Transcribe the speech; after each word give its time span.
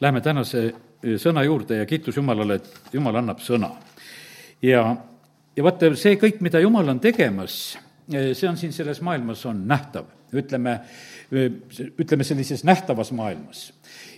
läheme 0.00 0.20
tänase 0.20 0.66
sõna 1.20 1.44
juurde 1.44 1.80
ja 1.80 1.86
kiitus 1.86 2.16
Jumalale, 2.16 2.60
et 2.60 2.92
Jumal 2.92 3.20
annab 3.20 3.40
sõna. 3.44 3.70
ja, 4.62 4.96
ja 5.56 5.64
vaata, 5.64 5.92
see 5.96 6.16
kõik, 6.20 6.40
mida 6.40 6.60
Jumal 6.60 6.88
on 6.88 7.00
tegemas, 7.00 7.76
see 8.10 8.48
on 8.48 8.56
siin 8.56 8.72
selles 8.72 9.00
maailmas, 9.00 9.44
on 9.46 9.66
nähtav, 9.68 10.08
ütleme, 10.36 10.80
ütleme 11.98 12.24
sellises 12.24 12.64
nähtavas 12.64 13.12
maailmas 13.12 13.70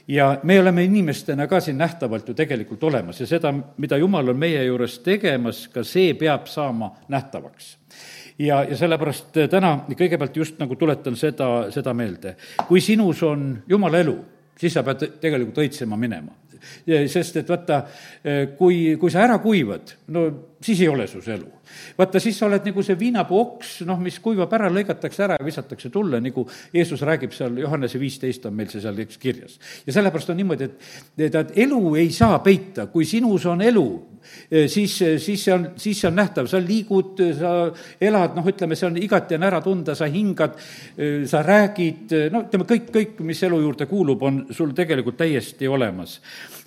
ja 0.08 0.38
me 0.42 0.60
oleme 0.60 0.84
inimestena 0.84 1.46
ka 1.46 1.60
siin 1.60 1.78
nähtavalt 1.78 2.28
ju 2.28 2.34
tegelikult 2.34 2.84
olemas 2.84 3.20
ja 3.20 3.26
seda, 3.26 3.52
mida 3.76 3.96
Jumal 3.96 4.28
on 4.28 4.38
meie 4.38 4.64
juures 4.64 4.98
tegemas, 5.04 5.66
ka 5.68 5.84
see 5.84 6.14
peab 6.14 6.46
saama 6.48 6.94
nähtavaks 7.08 7.76
ja, 8.38 8.62
ja 8.64 8.76
sellepärast 8.76 9.36
täna 9.50 9.74
kõigepealt 9.92 10.36
just 10.36 10.58
nagu 10.62 10.76
tuletan 10.76 11.16
seda, 11.16 11.68
seda 11.74 11.94
meelde. 11.94 12.36
kui 12.68 12.80
sinus 12.80 13.22
on 13.22 13.50
Jumala 13.68 14.00
elu, 14.00 14.16
siis 14.58 14.74
sa 14.74 14.84
pead 14.86 15.06
tegelikult 15.22 15.64
õitsema 15.64 15.98
minema 16.00 16.34
sest 17.08 17.38
et 17.40 17.48
vaata, 17.48 17.82
kui, 18.58 18.96
kui 19.00 19.12
sa 19.12 19.22
ära 19.26 19.38
kuivad, 19.42 19.94
no 20.14 20.24
siis 20.64 20.82
ei 20.82 20.90
ole 20.90 21.06
sus 21.10 21.28
elu. 21.30 21.46
vaata, 21.98 22.20
siis 22.20 22.38
sa 22.38 22.46
oled 22.46 22.64
nagu 22.66 22.82
see 22.82 22.96
viinapuu 22.98 23.38
oks, 23.40 23.72
noh, 23.86 23.98
mis 24.02 24.18
kuivab 24.24 24.52
ära, 24.56 24.70
lõigatakse 24.72 25.24
ära 25.26 25.36
ja 25.38 25.46
visatakse 25.46 25.90
tulle, 25.94 26.20
nagu 26.24 26.46
Jeesus 26.74 27.02
räägib 27.06 27.34
seal, 27.36 27.58
Johannese 27.60 28.00
viisteist 28.00 28.46
on 28.48 28.56
meil 28.56 28.70
see 28.72 28.82
seal 28.82 28.98
eks 29.04 29.20
kirjas. 29.20 29.58
ja 29.86 29.94
sellepärast 29.98 30.32
on 30.32 30.40
niimoodi, 30.40 30.70
et 30.70 31.32
tead, 31.32 31.52
elu 31.66 31.82
ei 32.00 32.10
saa 32.14 32.38
peita, 32.44 32.88
kui 32.92 33.06
sinus 33.08 33.46
on 33.46 33.62
elu, 33.62 33.88
siis, 34.70 34.98
siis 35.24 35.44
see 35.44 35.54
on, 35.54 35.66
siis 35.76 36.00
see 36.00 36.10
on 36.10 36.18
nähtav, 36.18 36.48
sa 36.50 36.60
liigud, 36.62 37.22
sa 37.38 37.54
elad, 38.00 38.36
noh, 38.38 38.46
ütleme, 38.48 38.78
see 38.78 38.88
on 38.88 39.00
igati 39.00 39.38
on 39.38 39.48
ära 39.48 39.62
tunda, 39.64 39.96
sa 39.98 40.08
hingad, 40.10 40.56
sa 41.28 41.42
räägid, 41.46 42.14
no 42.32 42.44
ütleme, 42.46 42.68
kõik, 42.68 42.92
kõik, 42.94 43.18
mis 43.26 43.42
elu 43.48 43.60
juurde 43.64 43.88
kuulub, 43.90 44.22
on 44.28 44.44
sul 44.54 44.74
tegelikult 44.76 45.20
täiesti 45.20 45.68
olemas 45.68 46.18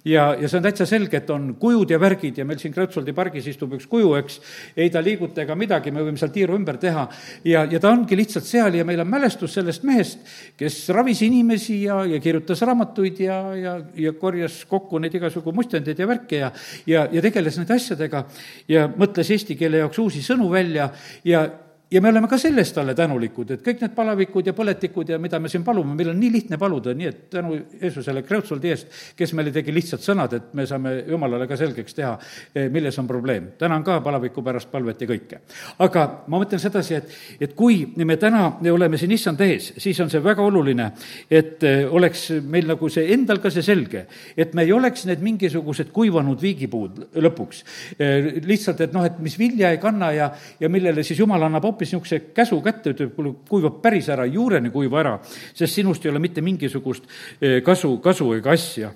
ja, 0.06 0.32
ja 0.40 0.50
see 0.50 0.58
on 0.58 0.66
täitsa 0.66 0.86
selge, 0.90 1.22
et 1.22 1.30
on 1.34 1.52
kujud 1.62 1.92
ja 1.92 2.00
värgid 2.02 2.40
ja 2.42 2.46
meil 2.48 2.60
siin 2.62 2.74
Kreutzwaldi 2.74 3.14
pargis 3.18 3.48
istub 3.52 3.76
üks 3.78 3.88
kuju, 3.90 4.14
eks, 4.20 4.40
ei 4.76 4.90
ta 4.94 5.02
liiguta 5.04 5.44
ega 5.44 5.56
midagi, 5.58 5.94
me 5.94 6.04
võime 6.06 6.20
seal 6.20 6.34
tiiru 6.34 6.58
ümber 6.58 6.80
teha. 6.82 7.08
Ja, 7.48 7.64
ja 7.70 7.80
ta 7.82 7.92
ongi 7.94 8.18
lihtsalt 8.18 8.48
seal 8.48 8.78
ja 8.80 8.86
meil 8.88 9.04
on 9.04 9.10
mälestus 9.12 9.56
sellest 9.58 9.86
mehest, 9.88 10.22
kes 10.60 10.80
ravis 10.96 11.22
inimesi 11.26 11.82
ja, 11.86 12.02
ja 12.10 12.22
kirjutas 12.24 12.64
raamatuid 12.66 13.24
ja, 13.26 13.40
ja, 13.58 13.78
ja 13.96 14.14
korjas 14.18 14.64
kokku 14.70 15.02
neid 15.02 15.16
igasugu 15.18 15.54
mustendeid 15.56 16.00
ja 16.00 16.10
värke 16.10 16.44
ja, 16.46 16.54
ja, 16.90 17.08
ja 17.12 17.26
tegeles 17.26 17.60
nende 17.60 17.78
asjadega 17.78 18.26
ja 18.72 18.88
mõtles 18.92 19.34
eesti 19.36 19.58
keele 19.60 19.84
jaoks 19.84 20.02
uusi 20.02 20.24
sõnu 20.26 20.50
välja 20.52 20.90
ja 21.28 21.46
ja 21.92 22.02
me 22.02 22.10
oleme 22.10 22.28
ka 22.32 22.38
selle 22.40 22.64
eest 22.64 22.76
talle 22.78 22.94
tänulikud, 22.96 23.50
et 23.52 23.64
kõik 23.66 23.82
need 23.84 23.94
palavikud 23.96 24.48
ja 24.48 24.54
põletikud 24.56 25.10
ja 25.12 25.18
mida 25.20 25.40
me 25.44 25.50
siin 25.52 25.64
palume, 25.68 25.92
meil 25.98 26.14
on 26.14 26.20
nii 26.22 26.30
lihtne 26.32 26.60
paluda, 26.60 26.94
nii 26.96 27.08
et 27.10 27.24
tänu 27.34 27.58
Jeesusele 27.82 28.24
Kreutzwaldi 28.24 28.72
eest, 28.72 28.94
kes 29.20 29.34
meile 29.36 29.52
tegi 29.52 29.74
lihtsad 29.76 30.04
sõnad, 30.04 30.32
et 30.38 30.54
me 30.56 30.64
saame 30.70 30.94
Jumalale 31.10 31.50
ka 31.50 31.58
selgeks 31.60 31.98
teha, 31.98 32.14
eh, 32.56 32.70
milles 32.72 33.00
on 33.00 33.08
probleem. 33.08 33.50
tänan 33.58 33.84
ka 33.84 34.00
palaviku 34.02 34.44
pärast 34.44 34.72
palvet 34.72 35.02
ja 35.02 35.08
kõike. 35.08 35.40
aga 35.80 36.24
ma 36.28 36.40
mõtlen 36.40 36.60
sedasi, 36.60 36.96
et, 36.96 37.12
et 37.42 37.56
kui 37.56 37.86
me 37.98 38.18
täna 38.18 38.58
oleme 38.72 38.98
siin 38.98 39.12
issand 39.12 39.42
ees, 39.42 39.74
siis 39.78 40.00
on 40.00 40.10
see 40.10 40.24
väga 40.24 40.42
oluline, 40.42 40.92
et 41.30 41.64
eh, 41.64 41.86
oleks 41.90 42.30
meil 42.42 42.68
nagu 42.68 42.90
see 42.90 43.12
endal 43.14 43.40
ka 43.40 43.50
see 43.50 43.62
selge, 43.62 44.06
et 44.38 44.54
me 44.54 44.64
ei 44.64 44.72
oleks 44.72 45.06
need 45.06 45.20
mingisugused 45.20 45.92
kuivanud 45.92 46.40
viigipuud 46.42 47.04
lõpuks. 47.16 47.64
Eh, 48.00 48.40
lihtsalt, 48.48 48.80
et 48.82 48.94
noh, 48.94 49.04
et 49.04 49.20
mis 49.20 49.38
vilja 49.38 49.72
ei 49.72 49.78
kanna 49.78 50.12
ja, 50.12 50.32
ja 50.60 50.70
millele 50.70 51.04
siis 51.04 51.20
Jumal 51.20 51.44
annab 51.44 51.66
hoopis 51.66 51.81
hoopis 51.82 51.94
niisuguse 51.94 52.20
käsu 52.36 52.62
kätte, 52.62 52.94
ütleb, 52.94 53.14
kuule, 53.16 53.34
kuivab 53.50 53.82
päris 53.82 54.10
ära, 54.14 54.26
juureni 54.26 54.70
kuiva 54.70 55.00
ära, 55.02 55.14
sest 55.54 55.74
sinust 55.74 56.06
ei 56.06 56.12
ole 56.12 56.22
mitte 56.22 56.42
mingisugust 56.42 57.08
eh, 57.42 57.62
kasu, 57.66 57.98
kasu 58.04 58.32
ega 58.38 58.52
asja. 58.52 58.92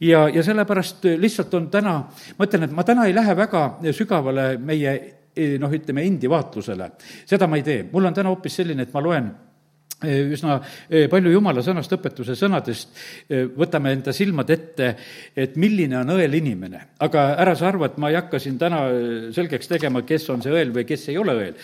ja, 0.00 0.28
ja 0.28 0.42
sellepärast 0.42 1.04
lihtsalt 1.18 1.54
on 1.54 1.70
täna, 1.70 1.96
ma 2.38 2.46
ütlen, 2.46 2.66
et 2.66 2.74
ma 2.74 2.84
täna 2.84 3.06
ei 3.06 3.14
lähe 3.14 3.36
väga 3.36 3.64
sügavale 3.92 4.56
meie 4.58 4.94
eh, 5.36 5.56
noh, 5.60 5.70
ütleme 5.70 6.04
endi 6.06 6.30
vaatlusele, 6.30 6.90
seda 7.26 7.46
ma 7.46 7.56
ei 7.56 7.66
tee, 7.66 7.82
mul 7.92 8.10
on 8.10 8.14
täna 8.14 8.34
hoopis 8.34 8.62
selline, 8.62 8.82
et 8.82 8.94
ma 8.94 9.02
loen 9.04 9.30
Eh, 9.30 9.43
üsna 10.02 10.58
eh, 10.88 11.06
palju 11.10 11.32
jumala 11.32 11.62
sõnast, 11.64 11.92
õpetuse 11.94 12.36
sõnadest 12.38 12.90
eh, 13.28 13.44
võtame 13.46 13.92
enda 13.94 14.12
silmad 14.16 14.50
ette, 14.50 14.90
et 15.36 15.56
milline 15.60 16.00
on 16.00 16.14
õel 16.16 16.34
inimene. 16.38 16.80
aga 17.04 17.26
ära 17.40 17.54
sa 17.56 17.68
arva, 17.68 17.86
et 17.86 17.98
ma 17.98 18.10
ei 18.10 18.18
hakka 18.18 18.40
siin 18.42 18.58
täna 18.58 18.82
selgeks 19.34 19.70
tegema, 19.70 20.02
kes 20.06 20.28
on 20.34 20.42
see 20.42 20.52
õel 20.52 20.72
või 20.74 20.84
kes 20.88 21.08
ei 21.12 21.18
ole 21.18 21.34
õel. 21.38 21.54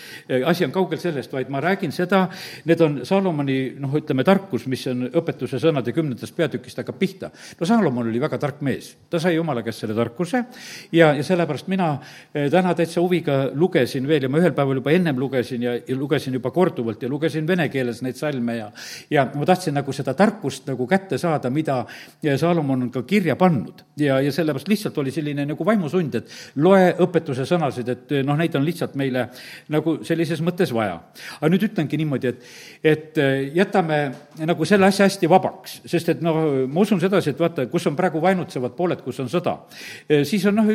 asi 0.47 0.65
on 0.65 0.71
kaugel 0.71 0.99
sellest, 0.99 1.31
vaid 1.33 1.49
ma 1.49 1.61
räägin 1.61 1.91
seda, 1.91 2.27
need 2.65 2.81
on 2.81 2.99
Salomoni 3.05 3.75
noh, 3.79 3.93
ütleme 3.99 4.23
tarkus, 4.27 4.65
mis 4.71 4.85
on 4.87 5.07
õpetuse 5.09 5.59
sõnade 5.61 5.93
kümnendast 5.93 6.35
peatükist 6.35 6.81
hakkab 6.81 6.99
pihta. 6.99 7.31
no 7.59 7.67
Salomon 7.67 8.07
oli 8.07 8.21
väga 8.21 8.39
tark 8.41 8.61
mees, 8.61 8.95
ta 9.09 9.19
sai 9.19 9.35
jumala 9.35 9.63
käest 9.65 9.83
selle 9.83 9.95
tarkuse 9.97 10.43
ja, 10.91 11.11
ja 11.17 11.23
sellepärast 11.23 11.67
mina 11.71 11.93
täna 12.31 12.73
täitsa 12.77 13.01
huviga 13.01 13.49
lugesin 13.53 14.07
veel 14.07 14.25
ja 14.25 14.31
ma 14.31 14.39
ühel 14.41 14.55
päeval 14.55 14.79
juba 14.79 14.93
ennem 14.95 15.19
lugesin 15.19 15.63
ja, 15.63 15.75
ja 15.75 15.97
lugesin 15.97 16.33
juba 16.37 16.51
korduvalt 16.51 17.03
ja 17.03 17.09
lugesin 17.09 17.47
vene 17.47 17.67
keeles 17.71 18.01
neid 18.05 18.20
salme 18.21 18.57
ja, 18.57 18.69
ja 19.11 19.25
ma 19.35 19.47
tahtsin 19.47 19.75
nagu 19.77 19.93
seda 19.95 20.13
tarkust 20.17 20.69
nagu 20.69 20.87
kätte 20.89 21.19
saada, 21.21 21.51
mida 21.53 21.81
Saalomon 22.21 22.87
on 22.87 22.91
ka 22.93 23.03
kirja 23.07 23.35
pannud. 23.39 23.83
ja, 23.97 24.19
ja 24.21 24.31
sellepärast 24.31 24.69
lihtsalt 24.69 24.97
oli 24.97 25.11
selline 25.11 25.45
nagu 25.49 25.65
vaimusund, 25.65 26.15
et 26.15 26.31
loe 26.61 26.91
õpetuse 27.05 27.45
sõnasid, 27.49 27.89
et 27.89 28.13
noh, 28.25 28.37
neid 28.39 28.55
on 28.57 28.65
lihtsalt 28.65 28.95
meile 28.99 29.27
nagu 29.73 29.97
sellises 30.07 30.41
mõttes 30.45 30.73
vaja. 30.73 30.99
aga 31.39 31.51
nüüd 31.51 31.67
ütlengi 31.69 31.99
niimoodi, 32.01 32.31
et, 32.31 32.45
et 32.83 33.21
jätame 33.55 34.01
nagu 34.45 34.65
selle 34.65 34.89
asja 34.89 35.09
hästi 35.09 35.29
vabaks, 35.31 35.81
sest 35.89 36.15
et 36.15 36.21
noh, 36.25 36.41
ma 36.67 36.85
usun 36.85 37.01
sedasi, 37.01 37.33
et 37.33 37.41
vaata, 37.41 37.67
kus 37.71 37.87
on 37.89 37.97
praegu 37.99 38.21
vainutsevad 38.23 38.77
pooled, 38.77 39.03
kus 39.05 39.21
on 39.23 39.29
sõda, 39.31 39.57
siis 40.27 40.45
on 40.49 40.61
noh, 40.61 40.71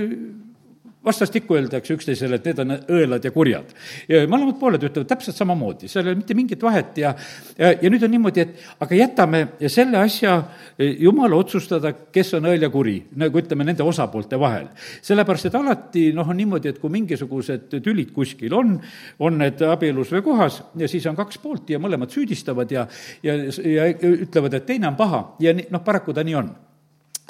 vastastikku 1.06 1.56
öeldakse 1.56 1.94
üksteisele, 1.94 2.38
et 2.38 2.46
need 2.48 2.60
on 2.62 2.74
õelad 2.96 3.24
ja 3.24 3.32
kurjad. 3.34 3.72
ja 4.08 4.24
mõlemad 4.30 4.58
pooled 4.60 4.82
ütlevad 4.88 5.08
täpselt 5.10 5.38
samamoodi, 5.38 5.88
seal 5.90 6.06
ei 6.06 6.12
ole 6.12 6.20
mitte 6.20 6.34
mingit 6.34 6.62
vahet 6.62 6.98
ja, 6.98 7.12
ja, 7.58 7.72
ja 7.72 7.92
nüüd 7.92 8.02
on 8.02 8.12
niimoodi, 8.16 8.42
et 8.42 8.82
aga 8.82 8.98
jätame 8.98 9.42
selle 9.72 10.00
asja 10.02 10.36
eh, 10.78 10.96
jumala 11.04 11.38
otsustada, 11.38 11.92
kes 12.12 12.34
on 12.38 12.50
õel 12.50 12.66
ja 12.66 12.70
kuri, 12.72 12.96
nagu 13.22 13.40
ütleme, 13.42 13.66
nende 13.68 13.86
osapoolte 13.86 14.40
vahel. 14.40 14.68
sellepärast, 15.02 15.50
et 15.50 15.58
alati 15.58 16.06
noh, 16.16 16.28
on 16.28 16.40
niimoodi, 16.40 16.74
et 16.74 16.82
kui 16.82 16.92
mingisugused 16.92 17.78
tülid 17.78 18.12
kuskil 18.16 18.54
on, 18.56 18.76
on 19.22 19.38
need 19.38 19.62
abielus 19.66 20.12
või 20.16 20.24
kohas 20.26 20.62
ja 20.76 20.90
siis 20.90 21.06
on 21.06 21.18
kaks 21.18 21.38
poolt 21.42 21.70
ja 21.70 21.80
mõlemad 21.82 22.10
süüdistavad 22.12 22.72
ja, 22.72 22.86
ja, 23.22 23.38
ja 23.62 23.90
ütlevad, 23.94 24.58
et 24.58 24.66
teine 24.66 24.90
on 24.90 24.98
paha 24.98 25.26
ja 25.40 25.54
noh, 25.56 25.82
paraku 25.84 26.14
ta 26.16 26.26
nii 26.26 26.40
on 26.42 26.54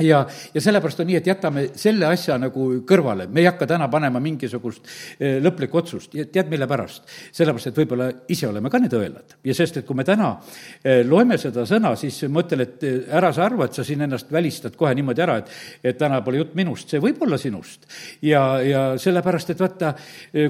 ja, 0.00 0.26
ja 0.54 0.60
sellepärast 0.60 1.00
on 1.00 1.08
nii, 1.08 1.16
et 1.20 1.28
jätame 1.30 1.64
selle 1.78 2.08
asja 2.10 2.36
nagu 2.40 2.68
kõrvale, 2.88 3.26
me 3.32 3.40
ei 3.40 3.48
hakka 3.48 3.68
täna 3.70 3.88
panema 3.92 4.20
mingisugust 4.22 4.84
eh, 5.18 5.38
lõplikku 5.42 5.80
otsust 5.80 6.14
ja 6.16 6.26
tead, 6.28 6.50
mille 6.52 6.68
pärast? 6.68 7.06
sellepärast, 7.32 7.70
et 7.70 7.80
võib-olla 7.80 8.10
ise 8.32 8.48
oleme 8.48 8.70
ka 8.72 8.80
need 8.82 8.96
õelad 8.96 9.36
ja 9.46 9.56
sest, 9.56 9.80
et 9.80 9.86
kui 9.88 9.96
me 9.96 10.04
täna 10.04 10.34
eh, 10.82 11.00
loeme 11.08 11.38
seda 11.40 11.64
sõna, 11.68 11.94
siis 11.96 12.22
ma 12.28 12.44
ütlen, 12.44 12.66
et 12.66 12.84
eh, 12.86 12.98
ära 13.16 13.32
sa 13.32 13.46
arva, 13.46 13.68
et 13.68 13.78
sa 13.78 13.84
siin 13.86 14.04
ennast 14.04 14.32
välistad 14.32 14.76
kohe 14.76 14.92
niimoodi 14.96 15.24
ära, 15.24 15.38
et, 15.40 15.54
et 15.92 15.98
täna 15.98 16.20
pole 16.26 16.42
jutt 16.42 16.56
minust, 16.58 16.92
see 16.92 17.00
võib 17.02 17.22
olla 17.24 17.40
sinust. 17.40 17.88
ja, 18.22 18.44
ja 18.64 18.84
sellepärast, 19.00 19.54
et 19.54 19.60
vaata, 19.64 19.94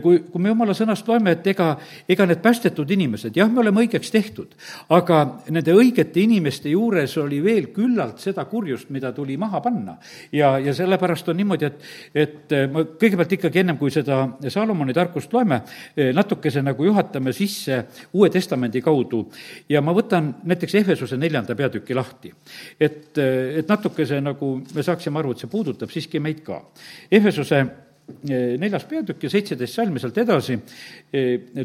kui, 0.03 0.21
kui 0.27 0.43
me 0.43 0.51
jumala 0.51 0.75
sõnast 0.75 1.06
loeme, 1.09 1.37
et 1.37 1.47
ega, 1.55 1.71
ega 2.09 2.27
need 2.27 2.43
päästetud 2.43 2.91
inimesed, 2.97 3.37
jah, 3.37 3.51
me 3.51 3.62
oleme 3.62 3.85
õigeks 3.85 4.11
tehtud, 4.11 4.56
aga 4.95 5.23
nende 5.55 5.75
õigete 5.77 6.23
inimeste 6.25 6.73
juures 6.73 7.15
oli 7.23 7.39
veel 7.45 7.71
küllalt 7.75 8.23
seda 8.23 8.45
kurjust, 8.51 8.91
mida 8.95 9.12
tuli 9.15 9.36
tuli 9.37 9.41
maha 9.41 9.61
panna. 9.61 9.97
ja, 10.33 10.59
ja 10.59 10.75
sellepärast 10.75 11.29
on 11.29 11.37
niimoodi, 11.37 11.67
et, 11.67 11.81
et 12.15 12.53
eh, 12.53 12.67
ma 12.71 12.85
kõigepealt 12.85 13.33
ikkagi 13.37 13.61
ennem, 13.61 13.79
kui 13.79 13.91
seda 13.91 14.25
Salomoni 14.49 14.95
tarkust 14.95 15.33
loeme, 15.33 15.61
eh, 15.97 16.13
natukese 16.15 16.63
nagu 16.63 16.85
juhatame 16.85 17.33
sisse 17.33 17.85
Uue 18.13 18.31
Testamendi 18.31 18.81
kaudu 18.83 19.27
ja 19.69 19.83
ma 19.83 19.95
võtan 19.97 20.33
näiteks 20.45 20.75
Ehvesuse 20.83 21.17
neljanda 21.17 21.55
peatüki 21.55 21.95
lahti. 21.95 22.33
et, 22.81 23.17
eh, 23.19 23.59
et 23.61 23.69
natukese 23.69 24.21
nagu 24.21 24.62
me 24.75 24.83
saaksime 24.83 25.19
aru, 25.19 25.33
et 25.33 25.39
see 25.39 25.50
puudutab 25.50 25.91
siiski 25.91 26.21
meid 26.21 26.43
ka. 26.44 26.62
Ehvesuse 27.11 27.67
neljas 28.06 28.85
peatükk 28.87 29.25
ja 29.25 29.31
seitseteist 29.31 29.75
salmi 29.75 29.99
sealt 29.99 30.19
edasi 30.23 30.55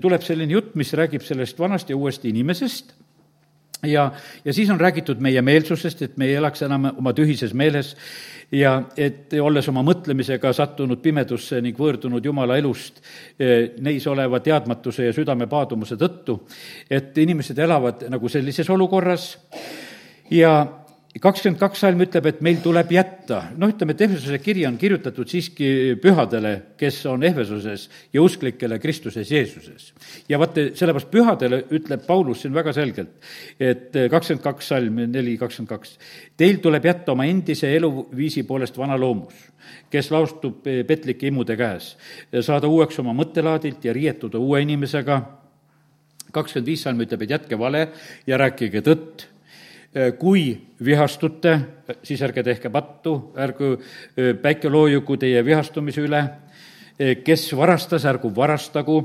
tuleb 0.02 0.24
selline 0.26 0.56
jutt, 0.56 0.72
mis 0.76 0.90
räägib 0.98 1.22
sellest 1.22 1.60
vanast 1.62 1.90
ja 1.94 1.96
uuest 1.96 2.26
inimesest 2.26 2.96
ja, 3.84 4.12
ja 4.46 4.54
siis 4.54 4.70
on 4.70 4.80
räägitud 4.80 5.20
meie 5.20 5.42
meelsusest, 5.42 6.02
et 6.02 6.18
me 6.18 6.28
ei 6.30 6.36
elaks 6.40 6.62
enam 6.68 6.92
oma 6.98 7.14
tühises 7.18 7.54
meeles 7.54 7.96
ja 8.52 8.76
et 8.98 9.34
olles 9.42 9.68
oma 9.72 9.84
mõtlemisega 9.86 10.52
sattunud 10.54 11.00
pimedusse 11.02 11.62
ning 11.64 11.78
võõrdunud 11.78 12.26
Jumala 12.26 12.58
elust 12.60 13.00
eh, 13.40 13.72
neis 13.80 14.08
oleva 14.08 14.42
teadmatuse 14.44 15.08
ja 15.08 15.16
südame 15.16 15.48
paadumuse 15.48 15.98
tõttu, 16.00 16.42
et 16.90 17.18
inimesed 17.18 17.60
elavad 17.60 18.06
nagu 18.12 18.30
sellises 18.30 18.70
olukorras. 18.70 19.34
Ja 20.32 20.81
kakskümmend 21.20 21.60
kaks 21.60 21.82
salm 21.84 22.00
ütleb, 22.06 22.28
et 22.30 22.40
meil 22.46 22.62
tuleb 22.64 22.92
jätta, 22.96 23.42
noh, 23.60 23.72
ütleme, 23.74 23.92
et 23.92 24.04
Ehvesuse 24.06 24.38
kiri 24.40 24.64
on 24.68 24.78
kirjutatud 24.80 25.28
siiski 25.28 25.98
pühadele, 26.00 26.54
kes 26.80 27.02
on 27.12 27.26
Ehvesuses 27.28 27.88
ja 28.14 28.24
usklikele 28.24 28.80
Kristuses 28.80 29.32
Jeesuses. 29.32 29.92
ja 30.30 30.40
vaata, 30.40 30.70
sellepärast 30.78 31.12
pühadele 31.12 31.64
ütleb 31.76 32.06
Paulus 32.08 32.46
siin 32.46 32.56
väga 32.56 32.72
selgelt, 32.74 33.18
et 33.60 33.92
kakskümmend 34.12 34.44
kaks 34.46 34.72
salm, 34.72 35.02
neli 35.12 35.36
kakskümmend 35.42 35.74
kaks, 35.74 35.98
teil 36.40 36.62
tuleb 36.64 36.88
jätta 36.88 37.12
oma 37.12 37.28
endise 37.28 37.74
eluviisi 37.76 38.46
poolest 38.48 38.80
vana 38.80 38.96
loomus, 39.00 39.36
kes 39.92 40.12
laostub 40.16 40.64
petlike 40.64 41.28
imude 41.28 41.60
käes, 41.60 41.98
saada 42.40 42.72
uueks 42.72 43.04
oma 43.04 43.12
mõttelaadilt 43.18 43.84
ja 43.84 43.94
riietuda 43.94 44.40
uue 44.40 44.64
inimesega, 44.64 45.20
kakskümmend 46.32 46.72
viis 46.72 46.88
salm 46.88 47.04
ütleb, 47.04 47.28
et 47.28 47.36
jätke 47.36 47.60
vale 47.60 47.90
ja 48.28 48.40
rääkige 48.40 48.80
tõtt 48.88 49.28
kui 50.20 50.46
vihastute, 50.86 51.58
siis 52.04 52.22
ärge 52.24 52.44
tehke 52.48 52.72
pattu, 52.72 53.16
ärgu 53.40 53.74
äh, 53.76 54.32
päike 54.42 54.72
loojugu 54.72 55.18
teie 55.20 55.44
vihastumise 55.46 56.06
üle, 56.06 56.22
äh, 56.96 57.18
kes 57.26 57.50
varastas, 57.58 58.06
ärgu 58.08 58.32
varastagu, 58.36 59.02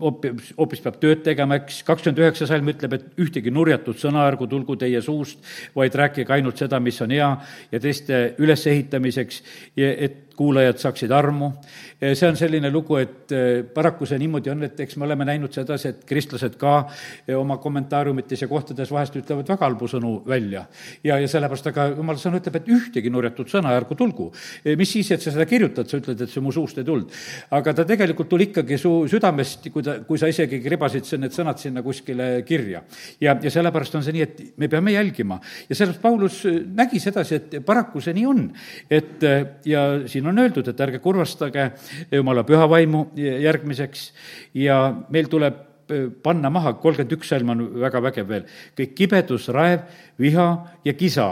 hoopis, 0.00 0.52
hoopis 0.56 0.80
peab 0.80 0.96
tööd 1.02 1.20
tegema, 1.24 1.58
eks, 1.60 1.82
kakskümmend 1.84 2.22
üheksa 2.22 2.46
salm 2.48 2.70
ütleb, 2.72 2.94
et 2.96 3.20
ühtegi 3.20 3.52
nurjatut 3.52 3.98
sõna 4.00 4.22
ärgu 4.28 4.48
tulgu 4.48 4.76
teie 4.80 5.02
suust, 5.04 5.42
vaid 5.76 5.96
rääkige 6.00 6.32
ainult 6.32 6.60
seda, 6.62 6.80
mis 6.80 7.00
on 7.04 7.12
hea 7.12 7.28
ja 7.72 7.80
teiste 7.82 8.22
ülesehitamiseks, 8.40 9.42
et 9.76 10.29
kuulajad 10.40 10.78
saaksid 10.80 11.12
armu. 11.12 11.52
see 12.00 12.28
on 12.28 12.36
selline 12.36 12.70
lugu, 12.72 12.96
et 12.96 13.32
eh, 13.36 13.60
paraku 13.74 14.06
see 14.08 14.16
niimoodi 14.22 14.48
on, 14.48 14.62
et 14.64 14.78
eks 14.80 14.96
me 14.96 15.04
oleme 15.04 15.26
näinud 15.28 15.52
sedasi, 15.52 15.90
et 15.90 16.04
kristlased 16.08 16.54
ka 16.60 16.78
eh, 17.26 17.34
oma 17.36 17.58
kommentaariumites 17.60 18.40
ja 18.40 18.48
kohtades 18.48 18.88
vahest 18.88 19.18
ütlevad 19.20 19.50
väga 19.52 19.66
halbu 19.66 19.88
sõnu 19.92 20.12
välja. 20.28 20.62
ja, 21.04 21.18
ja 21.20 21.28
sellepärast, 21.28 21.68
aga 21.68 21.90
jumala 21.90 22.22
sõna 22.22 22.40
ütleb, 22.40 22.56
et 22.56 22.70
ühtegi 22.72 23.12
nurjatud 23.12 23.52
sõna 23.52 23.74
ärgu 23.76 23.98
tulgu. 23.98 24.30
Eh, 24.64 24.78
mis 24.80 24.94
siis, 24.96 25.10
et 25.12 25.20
sa 25.20 25.34
seda 25.34 25.44
kirjutad, 25.50 25.90
sa 25.90 26.00
ütled, 26.00 26.24
et 26.24 26.32
see 26.32 26.40
mu 26.40 26.54
suust 26.56 26.80
ei 26.80 26.88
tulnud. 26.88 27.12
aga 27.58 27.76
ta 27.76 27.84
tegelikult 27.92 28.32
tuli 28.32 28.48
ikkagi 28.48 28.80
su 28.80 28.94
südamest, 29.12 29.68
kui 29.74 29.84
ta, 29.84 29.98
kui 30.08 30.22
sa 30.22 30.32
isegi 30.32 30.62
kribasid 30.64 31.04
need 31.20 31.36
sõnad 31.36 31.60
sinna 31.60 31.84
kuskile 31.84 32.30
kirja. 32.48 32.80
ja, 33.20 33.36
ja 33.36 33.52
sellepärast 33.52 34.00
on 34.00 34.08
see 34.08 34.16
nii, 34.16 34.24
et 34.24 34.42
me 34.56 34.72
peame 34.72 34.96
jälgima. 34.96 35.36
ja 35.68 35.76
sellepärast 35.76 36.00
Paulus 36.08 36.40
nägi 36.48 37.04
sedasi, 37.04 37.42
et 37.42 37.60
paraku 37.66 38.00
see 38.00 38.16
nii 38.16 38.26
on. 38.32 38.42
et 38.88 39.28
ja 39.68 39.84
siin 40.08 40.29
on 40.29 40.29
on 40.30 40.42
öeldud, 40.42 40.68
et 40.70 40.80
ärge 40.86 41.00
kurvastage 41.02 41.70
jumala 42.12 42.44
püha 42.48 42.68
vaimu 42.70 43.06
järgmiseks. 43.16 44.10
Ja 44.54 44.80
meil 45.10 45.30
tuleb 45.30 45.60
e, 45.90 46.02
panna 46.22 46.50
maha, 46.50 46.74
kolmkümmend 46.82 47.16
üks 47.18 47.32
salm 47.34 47.54
on 47.54 47.64
väga 47.82 48.02
vägev 48.08 48.28
veel, 48.30 48.50
kõik 48.78 48.94
kibedus, 48.98 49.48
raev, 49.54 49.86
viha 50.20 50.50
ja 50.84 50.94
kisa 50.94 51.30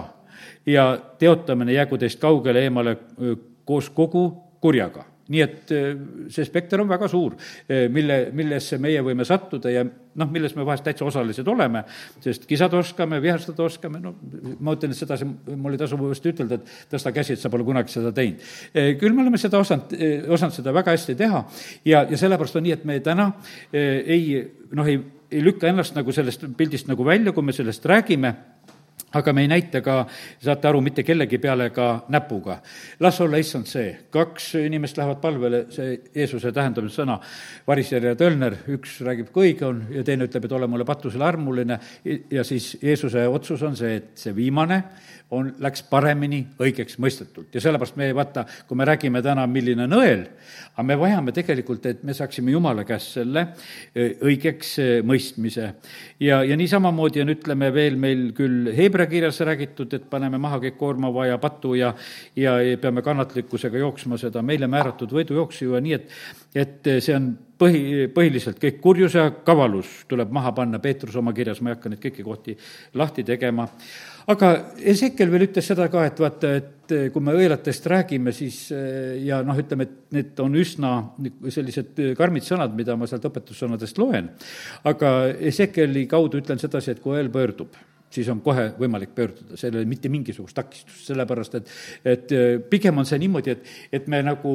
ja 0.68 0.90
teotamine 1.18 1.72
jäägu 1.72 1.98
teist 1.98 2.20
kaugele 2.20 2.66
eemale 2.68 2.98
e, 2.98 3.36
koos 3.68 3.90
kogu 3.94 4.28
kurjaga 4.60 5.06
nii 5.28 5.42
et 5.44 5.72
äh, 5.76 5.88
see 6.32 6.46
spekter 6.46 6.80
on 6.82 6.88
väga 6.88 7.08
suur, 7.10 7.36
äh, 7.68 7.86
mille, 7.92 8.18
millesse 8.36 8.78
meie 8.80 9.02
võime 9.04 9.26
sattuda 9.28 9.72
ja 9.72 9.84
noh, 9.84 10.30
milles 10.32 10.54
me 10.56 10.64
vahest 10.66 10.86
täitsa 10.86 11.06
osalised 11.06 11.48
oleme, 11.48 11.84
sest 12.24 12.46
kisada 12.48 12.80
oskame, 12.80 13.20
vihastada 13.22 13.66
oskame, 13.66 14.00
no 14.02 14.14
ma 14.64 14.74
ütlen, 14.76 14.94
et 14.94 15.00
sedasi 15.00 15.28
mul 15.28 15.76
ei 15.76 15.82
tasu 15.82 15.98
uuesti 16.00 16.32
ütelda, 16.32 16.58
et 16.58 16.88
tõsta 16.94 17.12
käsi, 17.14 17.36
et 17.36 17.42
sa 17.42 17.52
pole 17.52 17.66
kunagi 17.66 17.92
seda 17.94 18.12
teinud. 18.16 18.42
Äh, 18.72 18.94
küll 19.00 19.16
me 19.16 19.24
oleme 19.26 19.40
seda 19.40 19.60
osanud, 19.62 19.94
osanud 20.34 20.56
seda 20.56 20.74
väga 20.76 20.96
hästi 20.96 21.18
teha 21.18 21.44
ja, 21.84 22.02
ja 22.08 22.20
sellepärast 22.20 22.58
on 22.58 22.66
nii, 22.66 22.76
et 22.78 22.88
me 22.88 22.98
täna 23.04 23.30
ei 23.72 24.40
noh, 24.72 24.88
ei, 24.88 25.00
ei 25.30 25.44
lükka 25.44 25.68
ennast 25.68 25.96
nagu 25.96 26.12
sellest 26.14 26.46
pildist 26.56 26.88
nagu 26.88 27.04
välja, 27.06 27.34
kui 27.36 27.44
me 27.44 27.54
sellest 27.56 27.84
räägime 27.88 28.32
aga 29.12 29.32
me 29.32 29.44
ei 29.44 29.48
näita 29.48 29.80
ka, 29.84 30.02
saate 30.44 30.68
aru, 30.68 30.80
mitte 30.84 31.02
kellegi 31.06 31.38
peale 31.40 31.70
ka 31.70 32.04
näpuga. 32.12 32.58
las 33.00 33.20
olla 33.20 33.36
issand 33.36 33.66
see, 33.66 33.96
kaks 34.10 34.54
inimest 34.54 34.96
lähevad 34.98 35.20
palvele, 35.20 35.64
see 35.70 35.98
Jeesuse 36.14 36.52
tähendamise 36.52 37.02
sõna, 37.02 37.18
variser 37.66 38.04
ja 38.04 38.14
tölner, 38.16 38.56
üks 38.68 39.00
räägib, 39.06 39.30
kui 39.32 39.52
õige 39.52 39.66
on, 39.68 39.84
ja 39.94 40.04
teine 40.04 40.28
ütleb, 40.28 40.44
et 40.44 40.52
ole 40.52 40.66
mulle 40.66 40.84
patusele 40.84 41.24
armuline, 41.24 41.78
ja 42.30 42.44
siis 42.44 42.76
Jeesuse 42.82 43.26
otsus 43.28 43.62
on 43.62 43.76
see, 43.76 43.96
et 43.96 44.10
see 44.18 44.34
viimane 44.36 44.82
on, 45.30 45.50
läks 45.60 45.82
paremini 45.90 46.40
õigeks 46.62 46.96
mõistetult. 47.02 47.50
Ja 47.54 47.60
sellepärast 47.60 47.98
me 48.00 48.08
vaata, 48.16 48.44
kui 48.68 48.78
me 48.78 48.86
räägime 48.88 49.20
täna, 49.24 49.44
milline 49.50 49.84
on 49.84 49.96
õel, 49.98 50.22
aga 50.72 50.84
me 50.88 50.96
vajame 51.00 51.34
tegelikult, 51.36 51.86
et 51.90 52.02
me 52.06 52.14
saaksime 52.16 52.54
Jumala 52.54 52.84
käest 52.88 53.18
selle 53.18 53.44
e, 53.92 54.08
õigeks 54.24 54.72
e, 54.80 54.86
mõistmise. 55.06 55.72
ja, 56.20 56.40
ja 56.44 56.56
niisamamoodi 56.56 57.24
on, 57.24 57.34
ütleme 57.36 57.72
veel 57.74 57.98
meil 58.00 58.30
küll 58.36 58.72
Hebra 58.76 59.06
kirjas 59.10 59.40
räägitud, 59.44 59.92
et 59.94 60.08
paneme 60.10 60.40
maha 60.40 60.62
kõik 60.64 60.78
koormava 60.80 61.26
ja 61.28 61.38
patu 61.38 61.74
ja 61.76 61.92
ja 62.36 62.56
peame 62.80 63.02
kannatlikkusega 63.02 63.78
jooksma 63.78 64.18
seda 64.18 64.42
meile 64.42 64.66
määratud 64.66 65.12
võidujooksu 65.12 65.74
ja 65.74 65.82
nii, 65.84 65.98
et 65.98 66.08
et 66.58 66.88
see 67.04 67.14
on 67.14 67.32
põhi, 67.60 68.08
põhiliselt 68.14 68.60
kõik 68.62 68.78
kurjus 68.80 69.16
ja 69.18 69.28
kavalus 69.44 69.90
tuleb 70.08 70.30
maha 70.32 70.52
panna, 70.56 70.80
Peetrus 70.82 71.16
oma 71.20 71.34
kirjas, 71.36 71.60
ma 71.60 71.72
ei 71.72 71.76
hakka 71.76 71.92
neid 71.92 72.02
kõiki 72.02 72.24
kohti 72.24 72.56
lahti 72.96 73.24
tegema 73.26 73.68
aga 74.28 74.50
Ezekiel 74.92 75.30
veel 75.32 75.46
ütles 75.48 75.68
seda 75.70 75.88
ka, 75.92 76.04
et 76.08 76.20
vaata, 76.20 76.52
et 76.60 76.94
eh, 76.94 77.06
kui 77.14 77.24
me 77.24 77.34
õelatest 77.38 77.88
räägime, 77.90 78.34
siis 78.36 78.66
eh, 78.76 79.18
ja 79.26 79.40
noh, 79.46 79.58
ütleme, 79.58 79.88
et 79.88 80.16
need 80.18 80.42
on 80.44 80.56
üsna 80.58 80.94
sellised 81.48 81.98
karmid 82.18 82.46
sõnad, 82.46 82.74
mida 82.76 82.96
ma 82.98 83.08
sealt 83.10 83.26
õpetussõnadest 83.28 84.00
loen, 84.00 84.32
aga 84.88 85.14
Ezekieli 85.52 86.06
kaudu 86.10 86.42
ütlen 86.42 86.60
sedasi, 86.60 86.94
et 86.94 87.04
kui 87.04 87.16
õel 87.16 87.32
pöördub, 87.32 87.76
siis 88.10 88.28
on 88.32 88.40
kohe 88.44 88.70
võimalik 88.78 89.12
pöörduda, 89.16 89.56
seal 89.60 89.74
ei 89.74 89.82
ole 89.82 89.90
mitte 89.90 90.10
mingisugust 90.12 90.56
takistust, 90.56 91.04
sellepärast 91.10 91.58
et, 91.58 91.72
et 92.14 92.34
eh, 92.36 92.46
pigem 92.70 93.00
on 93.00 93.08
see 93.08 93.20
niimoodi, 93.20 93.54
et, 93.56 93.72
et 94.00 94.08
me 94.08 94.22
nagu 94.24 94.54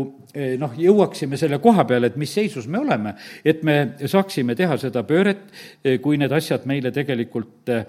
noh, 0.59 0.77
jõuaksime 0.79 1.37
selle 1.39 1.59
koha 1.63 1.85
peale, 1.89 2.09
et 2.09 2.17
mis 2.19 2.31
seisus 2.33 2.67
me 2.71 2.81
oleme, 2.81 3.13
et 3.45 3.61
me 3.65 3.77
saaksime 4.09 4.55
teha 4.57 4.77
seda 4.81 5.03
pööret, 5.07 5.45
kui 6.01 6.17
need 6.17 6.33
asjad 6.33 6.65
meile 6.69 6.91
tegelikult 6.95 7.69
äh, 7.69 7.85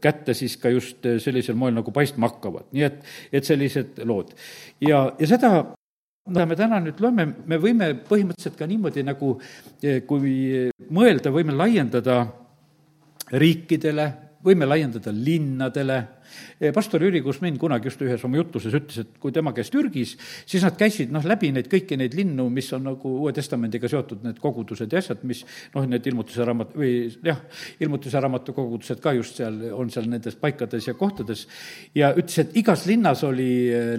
kätte 0.00 0.34
siis 0.36 0.56
ka 0.60 0.72
just 0.72 1.04
sellisel 1.20 1.58
moel 1.60 1.76
nagu 1.76 1.92
paistma 1.92 2.30
hakkavad, 2.30 2.70
nii 2.72 2.86
et, 2.86 3.04
et 3.32 3.44
sellised 3.44 4.00
lood. 4.08 4.32
ja, 4.80 5.10
ja 5.20 5.28
seda 5.28 5.52
mida 6.30 6.46
me 6.46 6.56
täna 6.56 6.78
nüüd 6.84 7.00
loeme, 7.02 7.26
me 7.48 7.58
võime 7.60 7.92
põhimõtteliselt 8.06 8.58
ka 8.58 8.68
niimoodi 8.70 9.02
nagu, 9.06 9.34
kui 10.06 10.34
mõelda, 10.94 11.32
võime 11.34 11.56
laiendada 11.56 12.22
riikidele, 13.32 14.06
võime 14.44 14.66
laiendada 14.68 15.12
linnadele 15.12 15.98
pastor 16.74 17.02
Jüri 17.04 17.22
Kusmin 17.24 17.58
kunagi 17.60 17.90
just 17.90 18.02
ühes 18.04 18.24
oma 18.26 18.40
jutluses 18.40 18.74
ütles, 18.76 19.02
et 19.04 19.18
kui 19.22 19.32
tema 19.34 19.52
käis 19.56 19.70
Türgis, 19.72 20.16
siis 20.48 20.64
nad 20.66 20.76
käisid 20.78 21.12
noh, 21.14 21.24
läbi 21.26 21.50
neid 21.54 21.70
kõiki 21.70 21.98
neid 22.00 22.14
linnu, 22.18 22.48
mis 22.52 22.70
on 22.76 22.86
nagu 22.90 23.14
Uue 23.20 23.32
Testamendiga 23.36 23.88
seotud, 23.90 24.22
need 24.26 24.40
kogudused 24.42 24.92
ja 24.92 25.02
asjad, 25.02 25.22
mis 25.28 25.42
noh, 25.74 25.86
need 25.90 26.06
ilmutuse 26.10 26.46
raamat 26.46 26.74
või 26.78 26.92
jah, 27.26 27.40
ilmutuse 27.82 28.22
raamatu 28.22 28.54
kogudused 28.56 29.02
ka 29.02 29.14
just 29.16 29.40
seal, 29.40 29.58
on 29.76 29.90
seal 29.92 30.08
nendes 30.10 30.36
paikades 30.40 30.88
ja 30.88 30.96
kohtades, 30.98 31.46
ja 31.96 32.12
ütles, 32.14 32.38
et 32.42 32.56
igas 32.60 32.86
linnas 32.90 33.24
oli 33.26 33.50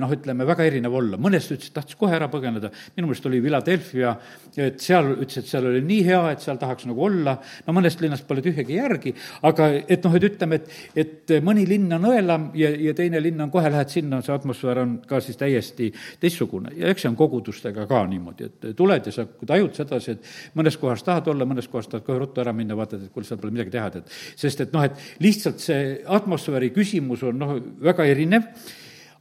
noh, 0.01 0.11
ütleme, 0.15 0.47
väga 0.47 0.67
erinev 0.69 0.95
olla, 1.01 1.19
mõnest 1.21 1.55
ütles, 1.55 1.71
et 1.71 1.77
tahtis 1.77 1.99
kohe 1.99 2.15
ära 2.17 2.29
põgeneda, 2.31 2.71
minu 2.97 3.09
meelest 3.09 3.27
oli 3.29 3.41
Philadelphia, 3.43 4.15
et 4.55 4.81
seal 4.83 5.13
ütles, 5.17 5.41
et 5.41 5.51
seal 5.51 5.67
oli 5.71 5.83
nii 5.85 6.05
hea, 6.07 6.21
et 6.33 6.43
seal 6.43 6.59
tahaks 6.61 6.87
nagu 6.89 7.05
olla, 7.07 7.37
no 7.67 7.75
mõnest 7.77 8.03
linnast 8.03 8.27
pole 8.29 8.43
tühjagi 8.45 8.77
järgi, 8.77 9.15
aga 9.47 9.71
et 9.81 10.05
noh, 10.05 10.17
et 10.17 10.27
ütleme, 10.31 10.61
et, 10.61 10.71
et 11.03 11.35
mõni 11.45 11.65
linn 11.69 11.91
on 11.97 12.09
õelam 12.21 12.49
ja, 12.57 12.71
ja 12.87 12.93
teine 12.97 13.21
linn 13.21 13.41
on, 13.41 13.51
kohe 13.53 13.69
lähed 13.71 13.91
sinna, 13.91 14.21
see 14.23 14.33
atmosfäär 14.35 14.81
on 14.83 14.95
ka 15.07 15.19
siis 15.23 15.39
täiesti 15.39 15.91
teistsugune. 16.21 16.73
ja 16.77 16.91
eks 16.91 17.05
see 17.05 17.11
on 17.11 17.17
kogudustega 17.19 17.87
ka 17.89 18.03
niimoodi, 18.09 18.49
et 18.49 18.69
tuled 18.77 19.09
ja 19.09 19.15
sa 19.15 19.25
tajud 19.25 19.75
sedasi, 19.77 20.17
et 20.17 20.57
mõnes 20.59 20.77
kohas 20.81 21.03
tahad 21.07 21.31
olla, 21.33 21.47
mõnes 21.49 21.69
kohas 21.71 21.89
tahad 21.91 22.05
kohe 22.07 22.21
ruttu 22.21 22.43
ära 22.43 22.53
minna, 22.55 22.77
vaatad, 22.77 23.03
et 23.05 23.13
kuule, 23.13 23.27
seal 23.27 23.41
pole 23.41 23.55
midagi 23.55 23.73
teha, 23.73 23.89
tead. 23.97 24.13
sest 24.39 24.67
et 24.67 24.75
noh, 24.75 24.85
et 24.85 25.23
lihtsalt 25.23 25.63
see 25.63 25.97
atmosfääri 26.19 26.71
küsimus 26.75 27.25
on 27.27 27.41
noh, 27.41 27.57
väga 27.81 28.07
erinev 28.09 28.49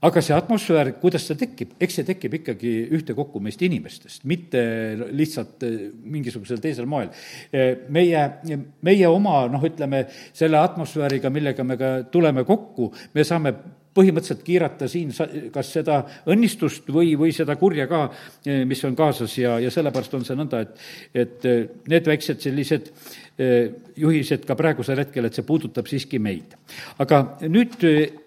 aga 0.00 0.22
see 0.24 0.34
atmosfäär, 0.34 0.94
kuidas 1.00 1.26
see 1.28 1.36
tekib, 1.38 1.74
eks 1.82 1.98
see 1.98 2.06
tekib 2.08 2.38
ikkagi 2.38 2.70
ühtekokku 2.96 3.40
meist 3.44 3.60
inimestest, 3.64 4.24
mitte 4.28 4.62
lihtsalt 5.16 5.66
eh, 5.68 5.90
mingisugusel 6.14 6.62
teisel 6.62 6.88
moel. 6.88 7.10
Eh, 7.52 7.84
meie, 7.92 8.22
meie 8.86 9.10
oma 9.10 9.42
noh, 9.52 9.66
ütleme, 9.68 10.06
selle 10.36 10.60
atmosfääriga, 10.60 11.32
millega 11.32 11.66
me 11.66 11.76
ka 11.80 11.92
tuleme 12.12 12.46
kokku, 12.48 12.88
me 13.14 13.26
saame 13.28 13.52
põhimõtteliselt 13.90 14.44
kiirata 14.46 14.86
siin 14.88 15.10
kas 15.52 15.72
seda 15.74 15.98
õnnistust 16.30 16.88
või, 16.94 17.16
või 17.18 17.34
seda 17.36 17.58
kurja 17.60 17.88
ka, 17.90 18.04
eh, 18.46 18.62
mis 18.68 18.80
on 18.88 18.96
kaasas 18.96 19.36
ja, 19.36 19.58
ja 19.60 19.74
sellepärast 19.74 20.16
on 20.16 20.24
see 20.24 20.38
nõnda, 20.38 20.62
et, 20.64 20.88
et 21.26 21.50
need 21.90 22.08
väiksed 22.08 22.40
sellised 22.40 22.94
juhised 24.00 24.42
ka 24.44 24.52
praegusel 24.52 25.00
hetkel, 25.00 25.24
et 25.24 25.36
see 25.36 25.46
puudutab 25.48 25.86
siiski 25.88 26.18
meid. 26.20 26.52
aga 27.00 27.22
nüüd, 27.48 27.78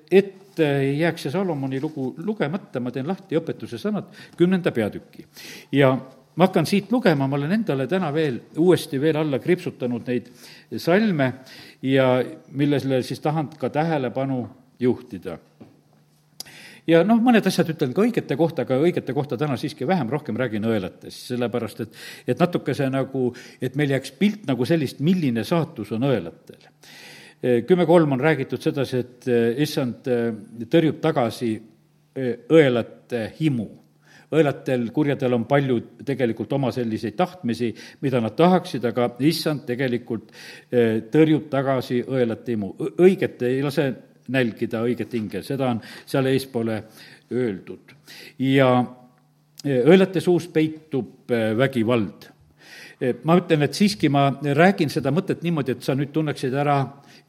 et 0.10 0.40
et 0.54 0.64
ei 0.66 0.98
jääks 1.00 1.28
see 1.28 1.34
Salomoni 1.34 1.82
lugu 1.82 2.14
lugemata, 2.18 2.80
ma 2.80 2.92
teen 2.92 3.08
lahti 3.08 3.38
õpetuse 3.40 3.80
sõnad, 3.82 4.12
kümnenda 4.38 4.72
peatüki. 4.72 5.26
ja 5.72 5.94
ma 6.36 6.48
hakkan 6.48 6.66
siit 6.66 6.92
lugema, 6.92 7.28
ma 7.28 7.38
olen 7.38 7.52
endale 7.52 7.88
täna 7.88 8.14
veel 8.14 8.40
uuesti 8.58 9.02
veel 9.02 9.18
alla 9.18 9.40
kriipsutanud 9.40 10.08
neid 10.08 10.30
salme 10.78 11.34
ja 11.82 12.24
millele 12.52 13.02
siis 13.04 13.20
tahan 13.20 13.50
ka 13.58 13.70
tähelepanu 13.70 14.48
juhtida 14.80 15.38
ja 16.88 17.04
noh, 17.08 17.22
mõned 17.24 17.46
asjad 17.48 17.70
ütlen 17.74 17.94
ka 17.96 18.04
õigete 18.04 18.38
kohta, 18.40 18.66
aga 18.66 18.80
õigete 18.84 19.16
kohta 19.16 19.38
täna 19.40 19.58
siiski 19.60 19.88
vähem, 19.88 20.10
rohkem 20.12 20.38
räägin 20.40 20.68
õelatest, 20.68 21.30
sellepärast 21.32 21.86
et, 21.86 22.02
et 22.28 22.40
natuke 22.40 22.76
see 22.78 22.90
nagu, 22.92 23.30
et 23.64 23.78
meil 23.80 23.96
jääks 23.96 24.14
pilt 24.20 24.48
nagu 24.50 24.68
sellist, 24.68 25.00
milline 25.04 25.46
saatus 25.48 25.94
on 25.96 26.10
õelatel. 26.10 26.68
Kümme 27.68 27.86
kolm 27.86 28.16
on 28.16 28.22
räägitud 28.24 28.62
sedasi, 28.64 29.04
et 29.04 29.30
issand 29.64 30.08
tõrjub 30.72 31.02
tagasi 31.04 31.54
õelate 32.16 33.26
himu 33.40 33.66
õelatel, 34.34 34.88
kurjadel 34.94 35.36
on 35.38 35.46
palju 35.50 35.80
tegelikult 36.06 36.54
oma 36.58 36.72
selliseid 36.74 37.16
tahtmisi, 37.18 37.72
mida 38.02 38.22
nad 38.24 38.36
tahaksid, 38.38 38.86
aga 38.90 39.12
issand 39.28 39.66
tegelikult 39.68 40.32
tõrjub 41.14 41.50
tagasi 41.52 42.02
õelate 42.08 42.56
himu. 42.56 42.74
õiget 42.98 43.46
ei 43.50 43.62
lase 43.64 43.90
nälgida 44.34 44.84
õiget 44.88 45.14
hinge, 45.14 45.44
seda 45.44 45.72
on 45.74 45.82
seal 46.06 46.30
eespoole 46.32 46.84
öeldud. 47.32 47.96
ja 48.40 48.70
õelate 49.64 50.22
suus 50.22 50.48
peitub 50.48 51.32
vägivald. 51.58 52.30
Ma 53.24 53.36
ütlen, 53.36 53.66
et 53.66 53.74
siiski 53.76 54.10
ma 54.10 54.30
räägin 54.32 54.90
seda 54.90 55.12
mõtet 55.12 55.42
niimoodi, 55.44 55.72
et 55.72 55.84
sa 55.84 55.96
nüüd 55.96 56.12
tunneksid 56.14 56.54
ära 56.54 56.78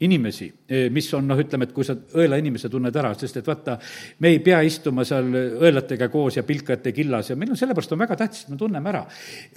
inimesi, 0.03 0.49
mis 0.91 1.07
on 1.15 1.27
noh, 1.29 1.39
ütleme, 1.39 1.67
et 1.67 1.73
kui 1.75 1.85
sa 1.87 1.95
õelainimese 1.95 2.69
tunned 2.71 2.95
ära, 2.99 3.13
sest 3.15 3.39
et 3.39 3.47
vaata, 3.47 3.77
me 4.19 4.33
ei 4.33 4.41
pea 4.43 4.59
istuma 4.67 5.05
seal 5.07 5.29
õelatega 5.35 6.09
koos 6.11 6.35
ja 6.35 6.43
pilkajate 6.43 6.91
killas 6.95 7.31
ja 7.31 7.37
meil 7.39 7.53
on, 7.53 7.59
sellepärast 7.59 7.95
on 7.95 8.01
väga 8.03 8.17
tähtis, 8.19 8.43
et 8.43 8.51
me 8.53 8.59
tunneme 8.59 8.91
ära. 8.91 9.05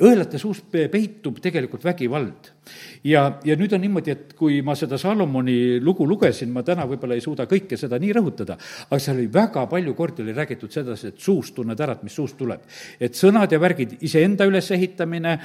õelate 0.04 0.38
suus 0.38 0.62
peitub 0.70 1.40
tegelikult 1.42 1.84
vägivald 1.84 2.52
ja, 3.04 3.24
ja 3.44 3.56
nüüd 3.58 3.72
on 3.74 3.82
niimoodi, 3.82 4.12
et 4.14 4.34
kui 4.38 4.60
ma 4.66 4.74
seda 4.78 4.98
Salomoni 5.00 5.78
lugu 5.82 6.06
lugesin, 6.08 6.50
ma 6.54 6.62
täna 6.66 6.86
võib-olla 6.88 7.16
ei 7.18 7.24
suuda 7.24 7.48
kõike 7.50 7.78
seda 7.80 7.98
nii 8.00 8.12
rõhutada, 8.16 8.58
aga 8.88 9.00
seal 9.02 9.18
oli 9.18 9.28
väga 9.32 9.64
palju 9.70 9.94
kordi 9.98 10.24
oli 10.24 10.34
räägitud 10.36 10.72
sedasi, 10.74 11.12
et 11.12 11.22
suust 11.22 11.54
tunned 11.56 11.80
ära, 11.80 11.96
et 11.98 12.04
mis 12.06 12.14
suust 12.14 12.36
tuleb. 12.38 12.62
et 13.00 13.14
sõnad 13.14 13.52
ja 13.52 13.60
värgid, 13.60 13.96
iseenda 14.06 14.46
ülesehitamine 14.48 15.38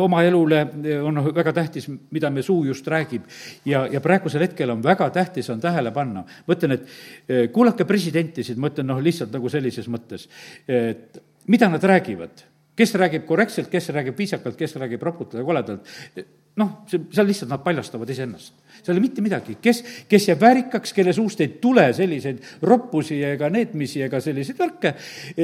oma 0.00 0.22
elule 0.24 0.62
on 1.02 1.14
noh, 1.14 1.30
väga 1.34 1.52
tähtis, 1.52 1.88
mida 2.10 2.30
me 2.30 2.42
suu 2.42 2.64
just 2.64 2.86
räägib. 2.88 3.22
ja, 3.64 3.86
ja 3.90 4.00
praegusel 4.34 4.48
hetkel 4.48 4.70
on 4.70 4.82
väga 4.82 5.10
tähtis, 5.10 5.50
on 5.50 5.60
tähele 5.60 5.92
panna, 5.92 6.24
ma 6.24 6.54
ütlen, 6.54 6.74
et 6.74 7.52
kuulake 7.52 7.86
presidentisid, 7.86 8.58
ma 8.58 8.70
ütlen 8.70 8.88
noh, 8.90 9.00
lihtsalt 9.02 9.32
nagu 9.32 9.48
sellises 9.48 9.88
mõttes, 9.88 10.28
et 10.68 11.20
mida 11.46 11.68
nad 11.68 11.82
räägivad? 11.82 12.44
Kes 12.74 12.94
räägib 12.98 13.26
korrektselt, 13.26 13.68
kes 13.70 13.92
räägib 13.94 14.16
viisakalt, 14.18 14.56
kes 14.58 14.74
räägib 14.76 15.02
roputult 15.02 15.38
ja 15.38 15.44
koledalt, 15.46 15.90
noh, 16.58 16.72
see, 16.90 17.04
seal 17.14 17.28
lihtsalt 17.28 17.52
nad 17.52 17.62
paljastavad 17.62 18.10
iseennast. 18.10 18.54
seal 18.80 18.96
ei 18.96 18.98
ole 18.98 19.04
mitte 19.04 19.22
midagi, 19.22 19.56
kes, 19.62 19.84
kes 20.10 20.28
jääb 20.28 20.40
väärikaks, 20.42 20.92
kelle 20.92 21.12
suust 21.14 21.40
ei 21.40 21.52
tule 21.62 21.92
selliseid 21.94 22.42
roppusi 22.62 23.20
ega 23.22 23.50
neetmisi 23.50 24.02
ega 24.02 24.20
selliseid 24.20 24.58
värke, 24.58 24.96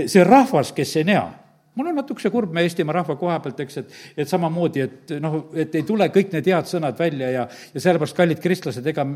see 0.06 0.26
rahvas, 0.26 0.72
kes 0.74 0.96
ei 0.98 1.06
nea 1.12 1.28
mul 1.74 1.92
on 1.92 2.00
natukese 2.00 2.30
kurb 2.30 2.52
meie 2.54 2.68
Eestimaa 2.68 2.98
rahva 3.00 3.16
koha 3.20 3.38
pealt, 3.44 3.60
eks, 3.64 3.80
et, 3.82 3.96
et 4.24 4.28
samamoodi, 4.28 4.84
et 4.86 5.14
noh, 5.22 5.40
et 5.54 5.74
ei 5.78 5.86
tule 5.86 6.08
kõik 6.12 6.34
need 6.34 6.50
head 6.50 6.68
sõnad 6.68 6.98
välja 6.98 7.30
ja, 7.34 7.46
ja 7.74 7.82
sellepärast, 7.82 8.16
kallid 8.18 8.42
kristlased, 8.42 8.86
ega 8.90 9.06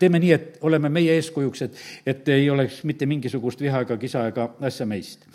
teeme 0.00 0.18
nii, 0.18 0.30
et 0.32 0.58
oleme 0.64 0.88
meie 0.92 1.14
eeskujuks, 1.18 1.62
et, 1.66 1.82
et 2.06 2.28
ei 2.32 2.46
oleks 2.50 2.80
mitte 2.88 3.06
mingisugust 3.08 3.60
viha 3.60 3.82
ega 3.84 3.96
kisa 4.00 4.24
ega 4.30 4.48
asja 4.64 4.86
meist. 4.88 5.26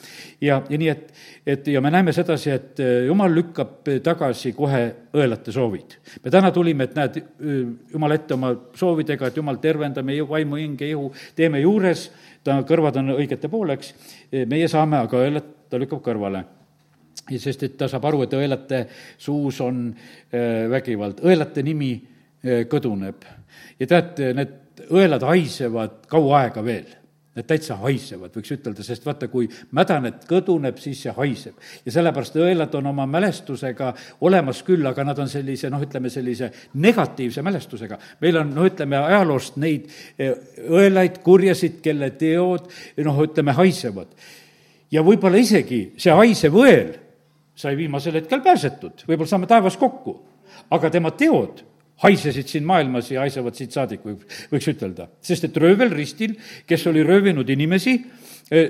ja, 0.41 0.61
ja 0.69 0.79
nii, 0.81 0.89
et, 0.89 1.13
et 1.53 1.69
ja 1.75 1.81
me 1.85 1.91
näeme 1.93 2.13
sedasi, 2.15 2.51
et 2.55 2.81
äh, 2.83 2.95
jumal 3.07 3.33
lükkab 3.35 3.91
tagasi 4.03 4.53
kohe 4.57 4.81
õelate 5.13 5.53
soovid. 5.53 5.99
me 6.23 6.33
täna 6.33 6.51
tulime, 6.55 6.89
et 6.89 6.97
näed, 6.97 7.21
äh, 7.21 7.61
jumal 7.93 8.17
ette 8.17 8.35
oma 8.35 8.55
soovidega, 8.79 9.29
et 9.29 9.37
jumal, 9.37 9.61
tervenda 9.61 10.03
meie 10.05 10.25
vaimu, 10.27 10.57
hinge, 10.59 10.89
ihu, 10.89 11.11
teeme 11.37 11.61
juures, 11.61 12.09
ta 12.43 12.57
kõrvad 12.65 12.97
on 13.01 13.15
õigete 13.19 13.51
pooleks, 13.51 13.93
meie 14.49 14.67
saame 14.71 14.97
aga 15.03 15.23
õelat 15.25 15.55
ta 15.69 15.81
lükkab 15.81 16.03
kõrvale 16.05 16.45
sest 17.37 17.63
et 17.63 17.75
ta 17.77 17.87
saab 17.91 18.07
aru, 18.09 18.23
et 18.25 18.33
õelate 18.33 18.85
suus 19.17 19.59
on 19.61 19.89
äh, 19.91 20.65
vägivald, 20.71 21.21
õelate 21.25 21.65
nimi 21.65 21.93
kõduneb 22.39 23.25
ja 23.81 23.87
tead, 23.91 24.21
need 24.31 24.85
õelad 24.95 25.25
haisevad 25.27 26.05
kaua 26.07 26.37
aega 26.45 26.61
veel 26.63 26.87
need 27.39 27.47
täitsa 27.47 27.77
haisevad, 27.79 28.33
võiks 28.35 28.51
ütelda, 28.55 28.83
sest 28.83 29.05
vaata, 29.05 29.29
kui 29.31 29.47
mädanet 29.77 30.25
kõduneb, 30.29 30.79
siis 30.81 31.03
see 31.05 31.13
haiseb. 31.15 31.55
ja 31.85 31.93
sellepärast 31.93 32.35
õelad 32.41 32.73
on 32.75 32.89
oma 32.91 33.05
mälestusega 33.09 33.93
olemas 34.25 34.63
küll, 34.67 34.85
aga 34.89 35.05
nad 35.05 35.19
on 35.19 35.29
sellise 35.29 35.69
noh, 35.69 35.81
ütleme 35.85 36.09
sellise 36.09 36.51
negatiivse 36.73 37.41
mälestusega. 37.45 37.99
meil 38.21 38.41
on, 38.41 38.53
no 38.55 38.65
ütleme, 38.67 38.97
ajaloost 38.97 39.57
neid 39.61 39.87
e, 40.17 40.31
õelaid, 40.67 41.21
kurjasid, 41.23 41.79
kelle 41.85 42.11
teod 42.17 42.69
noh, 43.05 43.23
ütleme, 43.23 43.55
haisevad. 43.55 44.11
Ja 44.91 45.03
võib-olla 45.05 45.39
isegi 45.41 45.81
see 45.99 46.15
haisev 46.15 46.57
õel 46.59 46.93
sai 47.59 47.75
viimasel 47.77 48.19
hetkel 48.19 48.41
pääsetud, 48.43 49.03
võib-olla 49.07 49.29
saame 49.29 49.49
taevas 49.49 49.77
kokku, 49.79 50.15
aga 50.71 50.91
tema 50.93 51.11
teod 51.11 51.63
haisesid 52.03 52.47
siin 52.47 52.67
maailmas 52.67 53.09
ja 53.11 53.23
haisevad 53.25 53.57
siit 53.57 53.75
saadik, 53.75 54.05
võib, 54.05 54.23
võiks 54.53 54.69
ütelda. 54.71 55.09
sest 55.21 55.49
et 55.49 55.57
röövel 55.59 55.91
ristil, 55.91 56.37
kes 56.67 56.87
oli 56.87 57.03
röövinud 57.03 57.49
inimesi, 57.49 57.97
eh, 58.51 58.69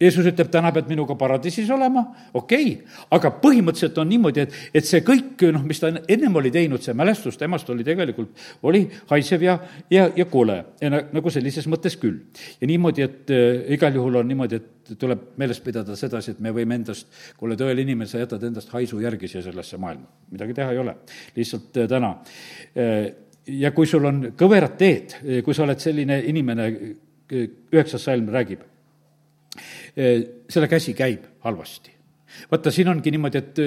Jeesus 0.00 0.26
ütleb, 0.28 0.48
täna 0.52 0.70
pead 0.74 0.88
minuga 0.90 1.14
paradiisis 1.18 1.68
olema, 1.72 2.02
okei 2.36 2.68
okay., 2.74 2.98
aga 3.16 3.30
põhimõtteliselt 3.42 3.96
on 4.02 4.08
niimoodi, 4.10 4.44
et, 4.44 4.56
et 4.76 4.86
see 4.86 5.00
kõik, 5.06 5.46
noh, 5.54 5.64
mis 5.66 5.80
ta 5.82 5.90
ennem 5.92 6.36
oli 6.40 6.52
teinud, 6.54 6.82
see 6.84 6.94
mälestus 6.96 7.38
temast 7.40 7.70
oli 7.72 7.86
tegelikult, 7.86 8.34
oli 8.68 8.84
haisev 9.10 9.46
ja, 9.46 9.56
ja, 9.92 10.08
ja 10.16 10.26
kole 10.30 10.58
nagu 10.86 11.32
sellises 11.32 11.68
mõttes 11.72 11.98
küll. 12.00 12.20
ja 12.60 12.68
niimoodi, 12.70 13.06
et 13.06 13.32
äh, 13.34 13.64
igal 13.78 13.96
juhul 13.96 14.20
on 14.20 14.30
niimoodi, 14.30 14.60
et 14.60 14.94
tuleb 15.00 15.32
meeles 15.40 15.60
pidada 15.64 15.96
sedasi, 15.98 16.36
et 16.36 16.44
me 16.44 16.52
võime 16.54 16.78
endast, 16.78 17.08
kui 17.36 17.48
oled 17.48 17.66
õel 17.66 17.82
inimene, 17.82 18.10
sa 18.10 18.22
jätad 18.22 18.44
endast 18.46 18.70
haisu 18.76 19.00
järgi 19.02 19.32
siia 19.32 19.42
sellesse 19.46 19.80
maailma. 19.82 20.06
midagi 20.30 20.54
teha 20.60 20.76
ei 20.76 20.84
ole, 20.84 20.96
lihtsalt 21.36 21.82
äh, 21.82 21.90
täna 21.90 22.14
äh,. 22.76 23.10
ja 23.46 23.70
kui 23.70 23.86
sul 23.86 24.04
on 24.04 24.24
kõverad 24.36 24.78
teed, 24.78 25.20
kui 25.44 25.54
sa 25.54 25.62
oled 25.62 25.78
selline 25.78 26.22
inimene, 26.26 26.72
üheksas 27.30 28.02
salm 28.06 28.30
räägib 28.30 28.64
selle 29.96 30.68
käsi 30.70 30.94
käib 30.96 31.26
halvasti 31.44 31.96
vaata, 32.50 32.72
siin 32.74 32.88
ongi 32.90 33.12
niimoodi, 33.14 33.40
et, 33.40 33.60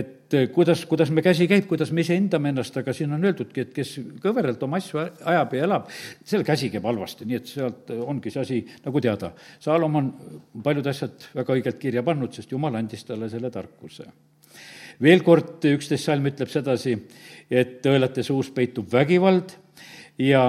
et 0.00 0.36
kuidas, 0.54 0.84
kuidas 0.88 1.10
me 1.14 1.22
käsi 1.24 1.48
käib, 1.50 1.66
kuidas 1.70 1.92
me 1.94 2.04
ise 2.04 2.16
hindame 2.16 2.52
ennast, 2.52 2.76
aga 2.80 2.94
siin 2.96 3.12
on 3.16 3.24
öeldudki, 3.24 3.64
et 3.64 3.74
kes 3.74 3.94
kõveralt 4.22 4.62
oma 4.66 4.80
asju 4.80 5.00
ajab 5.02 5.54
ja 5.56 5.66
elab, 5.66 5.92
selle 6.28 6.46
käsi 6.46 6.70
käib 6.72 6.86
halvasti, 6.88 7.28
nii 7.28 7.40
et 7.40 7.50
sealt 7.50 7.92
ongi 7.98 8.32
see 8.34 8.44
asi 8.44 8.60
nagu 8.84 9.02
teada. 9.04 9.32
Saalomon 9.64 10.10
paljud 10.64 10.90
asjad 10.92 11.30
väga 11.38 11.58
õigelt 11.58 11.80
kirja 11.82 12.04
pannud, 12.06 12.34
sest 12.34 12.52
Jumal 12.54 12.78
andis 12.78 13.06
talle 13.08 13.30
selle 13.32 13.52
tarkuse. 13.54 14.08
veel 15.02 15.22
kord 15.22 15.62
üksteist 15.62 16.08
salm 16.08 16.26
ütleb 16.26 16.50
sedasi, 16.50 16.96
et 17.50 17.86
õelate 17.86 18.24
suus 18.26 18.50
peitub 18.50 18.90
vägivald 18.92 19.54
ja 20.18 20.42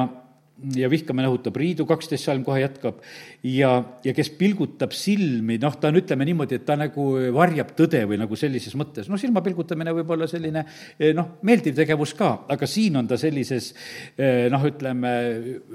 ja 0.75 0.89
vihkamine 0.91 1.29
õhutab 1.29 1.57
riidu, 1.59 1.85
kaksteist 1.89 2.27
salm 2.27 2.43
kohe 2.45 2.61
jätkab, 2.61 2.99
ja, 3.47 3.71
ja 4.03 4.13
kes 4.15 4.31
pilgutab 4.39 4.93
silmi, 4.95 5.59
noh, 5.61 5.75
ta 5.79 5.91
on, 5.91 5.99
ütleme 6.01 6.27
niimoodi, 6.27 6.59
et 6.59 6.65
ta 6.67 6.77
nagu 6.79 7.07
varjab 7.35 7.73
tõde 7.77 8.03
või 8.09 8.19
nagu 8.21 8.39
sellises 8.39 8.75
mõttes, 8.79 9.09
noh, 9.11 9.19
silma 9.21 9.43
pilgutamine 9.45 9.93
võib 9.99 10.13
olla 10.15 10.27
selline 10.29 10.65
eh, 10.65 11.13
noh, 11.17 11.35
meeldiv 11.47 11.77
tegevus 11.79 12.15
ka, 12.19 12.31
aga 12.51 12.69
siin 12.69 12.99
on 12.99 13.09
ta 13.09 13.17
sellises 13.19 13.71
eh, 14.17 14.47
noh, 14.51 14.65
ütleme 14.69 15.13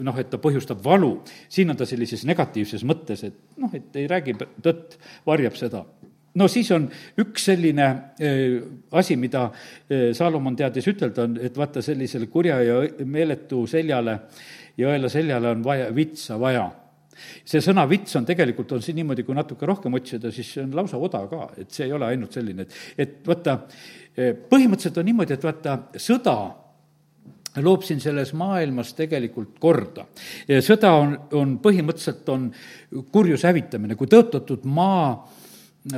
noh, 0.05 0.21
et 0.21 0.33
ta 0.33 0.41
põhjustab 0.43 0.83
valu, 0.85 1.17
siin 1.49 1.73
on 1.73 1.81
ta 1.81 1.89
sellises 1.89 2.27
negatiivses 2.29 2.85
mõttes, 2.89 3.27
et 3.29 3.61
noh, 3.61 3.73
et 3.77 4.03
ei 4.03 4.11
räägi 4.11 4.37
tõtt, 4.41 4.99
varjab 5.27 5.57
seda. 5.59 5.85
No 6.35 6.49
siis 6.51 6.67
on 6.75 6.89
üks 7.23 7.45
selline 7.47 7.85
äh, 8.19 8.57
asi, 8.99 9.15
mida 9.17 9.45
äh, 9.47 10.11
Saalomon 10.17 10.57
teadis 10.59 10.89
ütelda, 10.91 11.29
on, 11.29 11.37
et 11.39 11.55
vaata, 11.55 11.83
sellisele 11.85 12.27
kurja 12.33 12.59
ja 12.65 12.81
meeletu 13.07 13.63
seljale 13.71 14.17
ja 14.19 14.64
õela 14.83 15.11
seljale 15.13 15.53
on 15.55 15.63
vaja, 15.63 15.93
vitsa 15.95 16.39
vaja 16.41 16.71
see 17.47 17.63
sõna 17.63 17.85
vits 17.87 18.17
on 18.19 18.27
tegelikult, 18.27 18.73
on 18.75 18.83
siin 18.83 18.99
niimoodi, 18.99 19.25
kui 19.27 19.37
natuke 19.37 19.67
rohkem 19.69 19.95
otsida, 19.99 20.33
siis 20.35 20.49
see 20.51 20.65
on 20.65 20.75
lausa 20.75 20.99
oda 20.99 21.21
ka, 21.31 21.47
et 21.63 21.71
see 21.75 21.87
ei 21.87 21.95
ole 21.95 22.09
ainult 22.11 22.35
selline, 22.35 22.67
et, 22.67 22.77
et 22.99 23.29
vaata, 23.29 23.59
põhimõtteliselt 24.51 25.01
on 25.01 25.09
niimoodi, 25.11 25.37
et 25.37 25.47
vaata, 25.47 25.79
sõda 26.01 26.37
loob 27.63 27.85
siin 27.87 28.01
selles 28.03 28.33
maailmas 28.35 28.91
tegelikult 28.99 29.61
korda. 29.63 30.09
sõda 30.65 30.91
on, 30.99 31.15
on 31.39 31.59
põhimõtteliselt, 31.63 32.27
on 32.35 32.49
kurjuse 33.15 33.47
hävitamine, 33.47 33.95
kui 33.99 34.11
tõotatud 34.11 34.67
maa 34.67 35.15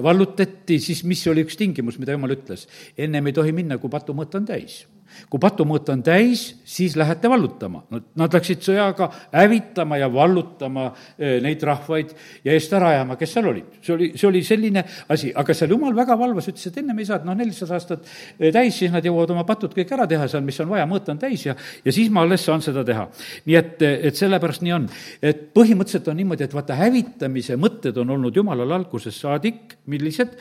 vallutati, 0.03 0.77
siis 0.83 1.01
mis 1.09 1.23
oli 1.31 1.47
üks 1.47 1.57
tingimus, 1.57 1.97
mida 2.03 2.13
jumal 2.13 2.35
ütles? 2.37 2.67
ennem 2.99 3.31
ei 3.31 3.37
tohi 3.37 3.57
minna, 3.57 3.81
kui 3.81 3.93
patumõõt 3.93 4.37
on 4.37 4.49
täis 4.53 4.83
kui 5.31 5.41
patumõõt 5.43 5.89
on 5.93 6.03
täis, 6.07 6.45
siis 6.65 6.97
lähete 6.99 7.31
vallutama. 7.31 7.83
Nad 7.91 8.35
läksid 8.35 8.63
sõjaga 8.65 9.09
hävitama 9.33 9.99
ja 10.01 10.09
vallutama 10.13 10.89
eh, 11.19 11.39
neid 11.45 11.63
rahvaid 11.67 12.13
ja 12.45 12.55
eest 12.57 12.73
ära 12.77 12.93
ajama, 12.95 13.17
kes 13.21 13.35
seal 13.37 13.51
olid. 13.51 13.79
see 13.83 13.95
oli, 13.95 14.11
see 14.17 14.29
oli 14.29 14.43
selline 14.47 14.85
asi, 15.13 15.33
aga 15.35 15.55
seal 15.55 15.75
jumal 15.75 15.95
väga 15.97 16.17
valvas, 16.19 16.49
ütles, 16.51 16.69
et 16.71 16.81
ennem 16.83 16.99
ei 16.99 17.09
saa, 17.09 17.21
et 17.21 17.29
noh, 17.29 17.37
nelisada 17.39 17.77
aastat 17.77 18.07
eh, 18.39 18.53
täis, 18.55 18.79
siis 18.79 18.93
nad 18.95 19.05
jõuavad 19.05 19.35
oma 19.35 19.47
patud 19.49 19.75
kõik 19.77 19.93
ära 19.97 20.09
teha 20.11 20.29
seal, 20.31 20.45
mis 20.47 20.61
on 20.65 20.71
vaja, 20.73 20.87
mõõt 20.91 21.11
on 21.13 21.21
täis 21.23 21.47
ja, 21.47 21.57
ja 21.85 21.95
siis 21.95 22.11
ma 22.13 22.25
alles 22.27 22.45
saan 22.47 22.65
seda 22.65 22.85
teha. 22.87 23.09
nii 23.47 23.59
et, 23.59 23.83
et 24.11 24.19
sellepärast 24.19 24.65
nii 24.67 24.77
on. 24.77 24.89
et 25.23 25.47
põhimõtteliselt 25.57 26.11
on 26.13 26.21
niimoodi, 26.21 26.47
et 26.47 26.57
vaata, 26.57 26.77
hävitamise 26.79 27.59
mõtted 27.61 27.97
on 28.03 28.15
olnud 28.17 28.37
jumalal 28.37 28.77
algusest 28.79 29.23
saadik, 29.25 29.77
millised? 29.87 30.37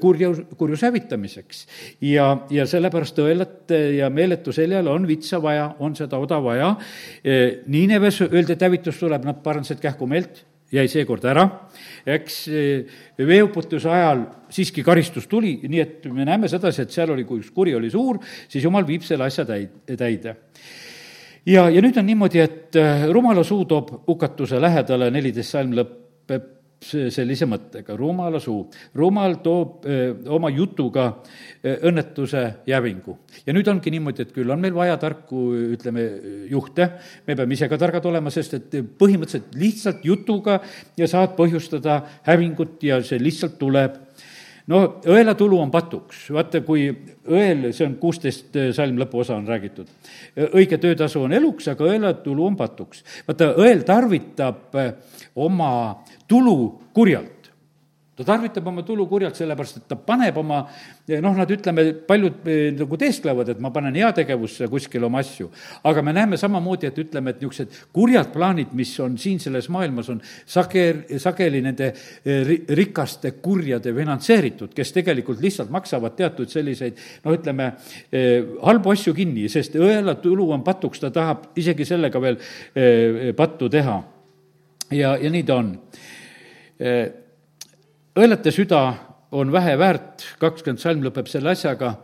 kurjus, 0.00 0.42
kurjuse 0.58 0.88
hävitamiseks. 0.88 1.64
ja, 2.04 2.30
ja 2.50 2.66
sellepärast 2.68 3.18
õelate 3.22 3.80
ja 3.98 4.07
meeletu 4.10 4.52
seljal 4.54 4.88
on 4.92 5.06
vitsa 5.08 5.40
vaja, 5.42 5.70
on 5.84 5.96
seda 5.98 6.20
oda 6.20 6.40
vaja. 6.42 6.74
E, 7.24 7.38
Niineves 7.66 8.22
öeldi, 8.28 8.54
et 8.54 8.64
hävitus 8.66 9.00
tuleb, 9.00 9.26
nad 9.26 9.42
parandasid 9.44 9.80
kähku 9.82 10.08
meelt, 10.10 10.44
jäi 10.72 10.84
seekord 10.90 11.24
ära, 11.24 11.46
eks 12.04 12.42
e, 12.52 12.64
veeuputuse 13.24 13.88
ajal 13.88 14.26
siiski 14.52 14.84
karistus 14.84 15.28
tuli, 15.30 15.54
nii 15.64 15.80
et 15.80 16.10
me 16.12 16.26
näeme 16.28 16.50
sedasi, 16.50 16.84
et 16.84 16.92
seal 16.92 17.14
oli, 17.14 17.24
kui 17.28 17.40
kuri 17.54 17.74
oli 17.78 17.88
suur, 17.90 18.20
siis 18.48 18.64
jumal 18.64 18.86
viib 18.88 19.06
selle 19.06 19.28
asja 19.28 19.46
täid-, 19.48 19.80
täide 19.96 20.36
ja, 21.48 21.68
ja 21.72 21.82
nüüd 21.84 21.96
on 21.96 22.06
niimoodi, 22.08 22.42
et 22.44 22.76
e, 22.76 22.84
rumala 23.12 23.44
suu 23.46 23.64
toob 23.68 23.94
hukatuse 24.08 24.60
lähedale, 24.60 25.10
neliteist 25.14 25.56
salm 25.56 25.72
lõpeb 25.78 26.57
sellise 26.80 27.46
mõttega, 27.48 27.96
rumala 27.98 28.38
suu. 28.40 28.68
rumal 28.94 29.38
toob 29.42 29.86
öö, 29.86 30.12
oma 30.30 30.50
jutuga 30.50 31.08
öö, 31.64 31.74
õnnetuse 31.90 32.44
jävingu. 32.66 33.18
ja 33.46 33.52
nüüd 33.52 33.68
ongi 33.68 33.90
niimoodi, 33.90 34.22
et 34.22 34.32
küll 34.32 34.50
on 34.50 34.60
meil 34.62 34.74
vaja 34.74 34.96
tarku, 34.96 35.50
ütleme, 35.74 36.04
juhte, 36.50 36.90
me 37.26 37.36
peame 37.36 37.54
ise 37.54 37.68
ka 37.68 37.78
targad 37.78 38.06
olema, 38.06 38.30
sest 38.30 38.54
et 38.54 38.78
põhimõtteliselt 38.98 39.58
lihtsalt 39.58 40.04
jutuga 40.06 40.60
ja 40.96 41.08
saad 41.10 41.34
põhjustada 41.38 42.02
hävingut 42.28 42.82
ja 42.82 43.02
see 43.02 43.18
lihtsalt 43.22 43.58
tuleb 43.58 43.98
no 44.68 44.82
õelatulu 45.08 45.58
on 45.58 45.70
patuks, 45.72 46.28
vaata, 46.34 46.60
kui 46.66 46.86
õel, 47.28 47.70
see 47.74 47.86
on 47.88 47.96
kuusteist 48.00 48.56
salm 48.76 49.00
lõpuosa 49.00 49.36
on 49.38 49.48
räägitud, 49.48 49.90
õige 50.52 50.78
töötasu 50.78 51.24
on 51.24 51.34
eluks, 51.36 51.70
aga 51.72 51.88
õelatulu 51.88 52.46
on 52.46 52.58
patuks. 52.58 53.02
vaata, 53.26 53.50
õel 53.58 53.82
tarvitab 53.88 54.76
oma 55.46 55.72
tulu 56.28 56.58
kurjalt 56.94 57.38
ta 58.18 58.24
tarvitab 58.26 58.66
oma 58.66 58.82
tulu 58.82 59.04
kurjalt, 59.06 59.36
sellepärast 59.38 59.76
et 59.78 59.84
ta 59.86 59.94
paneb 59.94 60.38
oma 60.40 60.64
noh, 61.22 61.36
nad 61.38 61.50
ütleme, 61.54 61.84
paljud 62.08 62.48
eh, 62.50 62.64
nagu 62.74 62.98
teesklevad, 62.98 63.52
et 63.52 63.60
ma 63.62 63.70
panen 63.74 63.94
heategevusse 63.94 64.66
kuskile 64.72 65.06
oma 65.06 65.22
asju. 65.22 65.46
aga 65.86 66.02
me 66.02 66.14
näeme 66.16 66.40
samamoodi, 66.40 66.88
et 66.90 66.98
ütleme, 66.98 67.30
et 67.30 67.44
niisugused 67.44 67.78
kurjad 67.94 68.32
plaanid, 68.34 68.74
mis 68.74 68.96
on 69.04 69.14
siin 69.22 69.38
selles 69.38 69.70
maailmas, 69.70 70.10
on 70.10 70.18
sage-, 70.50 71.06
sageli 71.22 71.62
nende 71.62 71.92
eh, 71.92 72.52
rikaste 72.74 73.36
kurjade 73.38 73.94
finantseeritud, 73.94 74.74
kes 74.74 74.92
tegelikult 74.98 75.38
lihtsalt 75.44 75.70
maksavad 75.70 76.18
teatud 76.18 76.50
selliseid 76.50 76.98
noh, 77.22 77.38
ütleme, 77.38 77.70
eh, 78.10 78.42
halbu 78.66 78.96
asju 78.96 79.14
kinni, 79.14 79.46
sest 79.52 79.78
õela 79.78 80.18
tulu 80.18 80.50
on 80.58 80.66
patuks, 80.66 81.06
ta 81.06 81.14
tahab 81.14 81.52
isegi 81.58 81.86
sellega 81.86 82.18
veel 82.18 82.42
pattu 83.38 83.68
teha 83.70 84.00
ja, 84.90 85.16
ja 85.16 85.30
nii 85.30 85.44
ta 85.46 85.58
on. 85.60 85.72
õelate 88.18 88.52
süda 88.54 88.82
on 89.36 89.52
vähe 89.52 89.74
väärt, 89.78 90.24
kakskümmend 90.40 90.80
salm 90.82 91.02
lõpeb 91.04 91.28
selle 91.28 91.52
asjaga, 91.52 91.96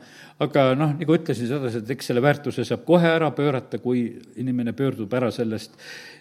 aga 0.44 0.66
noh, 0.76 0.96
nagu 0.98 1.16
ütlesin 1.16 1.48
sedasi, 1.48 1.80
et 1.80 1.94
eks 1.94 2.10
selle 2.10 2.22
väärtuse 2.24 2.66
saab 2.66 2.84
kohe 2.88 3.08
ära 3.08 3.30
pöörata, 3.36 3.78
kui 3.78 4.06
inimene 4.42 4.74
pöördub 4.76 5.12
ära 5.14 5.30
sellest 5.34 5.78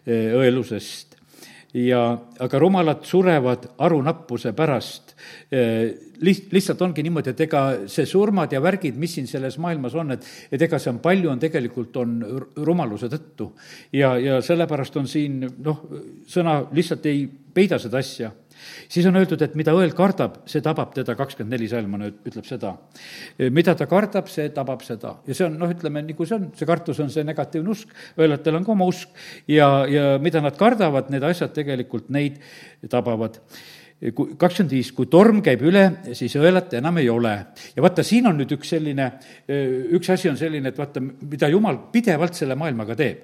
õelusest 0.07 1.17
ja, 1.73 2.01
aga 2.39 2.59
rumalad 2.61 3.03
surevad 3.07 3.65
arunappuse 3.81 4.53
pärast. 4.53 5.15
Liht-, 6.23 6.51
lihtsalt 6.53 6.81
ongi 6.85 7.03
niimoodi, 7.05 7.33
et 7.33 7.41
ega 7.47 7.63
see 7.91 8.05
surmad 8.09 8.53
ja 8.53 8.61
värgid, 8.63 8.97
mis 8.99 9.15
siin 9.17 9.27
selles 9.29 9.57
maailmas 9.61 9.95
on, 9.97 10.13
et, 10.15 10.27
et 10.53 10.61
ega 10.61 10.79
see 10.79 10.91
on 10.93 11.01
palju, 11.03 11.31
on 11.33 11.41
tegelikult, 11.41 11.97
on 12.03 12.15
rumaluse 12.65 13.09
tõttu. 13.11 13.51
ja, 13.93 14.13
ja 14.21 14.41
sellepärast 14.45 14.97
on 15.01 15.09
siin 15.09 15.41
noh, 15.65 15.83
sõna 16.29 16.59
lihtsalt 16.71 17.09
ei 17.09 17.25
peida 17.53 17.79
seda 17.81 18.01
asja 18.01 18.31
siis 18.91 19.05
on 19.09 19.19
öeldud, 19.19 19.41
et 19.45 19.55
mida 19.59 19.75
õel 19.75 19.93
kardab, 19.97 20.41
see 20.49 20.63
tabab 20.65 20.93
teda, 20.95 21.15
kakskümmend 21.19 21.55
neli 21.55 21.69
salm 21.71 21.97
on, 21.97 22.07
ütleb 22.11 22.47
seda. 22.47 22.75
mida 23.53 23.75
ta 23.79 23.87
kardab, 23.89 24.31
see 24.31 24.49
tabab 24.55 24.83
seda 24.85 25.17
ja 25.27 25.37
see 25.37 25.47
on 25.47 25.59
noh, 25.59 25.71
ütleme 25.73 26.03
nagu 26.05 26.27
see 26.27 26.39
on, 26.39 26.49
see 26.57 26.69
kartus 26.69 26.99
on 27.03 27.11
see 27.13 27.25
negatiivne 27.27 27.73
usk, 27.73 27.93
õelatel 28.19 28.59
on 28.59 28.67
ka 28.67 28.75
oma 28.75 28.89
usk 28.89 29.23
ja, 29.51 29.69
ja 29.89 30.17
mida 30.23 30.41
nad 30.43 30.57
kardavad, 30.59 31.11
need 31.13 31.23
asjad 31.27 31.55
tegelikult 31.55 32.11
neid 32.13 32.41
tabavad 32.91 33.41
kui 34.11 34.33
kakskümmend 34.39 34.73
viis, 34.73 34.89
kui 34.95 35.07
torm 35.11 35.39
käib 35.45 35.61
üle, 35.63 35.83
siis 36.17 36.33
õelat 36.35 36.73
enam 36.75 36.97
ei 36.99 37.07
ole. 37.09 37.33
ja 37.75 37.83
vaata, 37.85 38.03
siin 38.03 38.27
on 38.27 38.35
nüüd 38.41 38.51
üks 38.57 38.73
selline, 38.75 39.09
üks 39.95 40.09
asi 40.11 40.29
on 40.31 40.37
selline, 40.39 40.73
et 40.73 40.79
vaata, 40.79 40.99
mida 40.99 41.47
jumal 41.51 41.79
pidevalt 41.93 42.35
selle 42.35 42.57
maailmaga 42.59 42.97
teeb. 42.99 43.23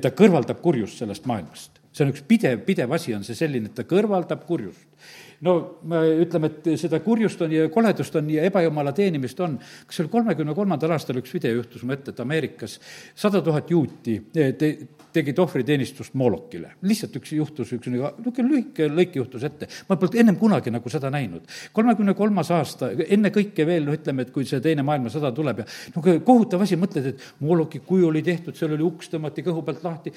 ta 0.00 0.14
kõrvaldab 0.16 0.62
kurjust 0.64 1.02
sellest 1.02 1.28
maailmast. 1.28 1.73
See 1.94 2.04
on 2.04 2.10
üks 2.10 2.24
pidev, 2.26 2.64
pidev 2.66 2.92
asi, 2.96 3.14
on 3.14 3.22
see 3.26 3.38
selline, 3.38 3.70
et 3.70 3.78
ta 3.78 3.86
kõrvaldab 3.88 4.42
kurjust 4.48 5.06
no 5.44 5.54
me 5.90 6.00
ütleme, 6.24 6.50
et 6.50 6.68
seda 6.80 7.00
kurjust 7.04 7.42
on 7.44 7.52
ja 7.52 7.68
koledust 7.72 8.16
on 8.18 8.28
ja 8.32 8.44
ebajumala 8.48 8.94
teenimist 8.96 9.40
on. 9.44 9.56
kas 9.58 9.98
see 9.98 10.04
oli 10.04 10.12
kolmekümne 10.12 10.54
kolmandal 10.56 10.94
aastal 10.96 11.18
üks 11.20 11.34
video 11.34 11.58
juhtus 11.58 11.84
mu 11.84 11.94
ette, 11.96 12.14
et 12.14 12.22
Ameerikas 12.24 12.78
sada 13.14 13.42
tuhat 13.44 13.70
juuti 13.70 14.20
te-, 14.32 14.74
tegid 15.14 15.38
ohvriteenistust 15.38 16.14
Molokile. 16.18 16.74
lihtsalt 16.82 17.16
üks 17.20 17.32
juhtus, 17.36 17.72
üks 17.76 17.90
niisugune 17.90 18.48
lühike 18.48 18.88
lõik 18.90 19.16
juhtus 19.18 19.44
ette. 19.46 19.68
ma 19.88 19.96
polnud 19.96 20.18
ennem 20.20 20.36
kunagi 20.36 20.72
nagu 20.74 20.90
seda 20.90 21.10
näinud. 21.10 21.46
kolmekümne 21.72 22.14
kolmas 22.14 22.50
aasta, 22.50 22.90
enne 23.08 23.30
kõike 23.34 23.66
veel, 23.66 23.86
noh, 23.86 23.96
ütleme, 23.96 24.26
et 24.26 24.32
kui 24.34 24.46
see 24.48 24.60
Teine 24.64 24.82
maailmasõda 24.86 25.32
tuleb 25.34 25.62
ja 25.62 25.66
noh, 25.94 26.08
kohutav 26.24 26.64
asi, 26.64 26.78
mõtled, 26.80 27.10
et 27.12 27.24
Moloki 27.44 27.80
kuju 27.84 28.08
oli 28.08 28.22
tehtud, 28.22 28.56
seal 28.56 28.74
oli 28.76 28.86
uks, 28.86 29.10
tõmmati 29.12 29.44
kõhu 29.46 29.64
pealt 29.66 29.84
lahti, 29.84 30.12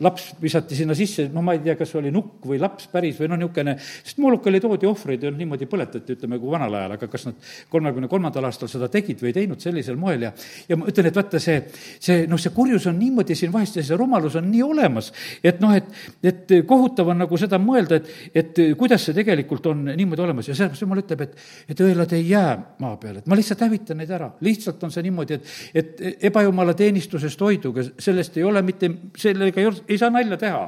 laps 0.00 0.32
visati 0.42 0.78
sinna 0.78 0.96
sisse, 0.98 1.28
no 1.32 1.42
ma 1.44 1.56
ei 1.56 1.62
tea, 1.64 1.76
kas 1.78 1.94
oli 1.98 2.12
nukk 2.14 2.46
või 2.46 2.60
laps 2.60 2.90
päris 2.92 3.20
või 3.20 3.30
noh, 3.32 3.40
niisugune, 3.40 3.76
sest 3.80 4.20
Molokile 4.22 4.60
toodi 4.60 4.88
ohvreid 4.88 5.22
ja 5.22 5.32
niimoodi 5.32 5.68
põletati, 5.70 6.16
ütleme, 6.18 6.40
kui 6.42 6.52
vanal 6.52 6.74
ajal, 6.80 6.96
aga 6.96 7.08
kas 7.12 7.28
nad 7.28 7.50
kolmekümne 7.72 8.10
kolmandal 8.10 8.48
aastal 8.48 8.70
seda 8.70 8.90
tegid 8.92 9.22
või 9.22 9.32
ei 9.32 9.38
teinud 9.40 9.62
sellisel 9.62 9.96
moel 10.00 10.28
ja 10.28 10.32
ja 10.68 10.76
ma 10.78 10.88
ütlen, 10.90 11.08
et 11.10 11.16
vaata, 11.16 11.40
see, 11.42 11.60
see 12.02 12.24
noh, 12.30 12.40
see 12.40 12.52
kurjus 12.54 12.88
on 12.90 12.98
niimoodi 12.98 13.36
siin 13.38 13.52
vahest 13.54 13.78
ja 13.78 13.84
see 13.86 13.98
rumalus 13.98 14.25
on 14.34 14.50
nii 14.50 14.62
olemas, 14.66 15.12
et 15.44 15.60
noh, 15.62 15.74
et, 15.76 15.86
et 16.26 16.54
kohutav 16.66 17.12
on 17.12 17.20
nagu 17.22 17.38
seda 17.38 17.58
mõelda, 17.62 18.00
et, 18.00 18.10
et 18.34 18.60
kuidas 18.78 19.06
see 19.06 19.14
tegelikult 19.16 19.66
on 19.70 19.84
niimoodi 19.92 20.24
olemas 20.24 20.48
ja 20.50 20.56
sellepärast 20.56 20.82
jumal 20.82 21.02
ütleb, 21.02 21.22
et, 21.26 21.36
et 21.70 21.82
õelad 21.86 22.12
ei 22.16 22.26
jää 22.30 22.56
maa 22.82 22.96
peale, 23.00 23.22
et 23.22 23.30
ma 23.30 23.38
lihtsalt 23.38 23.62
hävitan 23.66 24.00
neid 24.02 24.10
ära. 24.10 24.32
lihtsalt 24.40 24.82
on 24.82 24.94
see 24.94 25.06
niimoodi, 25.06 25.38
et, 25.38 25.52
et 25.74 26.26
ebajumala 26.30 26.74
teenistusest 26.76 27.40
hoiduge, 27.40 27.86
sellest 28.02 28.36
ei 28.40 28.44
ole 28.44 28.62
mitte, 28.66 28.90
sellega 29.16 29.62
ei, 29.62 29.70
ei 29.88 30.00
saa 30.00 30.10
nalja 30.10 30.38
teha. 30.40 30.64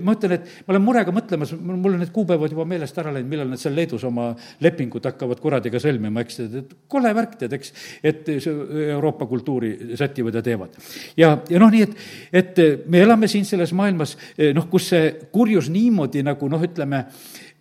ma 0.00 0.16
ütlen, 0.16 0.36
et 0.38 0.50
ma 0.66 0.74
olen 0.74 0.84
murega 0.86 1.14
mõtlemas, 1.14 1.52
mul 1.58 1.92
on 1.92 2.00
need 2.02 2.12
kuupäevad 2.14 2.54
juba 2.54 2.66
meelest 2.68 2.98
ära 3.02 3.12
läinud, 3.14 3.30
millal 3.30 3.50
nad 3.52 3.60
seal 3.60 3.76
Leedus 3.76 4.04
oma 4.08 4.30
lepingut 4.64 5.04
hakkavad 5.10 5.40
kuradiga 5.42 5.80
sõlmima, 5.82 6.24
eks, 6.24 6.40
et 6.46 6.74
kole 6.90 7.12
värk 7.16 7.36
tead, 7.40 7.56
eks, 7.58 7.72
et 8.06 8.30
Euroopa 8.36 9.26
kultuuri 9.26 9.96
sätivad 9.98 10.38
ja 10.38 10.42
teevad. 10.42 10.76
ja, 11.16 11.32
ja 11.50 11.60
noh, 11.62 11.72
nii 11.72 11.84
et, 11.86 11.96
et 12.42 12.62
me 12.88 13.02
elame 13.02 13.28
siin 13.28 13.44
selles 13.48 13.72
maailmas, 13.76 14.16
eh, 14.38 14.52
noh, 14.54 14.68
kus 14.70 14.90
see 14.92 15.10
kurjus 15.32 15.70
niimoodi 15.72 16.22
nagu 16.26 16.48
noh, 16.48 16.62
ütleme, 16.62 17.04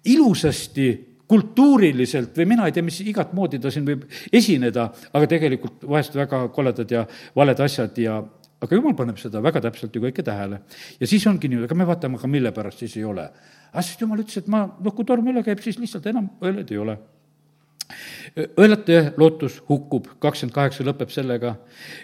ilusasti 0.06 0.90
kultuuriliselt 1.28 2.36
või 2.38 2.46
mina 2.54 2.68
ei 2.70 2.74
tea, 2.76 2.86
mis 2.86 3.00
igat 3.02 3.34
moodi 3.34 3.60
ta 3.60 3.72
siin 3.74 3.86
võib 3.88 4.06
esineda, 4.34 4.92
aga 5.14 5.30
tegelikult 5.30 5.88
vahest 5.90 6.16
väga 6.16 6.44
koledad 6.54 6.92
ja 6.92 7.06
valed 7.36 7.64
asjad 7.66 7.98
ja 7.98 8.20
aga 8.62 8.78
jumal 8.78 8.94
paneb 8.98 9.18
seda 9.20 9.42
väga 9.44 9.64
täpselt 9.66 9.96
ju 9.96 10.04
kõike 10.04 10.24
tähele. 10.26 10.62
ja 11.00 11.08
siis 11.08 11.26
ongi 11.28 11.50
nii, 11.50 11.66
aga 11.66 11.76
me 11.76 11.88
vaatame, 11.90 12.22
aga 12.22 12.30
mille 12.30 12.54
pärast 12.54 12.86
siis 12.86 12.98
ei 12.98 13.04
ole. 13.04 13.26
aga 13.72 13.82
sest 13.82 14.02
jumal 14.02 14.22
ütles, 14.22 14.38
et 14.38 14.48
ma, 14.48 14.68
noh, 14.80 14.96
kui 14.96 15.06
torm 15.06 15.28
üle 15.34 15.44
käib, 15.44 15.62
siis 15.66 15.82
lihtsalt 15.82 16.06
enam 16.14 16.30
õeled 16.42 16.72
ei 16.72 16.78
ole 16.78 16.98
õelate 18.58 19.14
lootus 19.18 19.60
hukkub, 19.70 20.08
kakskümmend 20.20 20.54
kaheksa 20.56 20.86
lõpeb 20.86 21.12
sellega. 21.14 21.56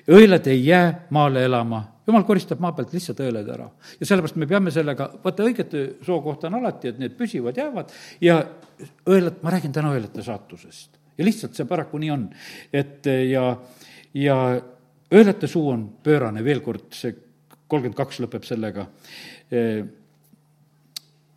õelad 0.08 0.48
ei 0.48 0.66
jää 0.66 1.08
maale 1.10 1.46
elama, 1.46 1.84
jumal 2.08 2.26
koristab 2.28 2.62
maa 2.64 2.74
pealt 2.78 2.94
lihtsalt 2.96 3.22
õeled 3.24 3.50
ära. 3.54 3.68
ja 4.00 4.08
sellepärast 4.08 4.40
me 4.42 4.48
peame 4.50 4.74
sellega, 4.74 5.10
vaata 5.24 5.46
õigete 5.48 5.84
soo 6.06 6.22
kohta 6.26 6.50
on 6.50 6.60
alati, 6.62 6.92
et 6.92 7.00
need 7.02 7.16
püsivad, 7.18 7.58
jäävad 7.58 7.94
ja 8.22 8.42
õelad, 9.06 9.42
ma 9.44 9.54
räägin 9.54 9.76
täna 9.76 9.94
õelate 9.96 10.26
saatusest. 10.26 11.00
ja 11.18 11.26
lihtsalt 11.28 11.58
see 11.58 11.70
paraku 11.70 12.02
nii 12.02 12.14
on. 12.14 12.28
et 12.74 13.10
ja, 13.30 13.56
ja 14.18 14.38
õelate 15.12 15.48
suu 15.48 15.70
on 15.74 15.88
pöörane, 16.04 16.44
veel 16.44 16.64
kord, 16.66 16.90
see 16.96 17.16
kolmkümmend 17.68 17.98
kaks 17.98 18.22
lõpeb 18.24 18.48
sellega 18.48 18.88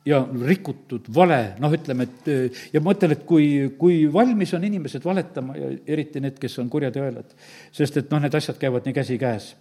ja 0.04 0.20
rikutud, 0.46 1.06
vale, 1.14 1.54
noh, 1.62 1.72
ütleme, 1.72 2.04
et 2.04 2.28
ja 2.74 2.80
ma 2.82 2.90
mõtlen, 2.90 3.14
et 3.16 3.22
kui, 3.28 3.46
kui 3.80 4.02
valmis 4.12 4.52
on 4.56 4.66
inimesed 4.68 5.04
valetama 5.04 5.56
ja 5.56 5.70
eriti 5.96 6.20
need, 6.20 6.36
kes 6.40 6.58
on 6.60 6.68
kurjad 6.72 6.96
ja 6.98 7.06
õelad, 7.06 7.32
sest 7.74 8.02
et 8.02 8.12
noh, 8.12 8.20
need 8.22 8.36
asjad 8.36 8.60
käivad 8.60 8.84
nii 8.84 8.96
käsikäes. 8.98 9.54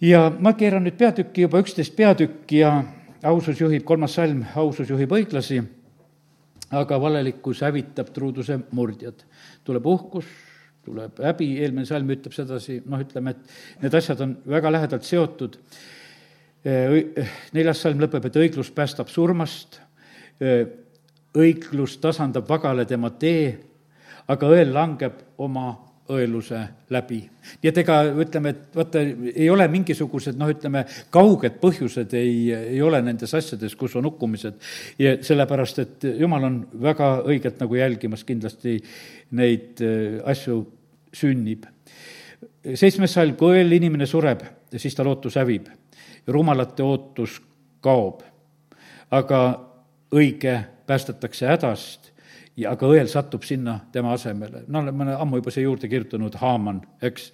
Ja 0.00 0.28
ma 0.30 0.54
keeran 0.56 0.84
nüüd 0.86 0.98
peatükki, 0.98 1.46
juba 1.46 1.62
üksteist 1.62 1.96
peatükki 1.96 2.62
ja 2.62 2.72
ausus 3.26 3.60
juhib, 3.60 3.84
kolmas 3.84 4.14
salm, 4.18 4.44
ausus 4.56 4.90
juhib 4.90 5.12
õiglasi, 5.14 5.62
aga 6.70 7.00
valelikkus 7.00 7.62
hävitab 7.66 8.12
truuduse 8.14 8.60
murdjad. 8.70 9.24
tuleb 9.64 9.86
uhkus, 9.86 10.24
tuleb 10.84 11.18
häbi, 11.20 11.58
eelmine 11.60 11.86
salm 11.86 12.10
ütleb 12.10 12.32
sedasi, 12.32 12.82
noh, 12.86 13.00
ütleme, 13.02 13.34
et 13.34 13.82
need 13.82 13.94
asjad 13.94 14.20
on 14.24 14.36
väga 14.48 14.72
lähedalt 14.72 15.04
seotud 15.04 15.58
neljas 17.52 17.82
salm 17.82 18.00
lõpeb, 18.02 18.24
et 18.26 18.36
õiglus 18.36 18.70
päästab 18.74 19.08
surmast, 19.12 19.80
õiglus 21.38 21.98
tasandab 22.02 22.48
vagale 22.48 22.84
tema 22.88 23.10
tee, 23.10 23.52
aga 24.28 24.50
õel 24.50 24.72
langeb 24.74 25.22
oma 25.38 25.70
õeluse 26.08 26.60
läbi. 26.90 27.20
nii 27.62 27.70
et 27.70 27.80
ega 27.82 27.98
ütleme, 28.24 28.52
et 28.54 28.76
vaata, 28.76 29.02
ei 29.34 29.48
ole 29.50 29.66
mingisugused 29.68 30.38
noh, 30.40 30.50
ütleme, 30.52 30.84
kauged 31.14 31.58
põhjused 31.60 32.14
ei, 32.16 32.52
ei 32.54 32.82
ole 32.82 33.00
nendes 33.04 33.34
asjades, 33.34 33.76
kus 33.76 33.96
on 33.96 34.08
hukkumised. 34.08 34.60
ja 34.98 35.16
sellepärast, 35.22 35.78
et 35.84 36.08
jumal 36.18 36.48
on 36.48 36.60
väga 36.82 37.10
õigelt 37.28 37.60
nagu 37.60 37.80
jälgimas 37.80 38.24
kindlasti 38.24 38.78
neid 39.36 39.84
asju 40.24 40.62
sünnib. 41.12 41.66
seitsmes 42.74 43.12
salm, 43.12 43.36
kui 43.36 43.58
õel 43.58 43.76
inimene 43.76 44.06
sureb, 44.06 44.44
siis 44.76 44.94
ta 44.94 45.04
lootus 45.04 45.36
hävib 45.36 45.68
rumalate 46.28 46.82
ootus 46.82 47.40
kaob. 47.80 48.22
aga 49.10 49.40
õige 50.12 50.60
päästetakse 50.86 51.46
hädast 51.46 52.10
ja 52.58 52.72
aga 52.74 52.88
õel 52.90 53.08
satub 53.10 53.44
sinna 53.46 53.76
tema 53.94 54.12
asemele. 54.16 54.64
no 54.66 54.82
ma 54.90 55.04
olen 55.04 55.14
ammu 55.14 55.38
juba 55.40 55.52
siia 55.54 55.68
juurde 55.68 55.88
kirjutanud 55.90 56.34
Haaman, 56.40 56.80
eks, 57.06 57.28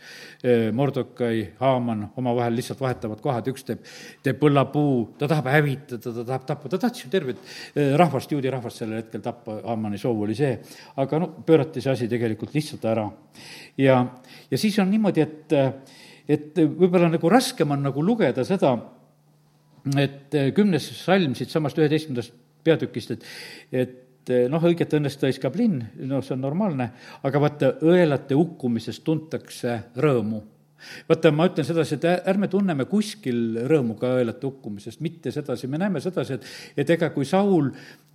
Mordokai, 0.76 1.40
Haaman 1.60 2.06
omavahel 2.20 2.58
lihtsalt 2.58 2.82
vahetavad 2.84 3.22
kohad, 3.24 3.48
üks 3.52 3.64
teeb, 3.68 3.84
teeb 4.24 4.40
põllapuu, 4.40 5.16
ta 5.20 5.28
tahab 5.30 5.48
hävitada, 5.52 6.00
ta 6.04 6.24
tahab 6.24 6.46
tappa, 6.50 6.72
ta 6.72 6.80
tahtis 6.84 7.06
ju 7.06 7.12
tervet 7.12 7.40
rahvast, 8.00 8.36
juudi 8.36 8.52
rahvast 8.52 8.82
sellel 8.82 9.00
hetkel 9.00 9.24
tappa, 9.24 9.60
Haamani 9.64 10.00
soov 10.00 10.24
oli 10.26 10.36
see. 10.38 10.58
aga 11.00 11.22
no 11.22 11.30
pöörati 11.46 11.82
see 11.84 11.94
asi 11.94 12.10
tegelikult 12.10 12.54
lihtsalt 12.54 12.84
ära. 12.92 13.08
ja, 13.80 14.00
ja 14.50 14.60
siis 14.60 14.78
on 14.78 14.92
niimoodi, 14.92 15.24
et 15.24 15.56
et 16.28 16.56
võib-olla 16.56 17.10
nagu 17.12 17.28
raskem 17.28 17.70
on 17.74 17.82
nagu 17.84 18.02
lugeda 18.04 18.44
seda, 18.48 18.76
et 20.00 20.32
kümnes 20.56 20.86
salm 20.96 21.34
siitsamast 21.36 21.78
üheteistkümnendast 21.80 22.32
peatükist, 22.64 23.10
et, 23.12 23.26
et 23.72 24.00
noh, 24.50 24.64
õiget 24.70 24.96
õnnest 24.98 25.20
tõiskab 25.22 25.56
linn, 25.58 25.82
noh, 26.08 26.22
see 26.24 26.34
on 26.36 26.42
normaalne, 26.44 26.90
aga 27.24 27.42
vaata, 27.42 27.70
õelate 27.84 28.36
hukkumisest 28.38 29.04
tuntakse 29.04 29.78
rõõmu. 30.00 30.42
Vaata, 31.08 31.32
ma 31.32 31.46
ütlen 31.48 31.64
sedasi, 31.64 31.96
et 31.96 32.28
ärme 32.28 32.48
tunneme 32.52 32.84
kuskil 32.88 33.60
rõõmu 33.70 33.96
ka 34.00 34.14
õelate 34.18 34.44
hukkumisest, 34.48 35.00
mitte 35.04 35.32
sedasi, 35.32 35.70
me 35.70 35.80
näeme 35.80 36.02
sedasi, 36.04 36.38
et, 36.38 36.48
et 36.84 36.94
ega 36.96 37.08
kui 37.14 37.28
Saul, 37.28 37.70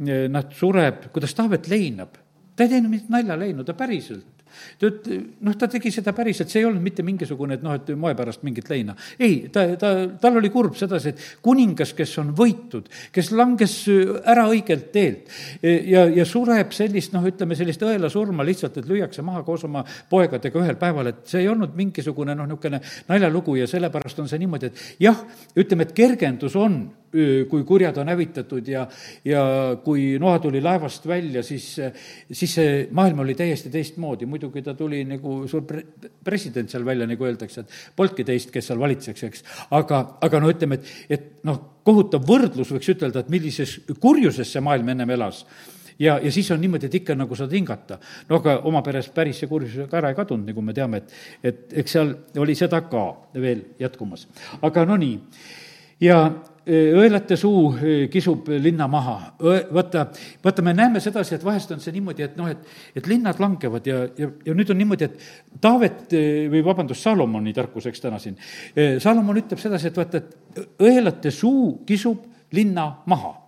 noh, 0.06 0.52
sureb, 0.58 1.10
kuidas 1.16 1.34
Taavet 1.38 1.70
leinab, 1.72 2.20
ta 2.56 2.66
ei 2.66 2.76
teinud 2.76 2.92
mingit 2.92 3.10
naljaleinu, 3.14 3.66
ta 3.66 3.74
päriselt 3.78 4.39
ta 4.80 4.90
üt-, 4.90 5.10
noh, 5.46 5.56
ta 5.60 5.70
tegi 5.72 5.92
seda 5.94 6.14
päriselt, 6.18 6.52
see 6.52 6.64
ei 6.64 6.68
olnud 6.70 6.84
mitte 6.84 7.06
mingisugune, 7.06 7.58
et 7.60 7.66
noh, 7.66 7.76
et 7.78 7.92
moe 8.00 8.16
pärast 8.18 8.44
mingit 8.48 8.70
leina. 8.72 8.96
ei, 9.20 9.50
ta, 9.54 9.66
ta, 9.80 9.94
tal 10.22 10.40
oli 10.42 10.52
kurb 10.54 10.78
sedasi, 10.80 11.14
et 11.14 11.26
kuningas, 11.46 11.94
kes 11.98 12.16
on 12.22 12.34
võitud, 12.38 12.90
kes 13.16 13.32
langes 13.36 13.76
ära 14.24 14.48
õigelt 14.52 14.90
teelt 14.94 15.34
ja, 15.64 16.06
ja 16.06 16.26
sureb 16.28 16.74
sellist, 16.76 17.14
noh, 17.16 17.26
ütleme 17.30 17.58
sellist 17.60 17.84
õelasurma 17.86 18.46
lihtsalt, 18.48 18.80
et 18.80 18.90
lüüakse 18.90 19.26
maha 19.26 19.44
koos 19.48 19.66
oma 19.68 19.84
poegadega 20.10 20.64
ühel 20.64 20.80
päeval, 20.80 21.12
et 21.14 21.26
see 21.30 21.44
ei 21.44 21.52
olnud 21.52 21.76
mingisugune 21.80 22.36
noh, 22.38 22.50
niisugune 22.50 22.82
naljalugu 23.10 23.60
ja 23.60 23.68
sellepärast 23.70 24.24
on 24.24 24.32
see 24.32 24.42
niimoodi, 24.42 24.72
et 24.72 25.04
jah, 25.10 25.20
ütleme, 25.60 25.88
et 25.88 25.96
kergendus 25.98 26.58
on 26.60 26.82
kui 27.50 27.64
kurjad 27.66 27.98
on 28.02 28.12
hävitatud 28.12 28.68
ja, 28.70 28.84
ja 29.26 29.44
kui 29.84 30.12
Noa 30.22 30.40
tuli 30.40 30.62
laevast 30.62 31.08
välja, 31.10 31.44
siis, 31.44 31.66
siis 32.32 32.54
see 32.60 32.76
maailm 32.96 33.24
oli 33.26 33.36
täiesti 33.38 33.72
teistmoodi, 33.74 34.28
muidugi 34.30 34.62
ta 34.66 34.76
tuli 34.78 35.02
nagu 35.10 35.42
suur 35.50 35.66
pre-, 35.70 35.86
president 36.24 36.70
seal 36.70 36.86
välja, 36.86 37.08
nagu 37.10 37.26
öeldakse, 37.26 37.66
et 37.66 37.98
polnudki 37.98 38.28
teist, 38.28 38.54
kes 38.54 38.70
seal 38.70 38.82
valitseks, 38.82 39.26
eks. 39.30 39.44
aga, 39.80 40.04
aga 40.22 40.44
no 40.44 40.54
ütleme, 40.54 40.80
et, 40.80 40.94
et 41.18 41.28
noh, 41.50 41.60
kohutav 41.88 42.26
võrdlus, 42.28 42.70
võiks 42.76 42.94
ütelda, 42.94 43.24
et 43.24 43.34
millises 43.34 43.80
kurjuses 44.00 44.54
see 44.54 44.64
maailm 44.64 44.94
ennem 44.94 45.18
elas 45.18 45.44
ja, 46.00 46.20
ja 46.24 46.32
siis 46.32 46.52
on 46.52 46.62
niimoodi, 46.62 46.88
et 46.88 47.00
ikka 47.02 47.16
nagu 47.18 47.36
saad 47.36 47.54
hingata. 47.54 48.00
no 48.30 48.40
aga 48.40 48.60
oma 48.70 48.82
peres 48.86 49.10
päris 49.14 49.42
see 49.42 49.50
kurjus 49.52 49.90
ka 49.90 50.00
ära 50.00 50.14
ei 50.14 50.18
kadunud, 50.18 50.48
nagu 50.48 50.62
me 50.62 50.74
teame, 50.74 51.02
et, 51.04 51.18
et 51.44 51.80
eks 51.84 51.98
seal 51.98 52.14
oli 52.40 52.56
seda 52.56 52.82
ka 52.88 53.06
veel 53.34 53.66
jätkumas. 53.80 54.28
aga 54.62 54.86
no 54.86 54.98
nii, 55.00 55.18
ja 56.06 56.22
õelate 56.70 57.38
suu 57.40 57.74
kisub 58.12 58.48
linna 58.62 58.88
maha. 58.92 59.18
vaata, 59.74 60.06
vaata, 60.44 60.66
me 60.66 60.74
näeme 60.78 61.02
sedasi, 61.04 61.36
et 61.36 61.46
vahest 61.46 61.72
on 61.76 61.82
see 61.84 61.96
niimoodi, 61.96 62.28
et 62.28 62.38
noh, 62.38 62.50
et, 62.52 62.70
et 62.96 63.08
linnad 63.10 63.40
langevad 63.42 63.88
ja, 63.88 64.04
ja, 64.18 64.30
ja 64.46 64.56
nüüd 64.56 64.72
on 64.72 64.80
niimoodi, 64.80 65.10
et 65.10 65.60
Taavet 65.62 66.16
või 66.54 66.64
vabandust, 66.66 67.04
Salomoni 67.04 67.54
tarkuseks 67.56 68.02
täna 68.04 68.20
siin. 68.22 68.38
Salomon 69.02 69.42
ütleb 69.42 69.60
sedasi, 69.60 69.90
et 69.90 69.98
vaata, 70.00 70.22
et 70.22 70.80
õelate 70.86 71.34
suu 71.34 71.80
kisub 71.88 72.26
linna 72.56 72.92
maha 73.10 73.39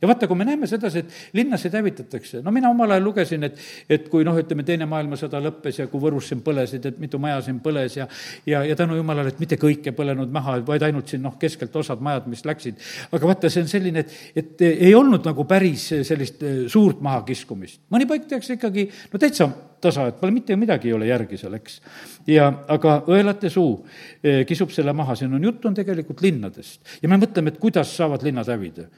ja 0.00 0.08
vaata, 0.08 0.28
kui 0.28 0.38
me 0.38 0.46
näeme 0.48 0.66
sedasi, 0.66 1.04
et 1.04 1.36
linnasid 1.36 1.74
hävitatakse, 1.76 2.40
no 2.44 2.52
mina 2.54 2.70
omal 2.72 2.94
ajal 2.94 3.04
lugesin, 3.04 3.44
et, 3.48 3.58
et 3.88 4.08
kui 4.12 4.24
noh, 4.24 4.36
ütleme, 4.40 4.64
Teine 4.70 4.86
maailmasõda 4.88 5.40
lõppes 5.42 5.80
ja 5.80 5.88
kui 5.90 6.00
Võrus 6.02 6.30
siin 6.30 6.42
põlesid, 6.44 6.86
et 6.86 7.00
mitu 7.02 7.18
maja 7.22 7.40
siin 7.44 7.58
põles 7.64 7.96
ja 7.98 8.06
ja, 8.46 8.62
ja 8.64 8.76
tänu 8.76 8.96
jumalale, 8.96 9.32
et 9.32 9.40
mitte 9.42 9.58
kõik 9.60 9.90
ei 9.90 9.96
põlenud 9.96 10.32
maha, 10.32 10.58
vaid 10.66 10.84
ainult 10.86 11.10
siin 11.10 11.24
noh, 11.24 11.36
keskelt 11.40 11.74
osad 11.76 12.00
majad, 12.04 12.28
mis 12.30 12.44
läksid. 12.48 12.78
aga 13.12 13.32
vaata, 13.32 13.50
see 13.52 13.64
on 13.64 13.72
selline, 13.72 14.04
et, 14.04 14.14
et 14.36 14.64
ei 14.68 14.94
olnud 14.94 15.26
nagu 15.26 15.44
päris 15.48 15.90
sellist 16.06 16.42
eh, 16.46 16.62
suurt 16.72 17.02
mahakiskumist. 17.04 17.82
mõni 17.92 18.08
paik 18.08 18.28
tehakse 18.30 18.56
ikkagi 18.56 18.88
no 19.12 19.20
täitsa 19.20 19.50
tasa, 19.80 20.08
et 20.10 20.18
pole 20.20 20.32
mitte 20.32 20.56
midagi 20.60 20.90
ei 20.90 20.96
ole 20.96 21.08
järgi 21.08 21.38
seal, 21.40 21.54
eks. 21.60 21.80
ja 22.28 22.50
aga 22.68 23.00
õelate 23.10 23.52
suu 23.52 23.76
eh, 24.22 24.44
kisub 24.48 24.72
selle 24.74 24.94
maha, 24.96 25.16
siin 25.18 25.34
on, 25.36 25.44
jutt 25.50 25.64
on 25.68 25.76
tegelikult 25.76 26.24
linnadest. 26.24 26.80
ja 27.02 27.08
me 27.08 27.20
mõtleme, 27.20 27.52
et 27.52 27.62
kuidas 27.62 27.96
saavad 27.96 28.24
linnad 28.26 28.48
hävida 28.48 28.88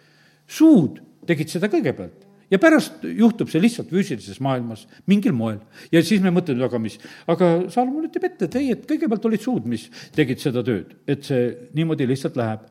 suud 0.48 1.00
tegid 1.26 1.52
seda 1.52 1.70
kõigepealt 1.72 2.28
ja 2.52 2.60
pärast 2.60 3.04
juhtub 3.06 3.50
see 3.50 3.62
lihtsalt 3.62 3.90
füüsilises 3.92 4.40
maailmas 4.44 4.84
mingil 5.08 5.32
moel. 5.36 5.60
ja 5.92 6.02
siis 6.04 6.20
me 6.22 6.32
mõtleme, 6.34 6.64
aga 6.66 6.80
mis, 6.82 6.98
aga 7.30 7.52
Salomon 7.72 8.08
ütleb 8.08 8.28
ette, 8.28 8.48
et 8.48 8.58
ei, 8.60 8.70
et 8.74 8.84
kõigepealt 8.88 9.28
olid 9.30 9.44
suud, 9.44 9.66
mis 9.68 9.88
tegid 10.16 10.42
seda 10.42 10.64
tööd, 10.66 10.92
et 11.08 11.24
see 11.24 11.48
niimoodi 11.76 12.08
lihtsalt 12.10 12.36
läheb. 12.40 12.66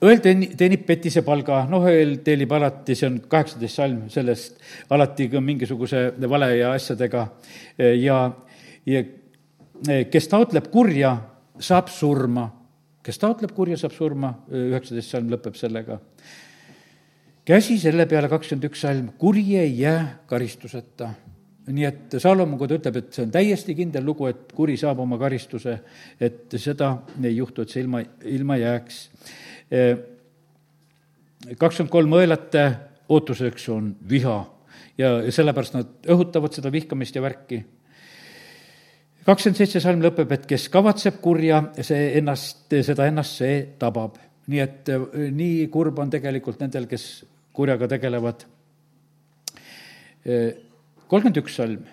õel 0.00 0.22
teeni-, 0.24 0.52
teenib 0.56 0.84
petise 0.86 1.24
palga, 1.26 1.64
noh, 1.70 1.88
õel 1.90 2.20
teenib 2.24 2.52
alati, 2.56 2.94
see 2.94 3.08
on 3.10 3.18
kaheksateist 3.32 3.82
salm 3.82 4.06
sellest, 4.12 4.62
alati 4.90 5.28
ka 5.32 5.42
mingisuguse 5.44 6.04
vale 6.28 6.54
ja 6.56 6.70
asjadega 6.76 7.26
ja, 7.98 8.22
ja 8.86 9.04
kes 10.12 10.30
taotleb 10.30 10.70
kurja, 10.70 11.16
saab 11.60 11.90
surma 11.92 12.46
kes 13.06 13.20
taotleb 13.20 13.54
kurja, 13.56 13.78
saab 13.80 13.94
surma, 13.96 14.32
üheksateist 14.52 15.14
salm 15.14 15.30
lõpeb 15.32 15.56
sellega. 15.58 15.98
käsi 17.44 17.78
selle 17.80 18.06
peale, 18.06 18.28
kakskümmend 18.28 18.68
üks 18.68 18.84
salm, 18.84 19.10
kuri 19.18 19.56
ei 19.58 19.78
jää 19.80 20.20
karistuseta. 20.26 21.10
nii 21.70 21.84
et 21.84 22.14
Salomon, 22.18 22.58
kui 22.58 22.68
ta 22.68 22.74
ütleb, 22.74 22.96
et 22.96 23.12
see 23.14 23.24
on 23.24 23.30
täiesti 23.30 23.74
kindel 23.74 24.04
lugu, 24.04 24.26
et 24.26 24.52
kuri 24.52 24.76
saab 24.76 24.98
oma 25.00 25.18
karistuse, 25.18 25.78
et 26.20 26.56
seda 26.56 26.96
ei 27.22 27.36
juhtu, 27.36 27.62
et 27.62 27.68
see 27.70 27.82
ilma, 27.82 28.02
ilma 28.24 28.56
jääks. 28.56 29.02
kakskümmend 31.58 31.90
kolm 31.90 32.16
õelate 32.20 32.64
ootuseks 33.08 33.68
on 33.68 33.94
viha 34.08 34.38
ja, 34.98 35.20
ja 35.24 35.32
sellepärast 35.32 35.74
nad 35.74 36.10
õhutavad 36.10 36.54
seda 36.54 36.72
vihkamist 36.72 37.16
ja 37.16 37.22
värki 37.22 37.64
kakskümmend 39.26 39.58
seitse 39.58 39.82
salm 39.82 40.02
lõpeb, 40.04 40.32
et 40.34 40.46
kes 40.48 40.68
kavatseb 40.72 41.20
kurja, 41.22 41.60
see 41.84 42.14
ennast, 42.20 42.66
seda 42.70 43.06
ennast 43.10 43.40
see 43.42 43.60
tabab. 43.80 44.18
nii 44.50 44.60
et 44.60 44.88
äh, 44.90 45.28
nii 45.30 45.68
kurb 45.70 45.98
on 46.02 46.10
tegelikult 46.10 46.58
nendel, 46.60 46.88
kes 46.90 47.04
kurjaga 47.54 47.86
tegelevad. 47.92 48.42
Äh, 50.26 50.56
kolmkümmend 51.06 51.38
üks 51.42 51.60
salm, 51.60 51.84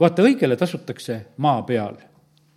vaata, 0.00 0.24
õigele 0.24 0.56
tasutakse 0.56 1.18
maa 1.36 1.62
peal 1.68 1.98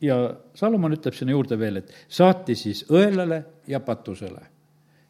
ja 0.02 0.18
Salomon 0.56 0.94
ütleb 0.96 1.16
sinna 1.18 1.36
juurde 1.36 1.58
veel, 1.60 1.82
et 1.82 1.92
saati 2.08 2.56
siis 2.56 2.86
õelale 2.90 3.44
ja 3.68 3.80
patusele. 3.80 4.52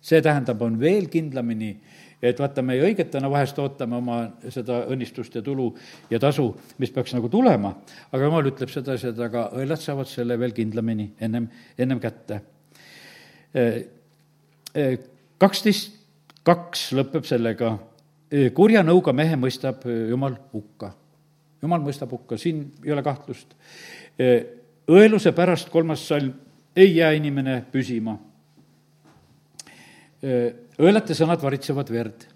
see 0.06 0.22
tähendab, 0.22 0.62
on 0.62 0.80
veel 0.80 1.08
kindlamini 1.10 1.72
äh, 1.72 2.05
et 2.22 2.40
vaata, 2.40 2.62
me 2.66 2.78
õigetena 2.82 3.30
vahest 3.32 3.60
ootame 3.60 3.98
oma 3.98 4.20
seda 4.50 4.84
õnnistust 4.92 5.36
ja 5.36 5.42
tulu 5.46 5.70
ja 6.10 6.20
tasu, 6.20 6.48
mis 6.82 6.92
peaks 6.92 7.14
nagu 7.16 7.30
tulema, 7.30 7.74
aga 8.12 8.30
jumal 8.30 8.52
ütleb 8.52 8.72
sedasi, 8.72 9.12
et 9.12 9.20
aga 9.20 9.50
õelad 9.58 9.82
saavad 9.82 10.10
selle 10.10 10.40
veel 10.40 10.56
kindlamini 10.56 11.12
ennem, 11.20 11.50
ennem 11.78 12.02
kätte. 12.04 12.42
kaksteist 15.38 15.94
kaks 16.46 16.92
lõpeb 16.96 17.26
sellega, 17.26 17.76
kurja 18.54 18.84
nõuga 18.86 19.14
mehe 19.14 19.38
mõistab 19.40 19.86
Jumal 19.86 20.38
hukka. 20.54 20.92
Jumal 21.64 21.82
mõistab 21.82 22.12
hukka, 22.14 22.38
siin 22.38 22.68
ei 22.86 22.94
ole 22.94 23.04
kahtlust. 23.04 23.56
õeluse 24.86 25.32
pärast, 25.34 25.70
kolmas 25.74 26.04
salm, 26.08 26.34
ei 26.76 26.96
jää 26.98 27.12
inimene 27.18 27.64
püsima. 27.72 28.18
Õelate 30.82 31.16
sõnad 31.16 31.42
varitsevad 31.44 31.92
verd. 31.92 32.28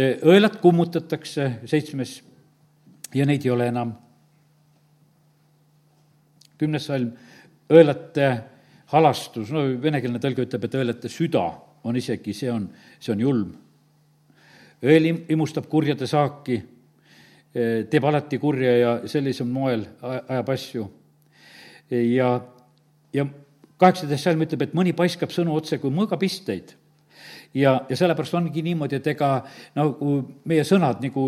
õelad 0.00 0.56
kummutatakse, 0.62 1.50
seitsmes, 1.68 2.20
ja 3.14 3.26
neid 3.26 3.44
ei 3.44 3.50
ole 3.50 3.66
enam. 3.68 3.94
kümnes 6.60 6.84
salm, 6.84 7.12
õelate 7.72 8.26
halastus, 8.92 9.48
no 9.50 9.62
venekeelne 9.80 10.18
tõlge 10.20 10.44
ütleb, 10.44 10.64
et 10.64 10.74
õelate 10.74 11.08
süda 11.08 11.44
on 11.84 11.96
isegi, 11.96 12.34
see 12.36 12.50
on, 12.52 12.68
see 13.00 13.12
on 13.12 13.20
julm. 13.20 13.54
õel 14.82 15.06
imustab 15.28 15.68
kurjade 15.68 16.06
saaki, 16.06 16.60
teeb 17.52 18.04
alati 18.04 18.38
kurja 18.38 18.76
ja 18.78 18.90
sellisel 19.08 19.46
moel 19.46 19.86
ajab 20.02 20.48
asju. 20.48 20.90
ja, 21.90 22.40
ja 23.12 23.26
kaheksateist 23.76 24.24
salm 24.24 24.42
ütleb, 24.42 24.62
et 24.62 24.74
mõni 24.74 24.92
paiskab 24.92 25.30
sõnu 25.30 25.54
otse 25.56 25.78
kui 25.78 25.90
mõõgapisteid 25.90 26.76
ja, 27.54 27.72
ja 27.88 27.96
sellepärast 27.96 28.34
ongi 28.38 28.62
niimoodi, 28.64 28.98
et 29.00 29.06
ega 29.12 29.30
nagu 29.78 30.16
meie 30.48 30.64
sõnad, 30.66 31.00
nagu 31.02 31.26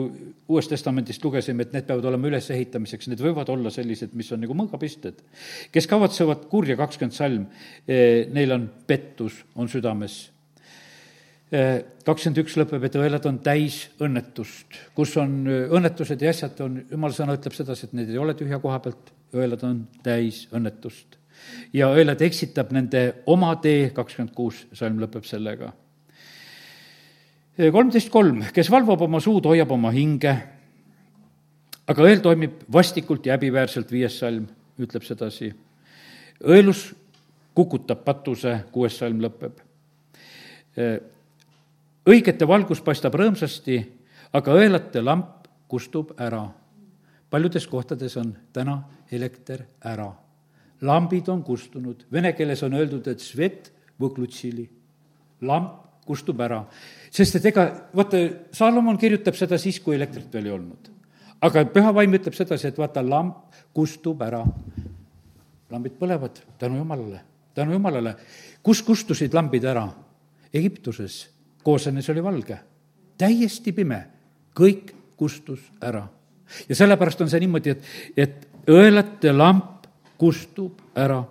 Uuest 0.53 0.73
Testamendist 0.73 1.25
lugesime, 1.25 1.65
et 1.65 1.73
need 1.75 1.87
peavad 1.89 2.07
olema 2.11 2.29
ülesehitamiseks, 2.31 3.09
need 3.11 3.23
võivad 3.23 3.49
olla 3.53 3.73
sellised, 3.73 4.15
mis 4.19 4.31
on 4.35 4.43
nagu 4.45 4.57
mõõgapisted. 4.59 5.23
kes 5.73 5.89
kavatsevad 5.91 6.47
kurja, 6.51 6.77
kakskümmend 6.77 7.17
salm, 7.17 7.47
eh, 7.89 8.29
neil 8.33 8.53
on 8.53 8.71
pettus, 8.87 9.45
on 9.57 9.69
südames. 9.69 10.31
Eh, 11.53 11.83
kakskümmend 12.05 12.39
üks 12.45 12.57
lõpeb, 12.57 12.85
et 12.85 12.95
õelad 12.95 13.27
on 13.27 13.39
täis 13.39 13.89
õnnetust, 14.01 14.79
kus 14.95 15.17
on 15.17 15.47
eh, 15.47 15.67
õnnetused 15.69 16.23
ja 16.23 16.31
asjad 16.31 16.61
on, 16.61 16.85
jumala 16.91 17.13
sõna 17.13 17.37
ütleb 17.37 17.53
sedasi, 17.53 17.87
et 17.87 17.93
need 17.93 18.11
ei 18.11 18.19
ole 18.19 18.35
tühja 18.35 18.61
koha 18.61 18.79
pealt, 18.79 19.13
õelad 19.35 19.65
on 19.65 19.87
täis 20.03 20.47
õnnetust. 20.53 21.19
ja 21.73 21.89
õelad 21.91 22.21
eksitab 22.23 22.71
nende 22.73 23.23
oma 23.27 23.57
tee, 23.57 23.91
kakskümmend 23.91 24.35
kuus 24.35 24.67
salm 24.73 25.01
lõpeb 25.01 25.25
sellega 25.25 25.73
kolmteist 27.57 28.09
kolm, 28.11 28.41
kes 28.55 28.71
valvab 28.73 29.03
oma 29.05 29.21
suud, 29.21 29.45
hoiab 29.45 29.73
oma 29.75 29.91
hinge, 29.93 30.33
aga 31.85 32.07
õel 32.07 32.23
toimib 32.25 32.63
vastikult 32.73 33.27
ja 33.27 33.37
häbiväärselt, 33.37 33.91
viies 33.93 34.17
salm 34.19 34.47
ütleb 34.81 35.05
sedasi. 35.05 35.53
õelus 36.43 36.95
kukutab 37.55 38.05
patuse, 38.05 38.65
kuues 38.73 38.97
salm 38.99 39.21
lõpeb. 39.21 39.61
õigete 42.09 42.49
valgus 42.49 42.81
paistab 42.81 43.15
rõõmsasti, 43.15 43.79
aga 44.33 44.53
õelate 44.53 45.05
lamp 45.05 45.47
kustub 45.69 46.15
ära. 46.19 46.49
paljudes 47.31 47.67
kohtades 47.67 48.17
on 48.17 48.37
täna 48.53 48.83
elekter 49.11 49.67
ära. 49.85 50.13
lambid 50.81 51.29
on 51.29 51.43
kustunud, 51.43 52.07
vene 52.13 52.33
keeles 52.33 52.63
on 52.63 52.73
öeldud, 52.73 53.07
et 53.09 53.21
svet 53.21 53.73
võklutsili, 54.01 54.69
lamp 55.43 55.92
kustub 56.07 56.41
ära. 56.41 56.65
sest 57.11 57.37
et 57.37 57.47
ega, 57.53 57.67
vaata, 57.95 58.21
Salomon 58.53 58.99
kirjutab 58.99 59.37
seda 59.39 59.59
siis, 59.59 59.81
kui 59.81 59.97
elektrit 59.97 60.33
veel 60.33 60.47
ei 60.47 60.55
olnud. 60.57 60.91
aga 61.41 61.65
püha 61.65 61.93
vaim 61.95 62.15
ütleb 62.15 62.35
sedasi, 62.35 62.69
et 62.69 62.79
vaata, 62.79 63.03
lamp 63.03 63.55
kustub 63.75 64.23
ära. 64.23 64.45
lambid 65.71 65.99
põlevad 65.99 66.43
tänu 66.59 66.77
jumalale, 66.77 67.21
tänu 67.55 67.73
jumalale. 67.73 68.17
kus 68.63 68.83
kustusid 68.83 69.35
lambid 69.35 69.65
ära? 69.65 69.89
Egiptuses, 70.53 71.31
Koosenes 71.63 72.09
oli 72.11 72.23
valge, 72.23 72.59
täiesti 73.19 73.73
pime, 73.73 74.03
kõik 74.55 74.93
kustus 75.17 75.61
ära. 75.81 76.09
ja 76.69 76.75
sellepärast 76.75 77.21
on 77.21 77.31
see 77.31 77.41
niimoodi, 77.41 77.71
et, 77.71 77.85
et 78.17 78.49
õelate 78.69 79.33
lamp 79.33 79.87
kustub 80.19 80.81
ära 80.95 81.23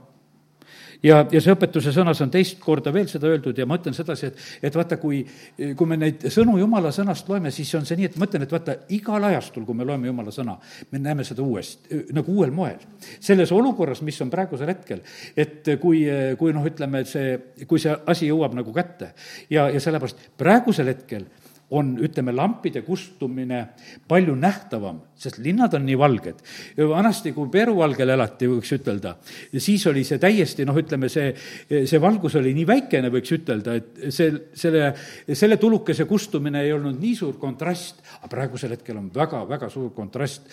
ja, 1.03 1.21
ja 1.31 1.41
see 1.41 1.53
õpetuse 1.55 1.93
sõnas 1.95 2.21
on 2.23 2.31
teist 2.33 2.59
korda 2.61 2.93
veel 2.93 3.09
seda 3.11 3.29
öeldud 3.31 3.57
ja 3.57 3.67
ma 3.69 3.77
ütlen 3.79 3.95
sedasi, 3.97 4.29
et, 4.31 4.45
et 4.69 4.77
vaata, 4.77 4.97
kui, 5.01 5.21
kui 5.57 5.89
me 5.89 5.97
neid 5.99 6.27
sõnu 6.33 6.57
jumala 6.61 6.93
sõnast 6.95 7.29
loeme, 7.31 7.51
siis 7.53 7.71
on 7.77 7.87
see 7.87 7.99
nii, 7.99 8.11
et 8.11 8.17
ma 8.21 8.29
ütlen, 8.29 8.45
et 8.45 8.53
vaata, 8.53 8.77
igal 8.95 9.27
ajastul, 9.31 9.65
kui 9.67 9.77
me 9.77 9.87
loeme 9.87 10.09
jumala 10.11 10.33
sõna, 10.35 10.57
me 10.91 11.01
näeme 11.01 11.25
seda 11.27 11.43
uuesti, 11.45 12.03
nagu 12.15 12.37
uuel 12.37 12.53
moel. 12.55 12.79
selles 13.19 13.51
olukorras, 13.51 14.01
mis 14.05 14.21
on 14.21 14.29
praegusel 14.29 14.69
hetkel, 14.71 15.01
et 15.35 15.73
kui, 15.81 16.03
kui 16.39 16.53
noh, 16.53 16.65
ütleme, 16.67 17.03
see, 17.09 17.37
kui 17.67 17.81
see 17.81 17.95
asi 18.05 18.29
jõuab 18.29 18.55
nagu 18.57 18.73
kätte 18.75 19.13
ja, 19.49 19.69
ja 19.69 19.79
sellepärast 19.81 20.31
praegusel 20.37 20.91
hetkel 20.93 21.25
on, 21.71 21.93
ütleme, 22.03 22.33
lampide 22.35 22.81
kustumine 22.83 23.61
palju 24.09 24.33
nähtavam, 24.35 24.97
sest 25.15 25.37
linnad 25.43 25.73
on 25.77 25.85
nii 25.87 25.97
valged. 25.99 26.41
vanasti, 26.89 27.31
kui 27.35 27.47
Peruvalgel 27.51 28.11
elati, 28.11 28.49
võiks 28.51 28.73
ütelda, 28.75 29.13
siis 29.55 29.85
oli 29.87 30.03
see 30.07 30.19
täiesti 30.19 30.65
noh, 30.67 30.75
ütleme 30.77 31.09
see, 31.11 31.29
see 31.69 32.01
valgus 32.03 32.35
oli 32.39 32.51
nii 32.57 32.67
väikene, 32.67 33.11
võiks 33.13 33.31
ütelda, 33.37 33.77
et 33.79 34.01
see, 34.11 34.33
selle, 34.63 34.89
selle 35.27 35.57
tulukese 35.61 36.05
kustumine 36.09 36.65
ei 36.65 36.73
olnud 36.75 36.99
nii 36.99 37.13
suur 37.15 37.39
kontrast, 37.39 38.03
aga 38.19 38.31
praegusel 38.35 38.75
hetkel 38.75 38.99
on 38.99 39.07
väga, 39.15 39.45
väga 39.49 39.71
suur 39.71 39.93
kontrast, 39.95 40.51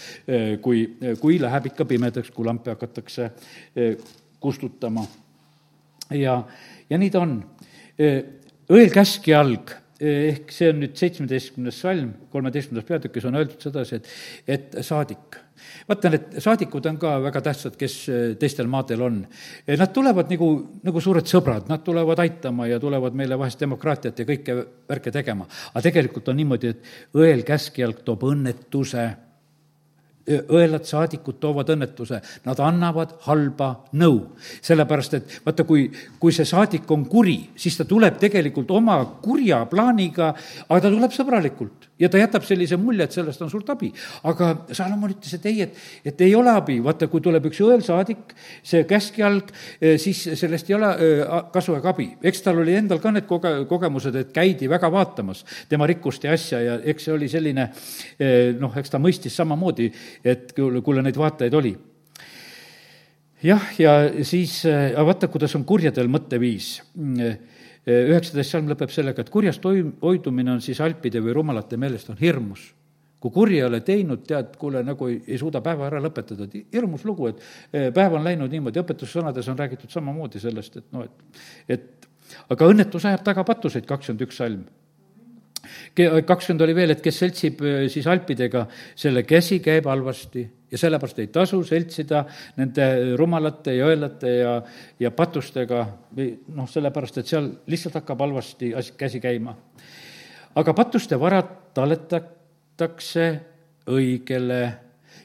kui, 0.63 0.85
kui 1.19 1.41
läheb 1.43 1.73
ikka 1.73 1.89
pimedaks, 1.89 2.31
kui 2.35 2.47
lampe 2.47 2.77
hakatakse 2.77 3.33
kustutama. 4.39 5.03
ja, 6.15 6.39
ja 6.91 6.99
nii 6.99 7.11
ta 7.11 7.27
on. 7.27 7.37
õel 8.71 8.91
käsk 8.95 9.27
ja 9.27 9.43
alg 9.43 9.75
ehk 9.99 10.53
see 10.55 10.71
on 10.71 10.81
nüüd 10.83 10.95
seitsmeteistkümnes 10.99 11.81
salm, 11.83 12.13
kolmeteistkümnendas 12.33 12.87
peatükis 12.87 13.27
on 13.27 13.39
öeldud 13.39 13.63
sedasi, 13.63 13.99
et, 13.99 14.11
et 14.47 14.77
saadik. 14.87 15.39
vaata, 15.89 16.13
need 16.15 16.39
saadikud 16.43 16.87
on 16.87 17.01
ka 17.03 17.17
väga 17.25 17.43
tähtsad, 17.49 17.75
kes 17.79 17.97
eh, 18.09 18.25
teistel 18.39 18.71
maadel 18.71 19.03
on. 19.03 19.21
Nad 19.69 19.95
tulevad 19.95 20.31
nagu, 20.31 20.51
nagu 20.87 21.03
suured 21.03 21.27
sõbrad, 21.27 21.67
nad 21.71 21.83
tulevad 21.87 22.23
aitama 22.23 22.69
ja 22.71 22.79
tulevad 22.81 23.17
meile 23.19 23.39
vahest 23.39 23.61
demokraatiat 23.65 24.23
ja 24.23 24.29
kõike 24.29 24.59
värke 24.89 25.15
tegema. 25.15 25.49
aga 25.73 25.87
tegelikult 25.89 26.31
on 26.31 26.39
niimoodi, 26.39 26.75
et 26.75 27.19
õel 27.19 27.43
käskjalg 27.47 28.05
toob 28.07 28.23
õnnetuse 28.31 29.09
õelad 30.29 30.87
saadikud 30.89 31.39
toovad 31.41 31.73
õnnetuse, 31.75 32.21
nad 32.45 32.61
annavad 32.61 33.17
halba 33.27 33.71
nõu. 33.93 34.21
sellepärast, 34.63 35.15
et 35.15 35.41
vaata, 35.45 35.65
kui, 35.65 35.89
kui 36.19 36.33
see 36.33 36.45
saadik 36.49 36.91
on 36.91 37.07
kuri, 37.09 37.39
siis 37.57 37.77
ta 37.77 37.85
tuleb 37.89 38.19
tegelikult 38.21 38.71
oma 38.71 38.99
kurja 39.23 39.65
plaaniga, 39.71 40.35
aga 40.69 40.81
ta 40.81 40.91
tuleb 40.91 41.15
sõbralikult 41.15 41.88
ja 41.99 42.09
ta 42.09 42.21
jätab 42.21 42.45
sellise 42.47 42.79
mulje, 42.81 43.07
et 43.07 43.15
sellest 43.15 43.43
on 43.43 43.51
suurt 43.51 43.69
abi. 43.73 43.91
aga 44.31 44.51
Salomon 44.73 45.13
ütles, 45.13 45.35
et 45.35 45.47
ei, 45.51 45.63
et, 45.67 45.81
et 46.07 46.21
ei 46.27 46.35
ole 46.39 46.53
abi, 46.53 46.79
vaata, 46.85 47.09
kui 47.11 47.23
tuleb 47.25 47.49
üks 47.51 47.61
õelsaadik, 47.65 48.35
see 48.67 48.85
käskjalg, 48.89 49.51
eh, 49.81 49.97
siis 50.01 50.23
sellest 50.39 50.71
ei 50.71 50.79
ole 50.79 50.93
eh, 50.95 51.35
kasu 51.55 51.77
ega 51.79 51.93
abi. 51.95 52.11
eks 52.23 52.45
tal 52.47 52.63
oli 52.63 52.77
endal 52.79 53.03
ka 53.03 53.13
need 53.15 53.29
koge-, 53.29 53.57
kogemused, 53.71 54.17
et 54.19 54.33
käidi 54.35 54.71
väga 54.71 54.91
vaatamas 54.93 55.45
tema 55.69 55.89
rikkust 55.91 56.25
ja 56.25 56.37
asja 56.37 56.63
ja 56.63 56.79
eks 56.85 57.09
see 57.09 57.15
oli 57.15 57.29
selline 57.33 57.69
eh, 58.19 58.55
noh, 58.59 58.75
eks 58.79 58.95
ta 58.95 59.03
mõistis 59.03 59.37
samamoodi, 59.39 59.91
et 60.25 60.55
kuule, 60.57 61.03
neid 61.03 61.19
vaatajaid 61.19 61.55
oli 61.59 61.75
jah, 63.43 63.69
ja 63.79 64.01
siis 64.27 64.61
vaata, 64.67 65.29
kuidas 65.31 65.55
on 65.59 65.67
kurjadel 65.67 66.11
mõtteviis 66.11 66.77
üheksateist 67.89 68.55
salm 68.55 68.69
lõpeb 68.71 68.93
sellega, 68.93 69.25
et 69.25 69.31
kurjast 69.33 69.63
toim-, 69.65 69.95
hoidumine 70.03 70.53
on 70.57 70.65
siis 70.65 70.81
alpide 70.85 71.23
või 71.25 71.37
rumalate 71.37 71.79
meelest 71.81 72.11
on 72.13 72.21
hirmus. 72.21 72.75
kui 73.19 73.33
kuri 73.35 73.57
ei 73.59 73.65
ole 73.67 73.81
teinud, 73.83 74.21
tead, 74.23 74.53
kuule, 74.61 74.79
nagu 74.87 75.09
ei, 75.11 75.17
ei 75.27 75.39
suuda 75.41 75.59
päeva 75.61 75.89
ära 75.89 75.99
lõpetada, 75.99 76.47
et 76.47 76.75
hirmus 76.75 77.03
lugu, 77.05 77.27
et 77.27 77.41
eh, 77.73 77.89
päev 77.95 78.15
on 78.15 78.23
läinud 78.23 78.53
niimoodi, 78.53 78.79
õpetussõnades 78.79 79.49
on 79.51 79.59
räägitud 79.59 79.91
samamoodi 79.91 80.39
sellest, 80.39 80.77
et 80.79 80.93
noh, 80.95 81.03
et, 81.03 81.41
et 81.67 82.07
aga 82.55 82.69
õnnetus 82.71 83.09
ajab 83.11 83.25
taga 83.27 83.43
patuseid, 83.49 83.89
kakskümmend 83.91 84.23
üks 84.29 84.39
salm 84.39 84.63
kakskümmend 85.97 86.65
oli 86.67 86.77
veel, 86.77 86.95
et 86.95 87.03
kes 87.05 87.19
seltsib 87.25 87.63
siis 87.93 88.07
alpidega, 88.11 88.67
selle 88.99 89.25
käsi 89.29 89.61
käib 89.65 89.89
halvasti 89.91 90.47
ja 90.71 90.79
sellepärast 90.79 91.19
ei 91.23 91.31
tasu 91.33 91.61
seltsida 91.65 92.25
nende 92.59 92.89
rumalate 93.17 93.75
ja 93.77 93.89
õelate 93.89 94.33
ja, 94.33 94.55
ja 95.01 95.11
patustega 95.17 95.85
või 96.17 96.33
noh, 96.57 96.69
sellepärast 96.69 97.21
et 97.21 97.31
seal 97.31 97.51
lihtsalt 97.71 98.01
hakkab 98.01 98.27
halvasti 98.27 98.75
asi, 98.77 98.93
käsi 98.99 99.21
käima. 99.21 99.57
aga 100.55 100.75
patuste 100.75 101.21
varad 101.21 101.55
talletatakse 101.75 103.31
õigele 103.89 104.61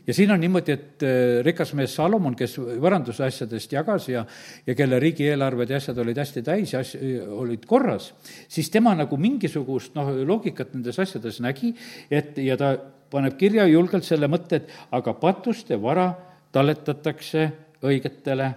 ja 0.08 0.14
siin 0.14 0.32
on 0.32 0.42
niimoodi, 0.42 0.76
et 0.76 1.04
äh, 1.06 1.42
rikas 1.46 1.74
mees 1.78 1.96
Salomon, 1.96 2.36
kes 2.36 2.58
varanduse 2.82 3.24
asjadest 3.26 3.72
jagas 3.74 4.10
ja, 4.12 4.26
ja 4.68 4.76
kelle 4.76 5.00
riigieelarved 5.00 5.72
ja 5.72 5.80
asjad 5.80 6.00
olid 6.04 6.20
hästi 6.20 6.44
täis 6.46 6.74
ja 6.74 6.82
as-, 6.84 6.98
olid 7.38 7.66
korras, 7.70 8.12
siis 8.52 8.70
tema 8.74 8.96
nagu 9.00 9.18
mingisugust 9.18 9.96
noh, 9.98 10.12
loogikat 10.28 10.76
nendes 10.76 11.00
asjades 11.00 11.40
nägi, 11.44 11.74
et 12.12 12.38
ja 12.44 12.60
ta 12.60 12.76
paneb 13.14 13.38
kirja 13.40 13.68
julgelt 13.70 14.06
selle 14.08 14.28
mõtte, 14.32 14.62
et 14.62 14.72
aga 14.96 15.16
patuste 15.20 15.80
vara 15.82 16.10
talletatakse 16.54 17.50
õigetele. 17.84 18.54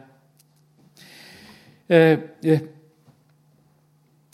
Äh, 1.86 2.56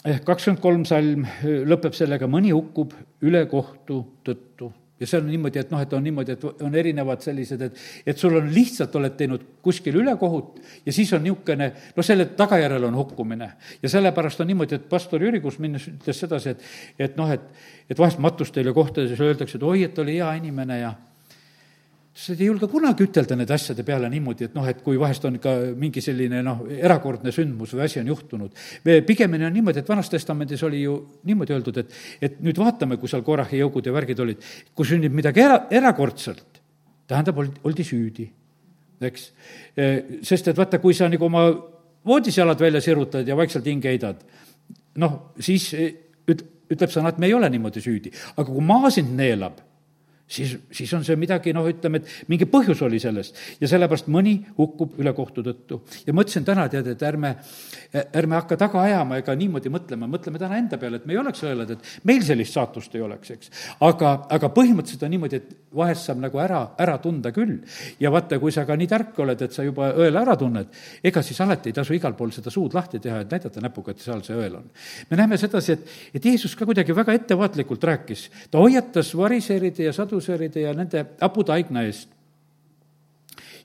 ehk 0.02 0.24
kakskümmend 0.26 0.62
kolm 0.62 0.86
salm 0.88 1.26
lõpeb 1.68 1.94
sellega, 1.94 2.26
mõni 2.30 2.54
hukkub 2.54 2.94
ülekohtu 3.22 4.00
tõttu 4.24 4.72
ja 5.02 5.08
see 5.10 5.20
on 5.20 5.28
niimoodi, 5.28 5.60
et 5.62 5.70
noh, 5.74 5.82
et 5.82 5.92
on 5.96 6.04
niimoodi, 6.04 6.36
et 6.36 6.62
on 6.66 6.74
erinevad 6.78 7.22
sellised, 7.24 7.66
et, 7.66 7.84
et 8.06 8.18
sul 8.18 8.36
on 8.38 8.48
lihtsalt, 8.54 8.94
oled 9.00 9.16
teinud 9.18 9.46
kuskil 9.64 9.98
ülekohut 10.00 10.60
ja 10.86 10.94
siis 10.94 11.12
on 11.16 11.24
niisugune, 11.26 11.72
no 11.96 12.06
selle 12.06 12.28
tagajärjel 12.38 12.88
on 12.88 12.98
hukkumine. 13.02 13.52
ja 13.82 13.92
sellepärast 13.92 14.40
on 14.40 14.52
niimoodi, 14.52 14.78
et 14.78 14.88
pastor 14.88 15.22
Jüri 15.22 15.40
Kuusminnas 15.42 15.88
ütles 15.90 16.24
sedasi, 16.24 16.54
et, 16.54 16.68
et 17.08 17.16
noh, 17.18 17.30
et, 17.30 17.48
et 17.90 17.98
vahest 17.98 18.22
matusteile 18.22 18.72
kohtades 18.72 19.20
öeldakse, 19.20 19.58
et 19.58 19.66
oi, 19.66 19.82
et 19.88 19.98
oli 19.98 20.20
hea 20.20 20.34
inimene 20.38 20.78
ja 20.84 20.94
sa 22.12 22.34
ei 22.36 22.46
julge 22.46 22.68
kunagi 22.68 23.06
ütelda 23.06 23.36
nende 23.38 23.54
asjade 23.54 23.84
peale 23.88 24.08
niimoodi, 24.12 24.50
et 24.50 24.56
noh, 24.56 24.66
et 24.68 24.82
kui 24.84 24.98
vahest 25.00 25.24
on 25.24 25.38
ka 25.40 25.54
mingi 25.80 26.02
selline 26.04 26.42
noh, 26.44 26.60
erakordne 26.76 27.32
sündmus 27.32 27.72
või 27.72 27.86
asi 27.86 28.02
on 28.02 28.10
juhtunud. 28.12 28.58
pigemini 29.08 29.46
on 29.48 29.56
niimoodi, 29.56 29.80
et 29.80 29.88
Vanas 29.88 30.12
Testamendis 30.12 30.62
oli 30.68 30.82
ju 30.82 30.98
niimoodi 31.28 31.56
öeldud, 31.56 31.80
et, 31.80 31.96
et 32.20 32.36
nüüd 32.44 32.60
vaatame, 32.60 33.00
kui 33.00 33.08
seal 33.08 33.24
Korahi 33.24 33.62
jõugud 33.62 33.88
ja 33.88 33.96
värgid 33.96 34.20
olid, 34.20 34.44
kui 34.76 34.88
sünnib 34.88 35.16
midagi 35.16 35.40
era, 35.40 35.62
erakordselt, 35.72 36.60
tähendab, 37.08 37.40
oldi 37.40 37.86
süüdi, 37.86 38.28
eks. 39.08 39.26
E, 39.72 39.90
sest 40.28 40.52
et 40.52 40.60
vaata, 40.60 40.82
kui 40.84 40.94
sa 40.94 41.08
nagu 41.08 41.30
oma 41.30 41.48
voodis 42.04 42.36
jalad 42.36 42.60
välja 42.60 42.84
sirutad 42.84 43.28
ja 43.28 43.38
vaikselt 43.40 43.66
hinge 43.72 43.88
heidad, 43.88 44.20
noh, 45.00 45.18
siis 45.40 45.72
üt-, 45.72 46.44
ütleb 46.68 46.92
sõna, 46.92 47.08
et 47.08 47.20
me 47.22 47.32
ei 47.32 47.40
ole 47.40 47.48
niimoodi 47.52 47.80
süüdi. 47.80 48.12
aga 48.36 48.50
kui 48.52 48.64
maa 48.68 48.92
sind 48.92 49.16
neelab 49.16 49.64
siis, 50.26 50.54
siis 50.72 50.92
on 50.96 51.04
see 51.06 51.16
midagi, 51.20 51.52
noh, 51.56 51.66
ütleme, 51.68 52.00
et 52.00 52.30
mingi 52.30 52.46
põhjus 52.50 52.82
oli 52.86 53.00
sellest 53.02 53.38
ja 53.60 53.70
sellepärast 53.70 54.08
mõni 54.12 54.36
hukkub 54.58 54.98
ülekohtu 55.02 55.44
tõttu. 55.46 55.80
ja 56.06 56.14
mõtlesin 56.16 56.46
täna, 56.46 56.68
tead, 56.72 56.92
et 56.94 57.02
ärme, 57.06 57.34
ärme 58.02 58.38
hakka 58.38 58.58
taga 58.60 58.82
ajama 58.86 59.20
ega 59.22 59.36
niimoodi 59.38 59.72
mõtlema, 59.72 60.10
mõtleme 60.10 60.40
täna 60.42 60.60
enda 60.60 60.78
peale, 60.78 61.00
et 61.00 61.06
me 61.06 61.16
ei 61.16 61.22
oleks 61.22 61.44
õelad, 61.46 61.74
et 61.74 61.92
meil 62.08 62.24
sellist 62.26 62.58
saatust 62.58 62.94
ei 62.96 63.04
oleks, 63.04 63.34
eks. 63.36 63.52
aga, 63.80 64.14
aga 64.30 64.52
põhimõtteliselt 64.54 65.06
on 65.06 65.14
niimoodi, 65.16 65.42
et 65.42 65.61
vahest 65.76 66.08
saab 66.08 66.22
nagu 66.22 66.40
ära, 66.42 66.62
ära 66.80 66.96
tunda 67.02 67.32
küll. 67.34 67.58
ja 68.00 68.10
vaata, 68.10 68.38
kui 68.40 68.52
sa 68.52 68.64
ka 68.68 68.76
nii 68.76 68.88
tark 68.88 69.18
oled, 69.24 69.42
et 69.42 69.52
sa 69.52 69.64
juba 69.66 69.92
õela 69.92 70.22
ära 70.22 70.36
tunned, 70.40 70.72
ega 71.04 71.22
siis 71.22 71.40
alati 71.44 71.70
ei 71.70 71.76
tasu 71.76 71.94
igal 71.94 72.16
pool 72.18 72.32
seda 72.32 72.50
suud 72.50 72.74
lahti 72.74 73.00
teha, 73.02 73.22
et 73.22 73.32
näidata 73.32 73.60
näpuga, 73.64 73.92
et 73.92 74.00
seal 74.04 74.22
see 74.24 74.36
õel 74.38 74.58
on. 74.60 74.70
me 75.10 75.20
näeme 75.20 75.38
sedasi, 75.40 75.72
et, 75.72 75.96
et 76.14 76.24
Jeesus 76.24 76.56
ka 76.56 76.68
kuidagi 76.68 76.96
väga 76.96 77.16
ettevaatlikult 77.20 77.84
rääkis, 77.84 78.28
ta 78.50 78.62
hoiatas 78.62 79.14
variseeride 79.16 79.90
ja 79.90 79.92
sadu 79.96 80.22
Luuseride 80.22 80.60
ja 80.60 80.74
nende 80.76 81.02
aputaigna 81.20 81.82
eest. 81.88 82.08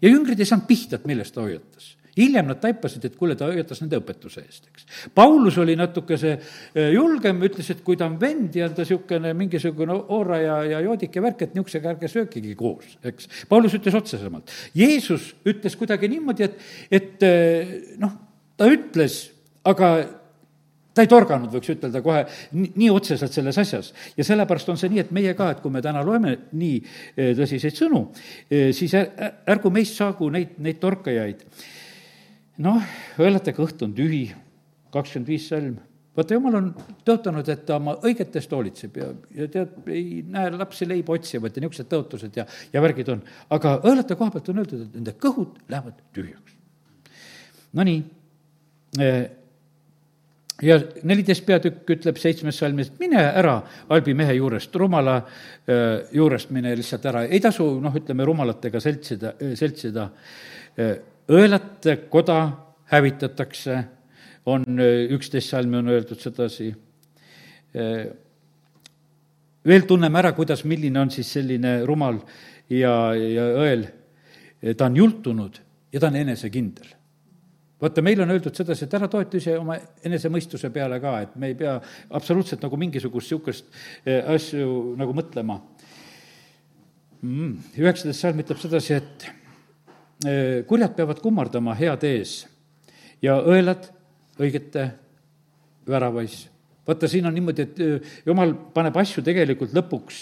ja 0.01 0.09
jüngrid 0.09 0.39
ei 0.39 0.45
saanud 0.49 0.65
pihta, 0.67 0.97
et 0.97 1.05
millest 1.05 1.35
ta 1.35 1.45
hoiatas 1.45 1.93
hiljem 2.17 2.49
nad 2.49 2.59
taipasid, 2.61 3.05
et 3.07 3.15
kuule, 3.19 3.37
ta 3.37 3.47
hoiatas 3.49 3.81
nende 3.83 3.99
õpetuse 4.01 4.43
eest, 4.43 4.67
eks. 4.71 4.87
Paulus 5.15 5.57
oli 5.61 5.77
natukese 5.79 6.33
e, 6.33 6.89
julgem, 6.95 7.41
ütles, 7.47 7.69
et 7.73 7.83
kui 7.85 7.97
ta 7.99 8.07
on 8.09 8.17
vend 8.21 8.55
ja 8.57 8.69
ta 8.73 8.83
niisugune 8.83 9.33
mingisugune 9.37 9.95
oora 10.15 10.41
ja, 10.41 10.59
ja 10.73 10.83
joodike 10.85 11.23
värk, 11.23 11.45
et 11.45 11.57
niisugusega 11.57 11.93
ärge 11.95 12.11
söökigi 12.11 12.55
koos, 12.59 12.97
eks. 13.07 13.29
Paulus 13.49 13.77
ütles 13.77 13.97
otsesemalt. 13.97 14.53
Jeesus 14.77 15.33
ütles 15.47 15.77
kuidagi 15.79 16.09
niimoodi, 16.11 16.47
et, 16.47 16.69
et 16.99 17.27
e, 17.27 17.33
noh, 18.01 18.15
ta 18.57 18.69
ütles, 18.71 19.19
aga 19.67 19.91
ta 20.97 21.05
ei 21.05 21.09
torganud, 21.11 21.51
võiks 21.53 21.69
ütelda 21.75 22.01
kohe 22.01 22.23
nii, 22.57 22.89
otseselt 22.89 23.35
selles 23.35 23.57
asjas. 23.61 23.93
ja 24.17 24.25
sellepärast 24.25 24.71
on 24.73 24.79
see 24.81 24.89
nii, 24.89 25.03
et 25.05 25.11
meie 25.13 25.35
ka, 25.37 25.51
et 25.53 25.61
kui 25.61 25.73
me 25.73 25.83
täna 25.85 26.01
loeme 26.05 26.33
nii 26.57 26.77
e, 26.81 27.33
tõsiseid 27.37 27.77
sõnu, 27.77 28.07
siis 28.73 28.95
ärgu 28.97 29.71
meist 29.73 29.99
saagu 29.99 30.31
neid, 30.33 30.57
neid 30.63 30.81
torkajaid. 30.81 31.45
Noh, 32.63 32.81
õelate 33.21 33.53
kõht 33.57 33.83
on 33.85 33.93
tühi, 33.97 34.25
kakskümmend 34.93 35.29
viis 35.29 35.47
salm 35.49 35.77
vaata, 36.17 36.33
jumal 36.33 36.57
on 36.57 36.67
tõotanud, 37.05 37.49
et 37.53 37.63
ta 37.67 37.77
oma 37.77 37.95
õigetest 38.07 38.53
hoolitseb 38.53 38.97
ja, 38.97 39.07
ja 39.37 39.47
tead, 39.53 39.73
ei 39.93 40.23
näe 40.25 40.51
lapsi 40.55 40.87
leiba 40.89 41.13
otsivat 41.13 41.55
ja 41.55 41.63
niisugused 41.63 41.89
tõotused 41.91 42.39
ja, 42.39 42.47
ja 42.73 42.83
värgid 42.83 43.11
on. 43.13 43.23
aga 43.53 43.77
õelate 43.83 44.17
koha 44.17 44.33
pealt 44.33 44.49
on 44.53 44.63
öeldud, 44.63 44.85
et 44.87 44.95
nende 44.97 45.13
kõhud 45.21 45.59
lähevad 45.69 45.99
tühjaks. 46.17 46.55
Nonii, 47.77 47.99
e, 48.97 49.11
ja 50.65 50.79
neliteist 51.05 51.45
peatükk 51.45 51.93
ütleb 51.97 52.17
seitsmes 52.21 52.57
salmis, 52.63 52.89
et 52.89 53.03
mine 53.03 53.21
ära 53.21 53.59
halbi 53.91 54.15
mehe 54.17 54.39
juurest, 54.39 54.73
rumala 54.79 55.19
äh, 55.19 56.07
juurest 56.15 56.49
mine 56.55 56.73
lihtsalt 56.79 57.05
ära, 57.11 57.27
ei 57.27 57.43
tasu, 57.43 57.67
noh, 57.83 57.93
ütleme, 58.01 58.25
rumalatega 58.25 58.81
seltsida, 58.81 59.35
äh, 59.37 59.53
seltsida. 59.59 60.09
Äh, 61.27 61.35
õelate 61.35 61.97
koda 62.09 62.39
hävitatakse, 62.91 63.83
on 64.47 64.63
üksteist 65.11 65.51
salmi 65.51 65.77
on 65.77 65.89
öeldud 65.91 66.19
sedasi. 66.19 66.73
veel 69.67 69.83
tunneme 69.85 70.19
ära, 70.19 70.31
kuidas, 70.31 70.63
milline 70.63 70.99
on 70.99 71.09
siis 71.11 71.27
selline 71.33 71.81
rumal 71.85 72.21
ja, 72.69 73.13
ja 73.13 73.43
õel. 73.59 73.83
ta 74.77 74.85
on 74.85 74.95
jultunud 74.95 75.59
ja 75.91 75.99
ta 75.99 76.07
on 76.07 76.15
enesekindel 76.15 76.87
vaata, 77.81 78.01
meil 78.01 78.21
on 78.21 78.31
öeldud 78.31 78.55
sedasi, 78.55 78.85
et 78.85 78.93
ära 78.93 79.07
toetu 79.11 79.37
ise 79.37 79.57
oma 79.59 79.75
enesemõistuse 80.05 80.71
peale 80.73 80.99
ka, 80.99 81.19
et 81.21 81.35
me 81.35 81.51
ei 81.51 81.55
pea 81.59 81.75
absoluutselt 82.09 82.63
nagu 82.63 82.77
mingisugust 82.77 83.31
niisugust 83.31 83.65
asju 84.33 84.95
nagu 84.97 85.13
mõtlema 85.13 85.59
mm,. 87.21 87.53
Üheksateist 87.77 88.23
salm 88.23 88.41
ütleb 88.41 88.63
sedasi, 88.63 88.97
et 88.97 89.27
kurjad 90.67 90.95
peavad 90.97 91.19
kummardama 91.21 91.75
head 91.77 92.03
ees 92.07 92.39
ja 93.21 93.35
õelad 93.37 93.89
õigete 94.41 94.87
väravais. 95.87 96.47
vaata, 96.87 97.07
siin 97.07 97.25
on 97.29 97.35
niimoodi, 97.37 97.65
et 97.67 97.81
eh, 97.83 98.13
jumal 98.25 98.55
paneb 98.73 98.97
asju 98.97 99.21
tegelikult 99.25 99.75
lõpuks, 99.77 100.21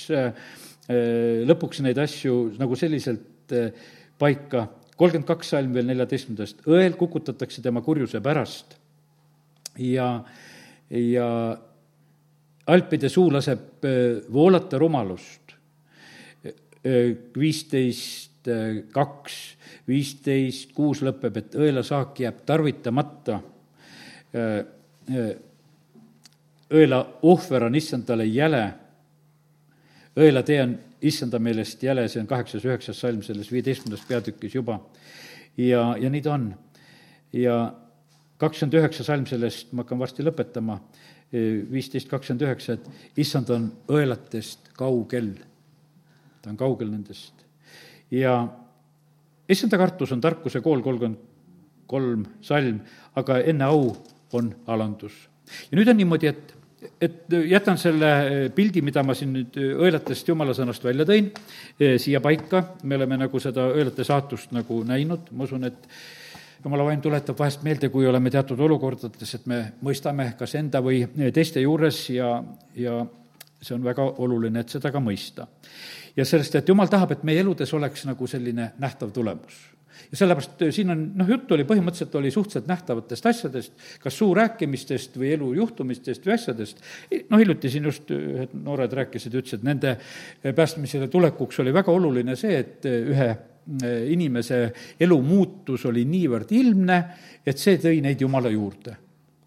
lõpuks 1.50 1.80
neid 1.82 1.98
asju 1.98 2.36
nagu 2.60 2.76
selliselt 2.78 3.54
paika 4.20 4.68
kolmkümmend 4.96 5.28
kaks 5.28 5.54
salm 5.56 5.74
veel 5.76 5.88
neljateistkümnendast, 5.90 6.66
õel 6.72 6.96
kukutatakse 7.00 7.64
tema 7.64 7.82
kurjuse 7.86 8.22
pärast 8.24 8.76
ja, 9.82 10.10
ja 10.90 11.30
alpide 12.72 13.10
suu 13.12 13.30
laseb 13.34 13.86
äh, 13.86 14.22
voolata 14.34 14.80
rumalust. 14.82 15.56
Äh, 16.46 17.16
viisteist 17.38 18.48
äh, 18.48 18.84
kaks, 18.94 19.55
viisteist 19.88 20.74
kuus 20.74 21.02
lõpeb, 21.06 21.38
et 21.38 21.56
õelasaak 21.56 22.20
jääb 22.20 22.42
tarvitamata. 22.46 23.40
õela 26.74 27.00
ohver 27.22 27.64
on 27.64 27.76
issandale 27.76 28.26
jäle, 28.26 28.64
õelatee 30.18 30.62
on 30.64 30.78
issanda 31.02 31.40
meelest 31.40 31.84
jäle, 31.84 32.08
see 32.10 32.22
on 32.24 32.28
kaheksas, 32.28 32.66
üheksas 32.66 33.00
salm 33.00 33.22
selles 33.24 33.52
viieteistkümnendas 33.52 34.06
peatükis 34.08 34.56
juba. 34.56 34.80
ja, 35.58 35.96
ja 36.02 36.10
nii 36.10 36.22
ta 36.22 36.34
on. 36.34 36.54
ja 37.34 37.74
kakskümmend 38.38 38.80
üheksa 38.80 39.04
salm 39.04 39.26
sellest, 39.30 39.72
ma 39.72 39.84
hakkan 39.84 40.00
varsti 40.00 40.26
lõpetama, 40.26 40.80
viisteist 41.72 42.10
kakskümmend 42.10 42.46
üheksa, 42.48 42.74
et 42.74 43.22
issand 43.22 43.50
on 43.54 43.70
õelatest 43.88 44.72
kaugel. 44.74 45.34
ta 46.42 46.50
on 46.50 46.58
kaugel 46.58 46.92
nendest. 46.92 47.46
ja 48.12 48.65
issanda 49.50 49.78
kartus 49.78 50.12
on 50.16 50.22
tarkuse 50.22 50.62
kool, 50.62 50.82
kolmkümmend 50.86 51.34
kolm 51.88 52.26
salm, 52.42 52.80
aga 53.16 53.40
enne 53.46 53.66
au 53.70 53.90
on 54.34 54.52
alandus. 54.68 55.14
ja 55.72 55.78
nüüd 55.78 55.90
on 55.90 55.98
niimoodi, 55.98 56.28
et 56.28 56.54
et 57.02 57.34
jätan 57.50 57.80
selle 57.82 58.10
pildi, 58.56 58.82
mida 58.86 59.02
ma 59.04 59.16
siin 59.18 59.32
nüüd 59.34 59.56
õelatest 59.58 60.28
jumala 60.30 60.54
sõnast 60.54 60.84
välja 60.86 61.06
tõin, 61.08 61.32
eh, 61.80 61.96
siia 62.02 62.22
paika, 62.22 62.62
me 62.84 63.00
oleme 63.00 63.18
nagu 63.18 63.40
seda 63.42 63.68
õelate 63.74 64.06
saatust 64.06 64.54
nagu 64.54 64.84
näinud, 64.86 65.32
ma 65.32 65.48
usun, 65.48 65.64
et 65.66 65.88
jumala 66.64 66.86
vaim 66.86 67.02
tuletab 67.02 67.38
vahest 67.40 67.64
meelde, 67.66 67.90
kui 67.90 68.08
oleme 68.08 68.30
teatud 68.34 68.60
olukordades, 68.60 69.34
et 69.38 69.46
me 69.50 69.60
mõistame 69.86 70.32
kas 70.38 70.56
enda 70.60 70.82
või 70.82 71.04
teiste 71.34 71.62
juures 71.62 72.10
ja, 72.14 72.36
ja 72.76 73.00
see 73.62 73.76
on 73.76 73.86
väga 73.86 74.06
oluline, 74.26 74.62
et 74.62 74.74
seda 74.74 74.92
ka 74.94 75.02
mõista. 75.02 75.48
Ja 76.18 76.26
sellest, 76.26 76.56
et 76.56 76.70
jumal 76.70 76.90
tahab, 76.92 77.16
et 77.16 77.24
meie 77.28 77.42
eludes 77.44 77.74
oleks 77.74 78.06
nagu 78.08 78.28
selline 78.28 78.72
nähtav 78.82 79.12
tulemus. 79.16 79.58
Ja 80.12 80.20
sellepärast 80.20 80.64
siin 80.76 80.92
on, 80.92 81.02
noh, 81.16 81.30
jutt 81.30 81.52
oli 81.56 81.64
põhimõtteliselt 81.68 82.16
oli 82.20 82.32
suhteliselt 82.32 82.68
nähtavatest 82.68 83.30
asjadest, 83.32 83.86
kas 84.04 84.18
suu 84.20 84.34
rääkimistest 84.36 85.16
või 85.20 85.32
elu 85.38 85.54
juhtumistest 85.62 86.28
või 86.28 86.36
asjadest. 86.36 86.82
noh, 87.30 87.40
hiljuti 87.40 87.72
siin 87.72 87.88
just 87.88 88.12
ühed 88.12 88.54
noored 88.66 88.94
rääkisid, 89.00 89.38
ütlesid, 89.40 89.64
et 89.64 89.70
nende 89.70 89.96
äh, 89.96 90.52
päästmisele 90.56 91.08
tulekuks 91.12 91.62
oli 91.64 91.74
väga 91.74 91.96
oluline 91.96 92.36
see, 92.40 92.60
et 92.60 92.90
äh, 92.90 93.12
ühe 93.16 93.30
inimese 94.12 94.60
elu 95.02 95.16
muutus 95.26 95.88
oli 95.90 96.04
niivõrd 96.06 96.52
ilmne, 96.54 97.00
et 97.42 97.58
see 97.58 97.80
tõi 97.82 97.98
neid 98.04 98.20
Jumala 98.22 98.52
juurde. 98.54 98.94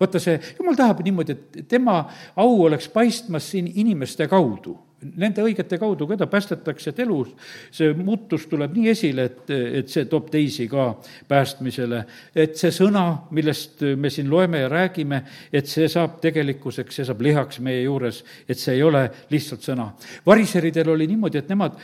Vaata 0.01 0.19
see, 0.23 0.41
jumal 0.59 0.75
tahab 0.79 1.05
niimoodi, 1.07 1.37
et 1.37 1.69
tema 1.71 2.01
au 2.35 2.65
oleks 2.65 2.89
paistmas 2.91 3.47
siin 3.53 3.71
inimeste 3.79 4.27
kaudu 4.31 4.75
nende 4.99 5.43
õigete 5.47 5.79
kaudu, 5.79 6.09
keda 6.11 6.27
päästetakse, 6.31 6.91
et 6.91 7.01
elus 7.05 7.31
see 7.75 7.93
muutus 7.95 8.47
tuleb 8.51 8.75
nii 8.75 8.91
esile, 8.91 9.29
et, 9.29 9.53
et 9.81 9.93
see 9.93 10.09
toob 10.11 10.31
teisi 10.33 10.67
ka 10.71 10.89
päästmisele. 11.29 12.03
et 12.35 12.57
see 12.59 12.73
sõna, 12.75 13.05
millest 13.35 13.85
me 13.97 14.11
siin 14.11 14.31
loeme 14.31 14.65
ja 14.65 14.69
räägime, 14.73 15.23
et 15.53 15.71
see 15.71 15.89
saab 15.89 16.19
tegelikkuseks, 16.23 16.99
see 16.99 17.07
saab 17.07 17.23
lihaks 17.23 17.61
meie 17.65 17.85
juures, 17.85 18.23
et 18.49 18.59
see 18.59 18.75
ei 18.75 18.83
ole 18.83 19.05
lihtsalt 19.31 19.67
sõna. 19.71 19.91
variseridel 20.27 20.95
oli 20.95 21.07
niimoodi, 21.07 21.39
et 21.39 21.53
nemad 21.53 21.79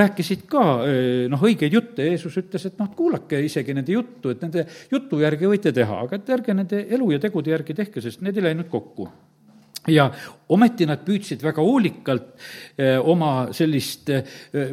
rääkisid 0.00 0.44
ka 0.50 0.64
noh, 1.32 1.46
õigeid 1.48 1.72
jutte, 1.72 2.08
Jeesus 2.10 2.36
ütles, 2.44 2.68
et 2.68 2.80
noh, 2.80 2.92
kuulake 2.96 3.40
isegi 3.44 3.74
nende 3.74 3.96
juttu, 3.96 4.34
et 4.34 4.42
nende 4.44 4.66
jutu 4.92 5.22
järgi 5.24 5.48
võite 5.48 5.72
teha, 5.72 6.02
aga 6.04 6.20
et 6.20 6.34
ärge 6.36 6.56
nende 6.56 6.86
elu 6.92 7.14
ja 7.14 7.22
tegude 7.22 7.54
järgi 7.54 7.76
tehke, 7.78 8.04
sest 8.04 8.20
need 8.24 8.36
ei 8.36 8.50
läinud 8.50 8.68
kokku 8.68 9.08
ja 9.88 10.08
ometi 10.54 10.86
nad 10.88 11.02
püüdsid 11.04 11.42
väga 11.44 11.64
hoolikalt 11.64 12.30
eh, 12.78 12.96
oma 13.00 13.50
sellist 13.56 14.10
eh, 14.12 14.24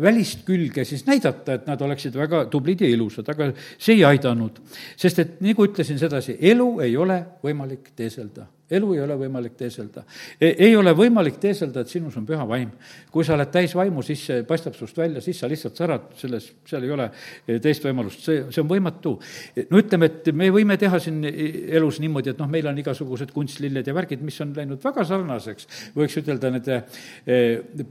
välist 0.01 0.45
külge 0.47 0.85
siis 0.87 1.05
näidata, 1.07 1.57
et 1.57 1.67
nad 1.69 1.81
oleksid 1.81 2.15
väga 2.15 2.45
tublid 2.51 2.83
ja 2.83 2.89
ilusad, 2.91 3.27
aga 3.31 3.51
see 3.77 3.99
ei 3.99 4.05
aidanud. 4.07 4.61
sest 4.95 5.19
et 5.19 5.37
nagu 5.43 5.67
ütlesin 5.67 5.99
sedasi, 5.99 6.37
elu 6.39 6.71
ei 6.85 6.97
ole 6.97 7.21
võimalik 7.43 7.93
teeselda 7.95 8.47
elu 8.71 8.93
ei 8.95 9.01
ole 9.03 9.17
võimalik 9.19 9.55
teeselda. 9.59 10.03
E, 10.39 10.53
ei 10.67 10.75
ole 10.77 10.93
võimalik 10.97 11.39
teeselda, 11.41 11.83
et 11.83 11.91
sinus 11.91 12.17
on 12.19 12.25
püha 12.27 12.45
vaim. 12.47 12.71
kui 13.11 13.25
sa 13.27 13.35
oled 13.35 13.51
täis 13.51 13.73
vaimu, 13.75 14.01
siis 14.05 14.23
see 14.25 14.43
paistab 14.47 14.75
sinust 14.77 14.97
välja, 14.97 15.21
siis 15.21 15.39
sa 15.39 15.49
lihtsalt 15.51 15.77
särad 15.77 16.05
selles, 16.19 16.47
seal 16.67 16.83
ei 16.87 16.93
ole 16.95 17.09
e, 17.47 17.59
teist 17.59 17.83
võimalust, 17.83 18.23
see, 18.25 18.45
see 18.49 18.63
on 18.63 18.69
võimatu. 18.69 19.17
E, 19.55 19.65
no 19.69 19.81
ütleme, 19.81 20.07
et 20.07 20.31
me 20.33 20.49
võime 20.53 20.77
teha 20.79 20.99
siin 21.03 21.21
elus 21.27 21.99
niimoodi, 22.03 22.31
et 22.31 22.39
noh, 22.39 22.49
meil 22.51 22.69
on 22.71 22.79
igasugused 22.79 23.33
kunstlilled 23.35 23.87
ja 23.87 23.95
värgid, 23.95 24.23
mis 24.23 24.39
on 24.43 24.53
läinud 24.55 24.83
väga 24.83 25.05
sarnaseks, 25.07 25.67
võiks 25.97 26.17
ütelda 26.21 26.51
nende 26.53 26.81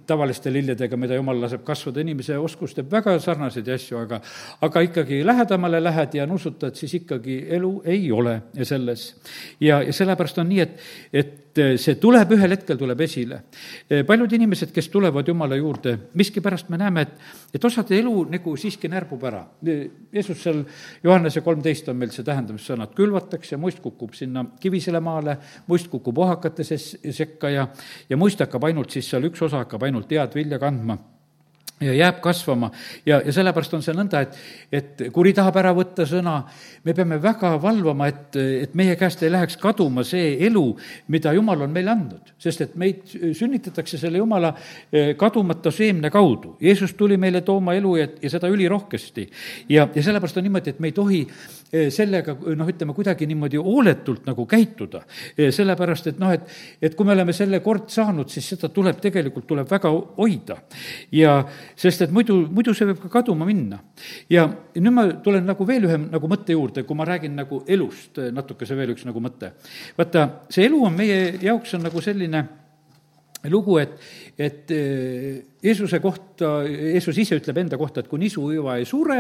tavaliste 0.09 0.53
lilledega, 0.53 0.97
mida 1.01 1.19
jumal 1.19 1.41
laseb 1.43 1.63
kasvada, 1.67 2.01
inimese 2.03 2.39
oskus 2.41 2.75
teeb 2.77 2.91
väga 2.93 3.17
sarnaseid 3.23 3.69
asju, 3.75 4.01
aga 4.01 4.21
aga 4.61 4.81
ikkagi 4.81 5.27
lähedamale 5.27 5.83
lähed 5.83 6.15
ja 6.15 6.27
nussutad, 6.27 6.75
siis 6.75 6.95
ikkagi 6.95 7.47
elu 7.57 7.83
ei 7.85 8.13
ole 8.13 8.43
selles. 8.63 9.15
ja, 9.61 9.83
ja 9.83 9.93
sellepärast 9.93 10.39
on 10.39 10.49
nii, 10.49 10.61
et 10.61 10.70
et, 11.13 11.31
et 11.51 11.61
see 11.81 11.97
tuleb, 12.01 12.31
ühel 12.37 12.55
hetkel 12.55 12.79
tuleb 12.79 13.01
esile. 13.05 13.41
paljud 14.07 14.33
inimesed, 14.33 14.73
kes 14.73 14.89
tulevad 14.89 15.29
Jumala 15.29 15.57
juurde, 15.59 15.97
miskipärast 16.15 16.71
me 16.71 16.79
näeme, 16.81 17.03
et, 17.03 17.15
et 17.55 17.65
osade 17.65 17.99
elu 17.99 18.15
nagu 18.31 18.57
siiski 18.57 18.89
närbub 18.89 19.25
ära. 19.29 19.45
Jeesus 20.13 20.43
seal, 20.43 20.63
Johannese 21.05 21.43
kolmteist 21.47 21.89
on 21.91 22.01
meil 22.01 22.15
see 22.15 22.27
tähendamissõnad, 22.27 22.95
külvatakse, 22.97 23.59
muist 23.61 23.83
kukub 23.83 24.15
sinna 24.19 24.47
kivisele 24.61 25.01
maale, 25.05 25.37
muist 25.67 25.91
kukub 25.93 26.19
ohakate 26.19 26.67
ses-, 26.67 26.97
sekka 27.17 27.51
ja, 27.51 27.69
ja 28.09 28.21
muist 28.21 28.41
hakkab 28.41 28.71
ainult 28.71 28.95
siis 28.95 29.11
seal, 29.11 29.27
üks 29.31 29.43
osa 29.43 29.65
hakkab 29.65 29.89
ainult 29.89 30.11
head 30.11 30.39
vilja 30.39 30.61
kandma 30.63 30.99
ja 31.81 31.95
jääb 31.95 32.21
kasvama 32.21 32.71
ja, 33.07 33.21
ja 33.25 33.33
sellepärast 33.33 33.75
on 33.75 33.83
see 33.85 33.95
nõnda, 33.97 34.21
et, 34.25 34.37
et 34.73 35.03
kuri 35.15 35.33
tahab 35.37 35.57
ära 35.63 35.73
võtta 35.77 36.05
sõna, 36.09 36.35
me 36.85 36.95
peame 36.97 37.17
väga 37.23 37.55
valvama, 37.63 38.09
et, 38.11 38.37
et 38.37 38.75
meie 38.77 38.97
käest 39.01 39.23
ei 39.25 39.33
läheks 39.33 39.57
kaduma 39.61 40.05
see 40.05 40.35
elu, 40.47 40.65
mida 41.13 41.33
Jumal 41.37 41.65
on 41.65 41.73
meile 41.73 41.95
andnud. 41.95 42.35
sest 42.39 42.67
et 42.67 42.77
meid 42.81 43.01
sünnitatakse 43.09 43.99
selle 44.01 44.21
Jumala 44.21 44.53
eh, 44.93 45.15
kadumata 45.17 45.73
seemne 45.73 46.11
kaudu. 46.13 46.57
Jeesus 46.61 46.95
tuli 46.95 47.17
meile 47.17 47.41
tooma 47.41 47.75
elu 47.79 47.97
ja, 47.97 48.09
ja 48.23 48.31
seda 48.31 48.53
ülirohkesti. 48.53 49.29
ja, 49.69 49.89
ja 49.95 50.03
sellepärast 50.03 50.37
on 50.37 50.49
niimoodi, 50.49 50.71
et 50.71 50.81
me 50.81 50.93
ei 50.93 50.97
tohi 50.97 51.23
eh, 51.25 51.60
sellega 51.71 52.35
noh, 52.35 52.69
ütleme 52.69 52.95
kuidagi 52.97 53.29
niimoodi 53.31 53.61
hooletult 53.63 54.27
nagu 54.27 54.47
käituda. 54.51 55.03
Eh, 55.37 55.51
sellepärast, 55.55 56.11
et 56.11 56.21
noh, 56.23 56.33
et, 56.35 56.47
et 56.83 56.97
kui 56.99 57.07
me 57.07 57.15
oleme 57.15 57.35
selle 57.37 57.61
kord 57.65 57.89
saanud, 57.93 58.31
siis 58.33 58.49
seda 58.55 58.71
tuleb 58.75 59.01
tegelikult, 59.03 59.47
tuleb 59.47 59.71
väga 59.71 59.93
hoida. 60.19 60.61
ja 61.13 61.37
sest 61.77 62.07
et 62.07 62.15
muidu, 62.15 62.41
muidu 62.51 62.75
see 62.75 62.89
võib 62.91 63.03
ka 63.05 63.13
kaduma 63.21 63.47
minna. 63.47 63.81
ja 64.31 64.49
nüüd 64.75 64.95
ma 64.95 65.07
tulen 65.25 65.47
nagu 65.47 65.67
veel 65.67 65.87
ühe 65.87 65.99
nagu 66.01 66.31
mõtte 66.31 66.57
juurde, 66.57 66.85
kui 66.85 66.97
ma 66.97 67.07
räägin 67.07 67.37
nagu 67.39 67.63
elust 67.67 68.19
natukese 68.33 68.77
veel 68.77 68.95
üks 68.95 69.07
nagu 69.07 69.21
mõte. 69.23 69.53
vaata, 69.99 70.47
see 70.51 70.67
elu 70.67 70.85
on 70.87 70.97
meie 70.97 71.21
jaoks 71.43 71.75
on 71.79 71.87
nagu 71.87 72.03
selline 72.03 72.45
lugu, 73.49 73.79
et, 73.81 73.95
et 74.41 74.71
eh, 74.73 75.43
Jeesuse 75.61 75.99
kohta, 76.01 76.63
Jeesus 76.65 77.19
ise 77.21 77.37
ütleb 77.37 77.59
enda 77.61 77.77
kohta, 77.77 78.01
et 78.01 78.09
kui 78.09 78.21
nisuiva 78.23 78.79
ei 78.81 78.87
sure, 78.89 79.19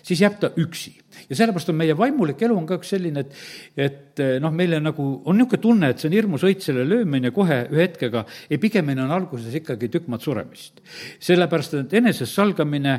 siis 0.00 0.22
jääb 0.24 0.38
ta 0.40 0.48
üksi. 0.56 0.94
ja 1.28 1.36
sellepärast 1.36 1.68
on 1.68 1.76
meie 1.76 1.92
vaimulik 1.92 2.40
elu 2.40 2.54
on 2.56 2.64
ka 2.64 2.78
üks 2.80 2.94
selline, 2.94 3.20
et, 3.20 3.34
et 3.76 4.22
eh, 4.24 4.38
noh, 4.40 4.54
meile 4.56 4.78
nagu 4.80 5.04
on 5.28 5.36
niisugune 5.36 5.60
tunne, 5.60 5.90
et 5.92 6.00
see 6.00 6.08
on 6.08 6.16
hirmus 6.16 6.46
õitsele 6.48 6.86
löömine 6.88 7.30
kohe 7.36 7.58
ühe 7.68 7.84
hetkega, 7.84 8.24
ei 8.48 8.56
pigemini 8.62 9.04
on 9.04 9.12
alguses 9.12 9.52
ikkagi 9.60 9.90
tükk 9.92 10.08
maad 10.08 10.24
suremist. 10.24 10.80
sellepärast, 11.20 11.76
et 11.82 11.92
enesest 12.00 12.32
salgamine 12.32 12.94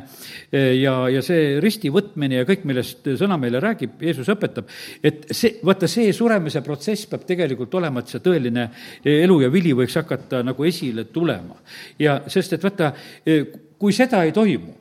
eh, 0.52 0.76
ja, 0.84 0.94
ja 1.10 1.26
see 1.26 1.58
risti 1.64 1.90
võtmine 1.90 2.44
ja 2.44 2.46
kõik, 2.46 2.68
millest 2.70 3.10
sõna 3.18 3.40
meile 3.42 3.64
räägib, 3.64 3.98
Jeesus 4.06 4.30
õpetab, 4.30 4.70
et 5.02 5.26
see, 5.34 5.58
vaata, 5.66 5.90
see 5.90 6.14
suremise 6.14 6.62
protsess 6.62 7.10
peab 7.10 7.26
tegelikult 7.26 7.74
olema, 7.82 8.06
et 8.06 8.14
see 8.14 8.22
tõeline 8.22 8.70
elu 9.02 9.42
ja 9.42 9.50
vili 9.50 9.74
võiks 9.74 9.98
hakata 9.98 10.46
nagu 10.46 10.70
esile 10.70 11.10
tulema. 11.10 11.63
Ja 12.00 12.22
sest, 12.32 12.58
et 12.58 12.64
vaata, 12.64 12.94
eh, 13.26 13.44
kui 13.80 13.94
seda 13.96 14.24
ei 14.24 14.32
toimu, 14.36 14.74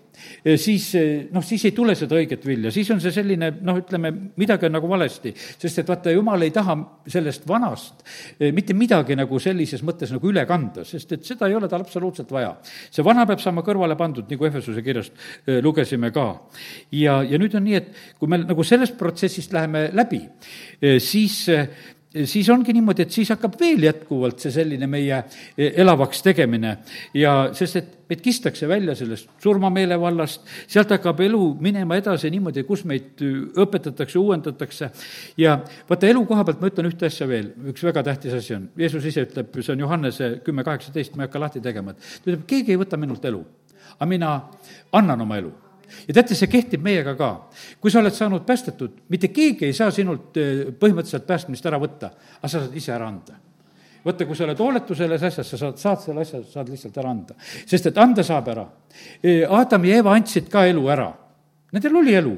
eh, 0.45 0.57
siis 0.61 0.87
eh, 0.99 1.29
noh, 1.33 1.45
siis 1.45 1.65
ei 1.69 1.75
tule 1.77 1.95
seda 1.99 2.17
õiget 2.19 2.45
vilja, 2.47 2.73
siis 2.75 2.91
on 2.95 3.01
see 3.03 3.15
selline 3.15 3.51
noh, 3.61 3.81
ütleme, 3.83 4.13
midagi 4.41 4.69
on 4.69 4.77
nagu 4.77 4.91
valesti. 4.91 5.33
sest 5.37 5.83
et 5.83 5.89
vaata, 5.89 6.13
jumal 6.15 6.43
ei 6.43 6.51
taha 6.55 6.77
sellest 7.07 7.47
vanast 7.49 8.05
mitte 8.55 8.75
midagi 8.75 9.17
nagu 9.19 9.39
sellises 9.43 9.83
mõttes 9.83 10.13
nagu 10.15 10.29
üle 10.31 10.45
kanda, 10.47 10.85
sest 10.85 11.13
et 11.13 11.25
seda 11.27 11.49
ei 11.49 11.57
ole 11.59 11.69
tal 11.69 11.83
absoluutselt 11.83 12.31
vaja. 12.31 12.55
see 12.91 13.05
vana 13.05 13.27
peab 13.27 13.41
saama 13.41 13.65
kõrvale 13.67 13.97
pandud, 13.97 14.29
nagu 14.31 14.47
Efesuse 14.47 14.83
kirjast 14.83 15.13
lugesime 15.63 16.13
ka. 16.13 16.29
ja, 16.93 17.23
ja 17.23 17.39
nüüd 17.39 17.57
on 17.57 17.67
nii, 17.67 17.81
et 17.81 17.91
kui 18.19 18.29
me 18.29 18.43
nagu 18.45 18.65
sellest 18.65 18.99
protsessist 18.99 19.53
läheme 19.53 19.89
läbi, 19.93 20.23
siis 20.99 21.49
siis 22.29 22.49
ongi 22.53 22.75
niimoodi, 22.77 23.07
et 23.07 23.15
siis 23.15 23.31
hakkab 23.33 23.55
veel 23.61 23.87
jätkuvalt 23.87 24.43
see 24.43 24.53
selline 24.53 24.87
meie 24.91 25.23
e, 25.57 25.71
elavaks 25.83 26.23
tegemine. 26.25 26.75
Ja 27.17 27.35
sest, 27.57 27.79
et 27.81 28.13
meid 28.13 28.21
kistakse 28.25 28.69
välja 28.69 28.95
sellest 28.99 29.31
surmameelevallast, 29.43 30.45
sealt 30.71 30.93
hakkab 30.93 31.23
elu 31.25 31.41
minema 31.65 31.97
edasi 32.01 32.31
niimoodi, 32.33 32.67
kus 32.69 32.85
meid 32.89 33.23
õpetatakse, 33.65 34.21
uuendatakse. 34.21 34.91
Ja 35.41 35.57
vaata, 35.89 36.11
elu 36.11 36.25
koha 36.29 36.45
pealt 36.49 36.61
ma 36.61 36.73
ütlen 36.73 36.91
ühte 36.93 37.09
asja 37.09 37.29
veel, 37.31 37.53
üks 37.73 37.85
väga 37.89 38.05
tähtis 38.11 38.37
asi 38.37 38.57
on, 38.59 38.69
Jeesus 38.79 39.09
ise 39.09 39.25
ütleb, 39.29 39.57
see 39.61 39.75
on 39.75 39.85
Johannese 39.87 40.35
kümme 40.45 40.67
kaheksateist, 40.69 41.17
ma 41.17 41.25
ei 41.25 41.31
hakka 41.31 41.47
lahti 41.47 41.65
tegema, 41.65 41.97
et 41.97 42.09
ta 42.23 42.31
ütleb, 42.31 42.47
keegi 42.51 42.77
ei 42.77 42.81
võta 42.85 43.01
minult 43.01 43.25
elu, 43.29 43.45
aga 43.97 44.11
mina 44.11 44.35
annan 45.01 45.25
oma 45.25 45.41
elu 45.41 45.53
ja 46.09 46.15
teate, 46.15 46.37
see 46.39 46.51
kehtib 46.51 46.83
meiega 46.85 47.15
ka. 47.19 47.31
kui 47.81 47.91
sa 47.91 48.01
oled 48.01 48.15
saanud 48.15 48.45
päästetud, 48.47 49.01
mitte 49.09 49.29
keegi 49.29 49.69
ei 49.71 49.77
saa 49.77 49.91
sinult 49.91 50.37
eh, 50.37 50.69
põhimõtteliselt 50.79 51.27
päästmist 51.27 51.67
ära 51.67 51.81
võtta, 51.83 52.13
aga 52.41 52.49
sa 52.49 52.61
saad 52.61 52.77
ise 52.77 52.95
ära 52.95 53.09
anda 53.09 53.39
vaata, 54.05 54.27
kui 54.27 54.37
sa 54.37 54.47
oled 54.47 54.59
hooletu 54.59 54.95
selles 54.99 55.23
asjas, 55.23 55.51
sa 55.53 55.59
saad, 55.61 55.77
saad 55.79 56.01
selle 56.03 56.25
asja, 56.25 56.41
saad 56.51 56.71
lihtsalt 56.73 56.97
ära 56.99 57.11
anda. 57.11 57.37
sest 57.39 57.87
et 57.87 57.99
anda 57.99 58.25
saab 58.27 58.49
ära. 58.51 58.65
Eh, 59.23 59.45
Adam 59.47 59.85
ja 59.85 60.01
Eva 60.03 60.17
andsid 60.17 60.49
ka 60.51 60.67
elu 60.67 60.89
ära. 60.91 61.13
Nendel 61.73 61.97
oli 62.03 62.15
elu 62.19 62.33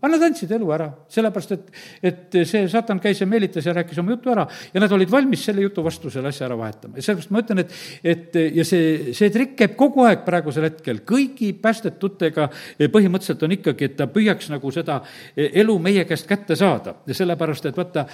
aga 0.00 0.10
nad 0.14 0.24
andsid 0.30 0.52
elu 0.56 0.72
ära, 0.74 0.88
sellepärast 1.12 1.54
et, 1.56 1.70
et 2.10 2.38
see 2.48 2.64
satan 2.72 3.00
käis 3.02 3.20
ja 3.20 3.28
meelitas 3.28 3.66
ja 3.66 3.74
rääkis 3.76 4.00
oma 4.02 4.14
jutu 4.16 4.32
ära 4.32 4.46
ja 4.74 4.82
nad 4.82 4.92
olid 4.96 5.12
valmis 5.12 5.44
selle 5.44 5.64
jutu 5.66 5.84
vastu 5.84 6.10
selle 6.12 6.32
asja 6.32 6.46
ära 6.48 6.58
vahetama. 6.58 6.96
Ja 6.96 7.06
sellepärast 7.06 7.34
ma 7.34 7.44
ütlen, 7.44 7.62
et, 7.64 7.76
et 8.14 8.40
ja 8.56 8.66
see, 8.66 9.14
see 9.16 9.32
trikk 9.34 9.56
käib 9.60 9.76
kogu 9.80 10.04
aeg 10.08 10.24
praegusel 10.26 10.68
hetkel, 10.70 11.02
kõigi 11.06 11.52
päästetutega 11.60 12.48
põhimõtteliselt 12.92 13.46
on 13.46 13.56
ikkagi, 13.58 13.90
et 13.90 13.98
ta 14.00 14.08
püüaks 14.10 14.50
nagu 14.52 14.74
seda 14.74 15.00
elu 15.36 15.78
meie 15.82 16.06
käest 16.08 16.28
kätte 16.30 16.56
saada. 16.58 16.96
Ja 17.06 17.16
sellepärast, 17.16 17.68
et 17.70 17.76
vaata, 17.76 18.06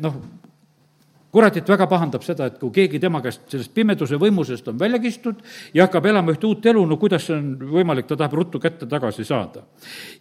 noh, 0.00 0.22
kuratit 1.32 1.68
väga 1.68 1.86
pahandab 1.90 2.24
seda, 2.26 2.48
et 2.50 2.58
kui 2.58 2.72
keegi 2.74 3.00
tema 3.02 3.20
käest 3.22 3.46
sellest 3.50 3.72
pimeduse 3.74 4.18
võimusest 4.20 4.68
on 4.72 4.78
välja 4.80 4.98
kistud 5.02 5.38
ja 5.74 5.86
hakkab 5.86 6.08
elama 6.10 6.34
ühte 6.34 6.48
uut 6.48 6.66
elu, 6.66 6.82
no 6.86 6.98
kuidas 7.00 7.28
see 7.28 7.36
on 7.36 7.52
võimalik, 7.70 8.08
ta 8.08 8.18
tahab 8.18 8.34
ruttu 8.40 8.60
kätte 8.62 8.88
tagasi 8.90 9.24
saada. 9.24 9.62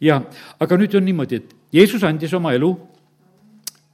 ja 0.01 0.21
aga 0.59 0.77
nüüd 0.77 0.95
on 0.95 1.05
niimoodi, 1.05 1.41
et 1.41 1.55
Jeesus 1.73 2.03
andis 2.03 2.33
oma 2.33 2.53
elu, 2.53 2.71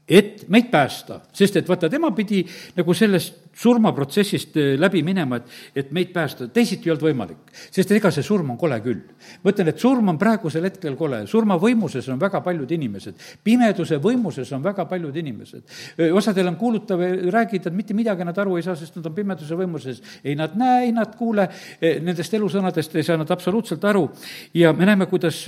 et 0.07 0.45
meid 0.51 0.70
päästa, 0.72 1.22
sest 1.34 1.55
et 1.57 1.70
vaata, 1.70 1.89
tema 1.89 2.11
pidi 2.16 2.43
nagu 2.76 2.93
sellest 2.93 3.45
surmaprotsessist 3.56 4.58
eh, 4.60 4.74
läbi 4.80 5.01
minema, 5.06 5.39
et, 5.39 5.53
et 5.76 5.91
meid 5.95 6.12
päästa, 6.14 6.47
teisiti 6.53 6.89
ei 6.89 6.95
olnud 6.95 7.06
võimalik. 7.08 7.53
sest 7.72 7.91
ega 7.95 8.12
see 8.12 8.24
surm 8.26 8.51
on 8.51 8.58
kole 8.60 8.80
küll. 8.84 9.01
ma 9.43 9.53
ütlen, 9.53 9.72
et 9.72 9.80
surm 9.80 10.12
on 10.12 10.20
praegusel 10.20 10.68
hetkel 10.68 10.97
kole, 10.99 11.24
surma 11.28 11.58
võimuses 11.62 12.08
on 12.12 12.20
väga 12.20 12.41
paljud 12.45 12.72
inimesed, 12.72 13.22
pimeduse 13.43 13.99
võimuses 14.03 14.51
on 14.56 14.64
väga 14.64 14.86
paljud 14.89 15.16
inimesed. 15.16 15.64
osadel 16.12 16.51
on 16.51 16.60
kuulutav, 16.60 17.01
räägid, 17.32 17.68
et 17.68 17.74
mitte 17.74 17.93
midagi 17.93 18.28
nad 18.28 18.38
aru 18.38 18.58
ei 18.58 18.66
saa, 18.68 18.76
sest 18.76 18.99
nad 18.99 19.06
on 19.10 19.16
pimeduse 19.16 19.56
võimuses. 19.56 20.01
ei 20.24 20.36
nad 20.36 20.56
näe, 20.56 20.86
ei 20.86 20.91
nad 20.91 21.16
kuule, 21.16 21.47
e, 21.80 21.99
nendest 22.03 22.34
elusõnadest 22.34 22.95
ei 22.95 23.03
saa 23.03 23.18
nad 23.18 23.32
absoluutselt 23.32 23.84
aru 23.86 24.10
ja 24.53 24.74
me 24.74 24.86
näeme, 24.86 25.08
kuidas 25.10 25.45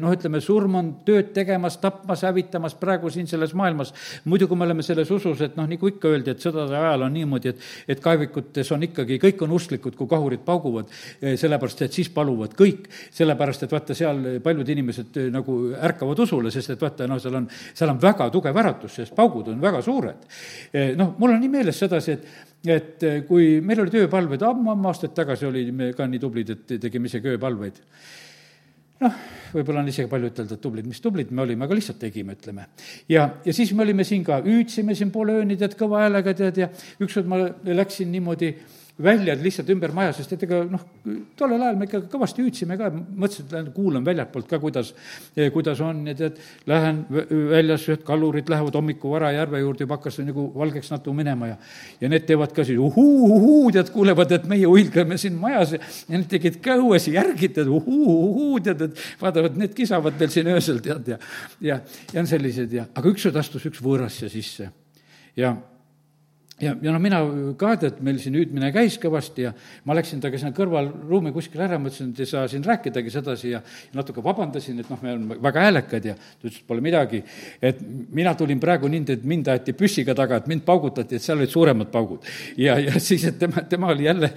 noh, 0.00 0.12
ütleme, 0.14 0.40
surm 0.40 0.74
on 0.80 0.90
tööd 1.06 1.32
tegemas, 1.36 1.76
tapmas, 1.82 2.24
hävitamas 2.26 2.74
praegu 2.80 3.10
siin 3.10 3.28
selles 3.30 3.54
maailmas. 3.54 3.92
muidu, 4.24 4.48
kui 4.48 4.56
me 4.56 4.64
oleme 4.64 4.82
selles 4.82 5.10
usus, 5.10 5.40
et 5.44 5.56
noh, 5.56 5.68
nagu 5.68 5.90
ikka 5.90 6.08
öeldi, 6.08 6.32
et 6.34 6.42
sõdade 6.42 6.76
ajal 6.76 7.06
on 7.06 7.14
niimoodi, 7.14 7.49
niimoodi, 7.50 7.86
et, 7.86 7.96
et 7.96 8.00
kaevikutes 8.00 8.70
on 8.72 8.82
ikkagi, 8.82 9.18
kõik 9.20 9.42
on 9.44 9.54
usklikud, 9.56 9.96
kui 9.96 10.08
kahurid 10.08 10.42
pauguvad, 10.44 10.90
sellepärast 11.20 11.82
et 11.82 11.92
siis 11.92 12.10
paluvad 12.10 12.54
kõik, 12.58 12.88
sellepärast 13.12 13.64
et 13.64 13.72
vaata, 13.72 13.94
seal 13.94 14.40
paljud 14.42 14.68
inimesed 14.68 15.18
nagu 15.32 15.72
ärkavad 15.76 16.18
usule, 16.18 16.50
sest 16.50 16.70
et 16.74 16.80
vaata, 16.80 17.08
noh, 17.10 17.20
seal 17.20 17.40
on, 17.40 17.48
seal 17.74 17.90
on 17.90 18.00
väga 18.00 18.30
tugev 18.30 18.56
äratus, 18.56 18.94
sest 19.00 19.14
paugud 19.14 19.48
on 19.48 19.60
väga 19.60 19.82
suured. 19.82 20.24
noh, 20.96 21.14
mul 21.18 21.34
on 21.34 21.40
nii 21.40 21.52
meeles 21.52 21.78
sedasi, 21.78 22.12
et 22.12 22.46
et 22.60 23.04
kui 23.24 23.62
meil 23.64 23.80
olid 23.80 23.94
ööpalved, 24.02 24.42
ammu-ammu 24.44 24.90
aastaid 24.90 25.14
tagasi 25.16 25.46
olime 25.48 25.94
ka 25.96 26.04
nii 26.04 26.20
tublid, 26.20 26.50
et 26.52 26.74
tegime 26.82 27.08
isegi 27.08 27.32
ööpalveid 27.32 27.78
noh, 29.00 29.20
võib-olla 29.54 29.84
on 29.84 29.88
isegi 29.92 30.10
palju 30.10 30.30
ütelda, 30.32 30.56
et 30.58 30.62
tublid, 30.64 30.88
mis 30.88 31.00
tublid 31.02 31.32
me 31.34 31.44
olime, 31.44 31.66
aga 31.66 31.78
lihtsalt 31.78 32.00
tegime, 32.02 32.36
ütleme. 32.38 32.68
ja, 33.10 33.28
ja 33.44 33.54
siis 33.56 33.72
me 33.74 33.86
olime 33.86 34.04
siin 34.06 34.24
ka, 34.26 34.42
hüüdsime 34.44 34.96
siin 34.98 35.12
poole 35.14 35.40
ööni, 35.40 35.56
tead, 35.60 35.76
kõva 35.78 36.04
häälega, 36.04 36.36
tead, 36.38 36.60
ja 36.64 36.70
ükskord 37.00 37.30
ma 37.30 37.42
läksin 37.80 38.12
niimoodi 38.12 38.54
äh, 38.54 38.79
välja 39.02 39.36
lihtsalt 39.38 39.70
ümber 39.72 39.94
maja, 39.96 40.12
sest 40.16 40.34
et 40.34 40.44
ega 40.46 40.62
noh, 40.68 40.82
tollel 41.38 41.62
ajal 41.62 41.78
me 41.80 41.88
ikka 41.88 42.02
kõvasti 42.12 42.44
hüüdsime 42.44 42.76
ka, 42.80 42.90
mõtlesin, 42.92 43.46
et 43.46 43.54
lähen 43.56 43.70
kuulan 43.76 44.06
väljapoolt 44.06 44.48
ka, 44.50 44.60
kuidas, 44.62 44.92
kuidas 45.54 45.82
on 45.84 46.02
ja 46.10 46.16
tead, 46.18 46.40
lähen 46.70 47.02
väljas, 47.50 47.86
ühed 47.88 48.04
kallurid 48.06 48.50
lähevad 48.52 48.76
hommikul 48.78 49.14
vara 49.16 49.32
järve 49.36 49.62
juurde, 49.62 49.86
juba 49.86 49.98
hakkas 49.98 50.20
nagu 50.24 50.46
valgeks 50.56 50.92
natuke 50.94 51.16
minema 51.16 51.52
ja 51.52 51.58
ja 52.00 52.10
need 52.12 52.26
teevad 52.28 52.52
ka 52.56 52.64
siis 52.66 52.78
uhuu, 52.80 53.30
uhuu, 53.36 53.70
tead, 53.74 53.92
kuulevad, 53.94 54.32
et 54.36 54.48
meie 54.50 54.68
huilgame 54.68 55.18
siin 55.20 55.38
majas 55.40 55.76
ja 55.76 55.80
need 56.12 56.28
tegid 56.30 56.60
ka 56.64 56.76
õues 56.80 57.08
järgi, 57.12 57.50
tead, 57.56 57.70
uhuu, 57.70 58.18
uhuu, 58.30 58.60
tead, 58.64 58.88
et 58.88 59.04
vaatavad, 59.20 59.58
need 59.60 59.74
kisavad 59.76 60.18
veel 60.20 60.32
siin 60.32 60.52
öösel, 60.52 60.82
tead, 60.84 61.14
ja 61.14 61.20
ja, 61.60 61.80
ja 62.12 62.20
on 62.20 62.28
sellised 62.28 62.72
ja, 62.74 62.86
aga 62.94 63.12
ükskord 63.12 63.38
astus 63.40 63.66
üks 63.70 63.82
võõras 63.84 64.16
siia 64.18 64.32
sisse 64.32 64.70
ja 65.38 65.54
ja, 66.60 66.74
ja 66.82 66.92
noh, 66.92 67.00
mina 67.02 67.20
ka, 67.58 67.74
tead, 67.80 68.00
meil 68.04 68.18
siin 68.20 68.36
hüüdmine 68.38 68.70
käis 68.74 68.96
kõvasti 69.00 69.46
ja 69.46 69.52
ma 69.88 69.96
läksin 69.96 70.20
temaga 70.20 70.40
sinna 70.40 70.54
kõrvalruumi 70.56 71.32
kuskile 71.34 71.64
ära, 71.66 71.78
mõtlesin, 71.80 72.12
et 72.12 72.22
ei 72.22 72.28
saa 72.28 72.46
siin 72.50 72.64
rääkidagi 72.66 73.12
sedasi 73.12 73.54
ja 73.54 73.62
natuke 73.96 74.22
vabandasin, 74.24 74.82
et 74.82 74.90
noh, 74.92 75.00
me 75.02 75.14
oleme 75.14 75.38
väga 75.42 75.64
häälekad 75.66 76.08
ja 76.10 76.16
ta 76.16 76.48
ütles, 76.48 76.60
et 76.60 76.68
pole 76.68 76.84
midagi. 76.84 77.22
et 77.62 77.80
mina 78.12 78.34
tulin 78.34 78.60
praegu 78.60 78.88
niimoodi, 78.88 79.18
et 79.18 79.24
mind 79.24 79.48
aeti 79.52 79.74
püssiga 79.76 80.14
taga, 80.16 80.40
et 80.40 80.50
mind 80.50 80.64
paugutati, 80.66 81.16
et 81.16 81.24
seal 81.24 81.40
olid 81.40 81.52
suuremad 81.52 81.90
paugud. 81.92 82.26
ja, 82.56 82.78
ja 82.78 83.00
siis, 83.00 83.24
et 83.24 83.38
tema, 83.38 83.64
tema 83.68 83.92
oli 83.94 84.04
jälle, 84.04 84.32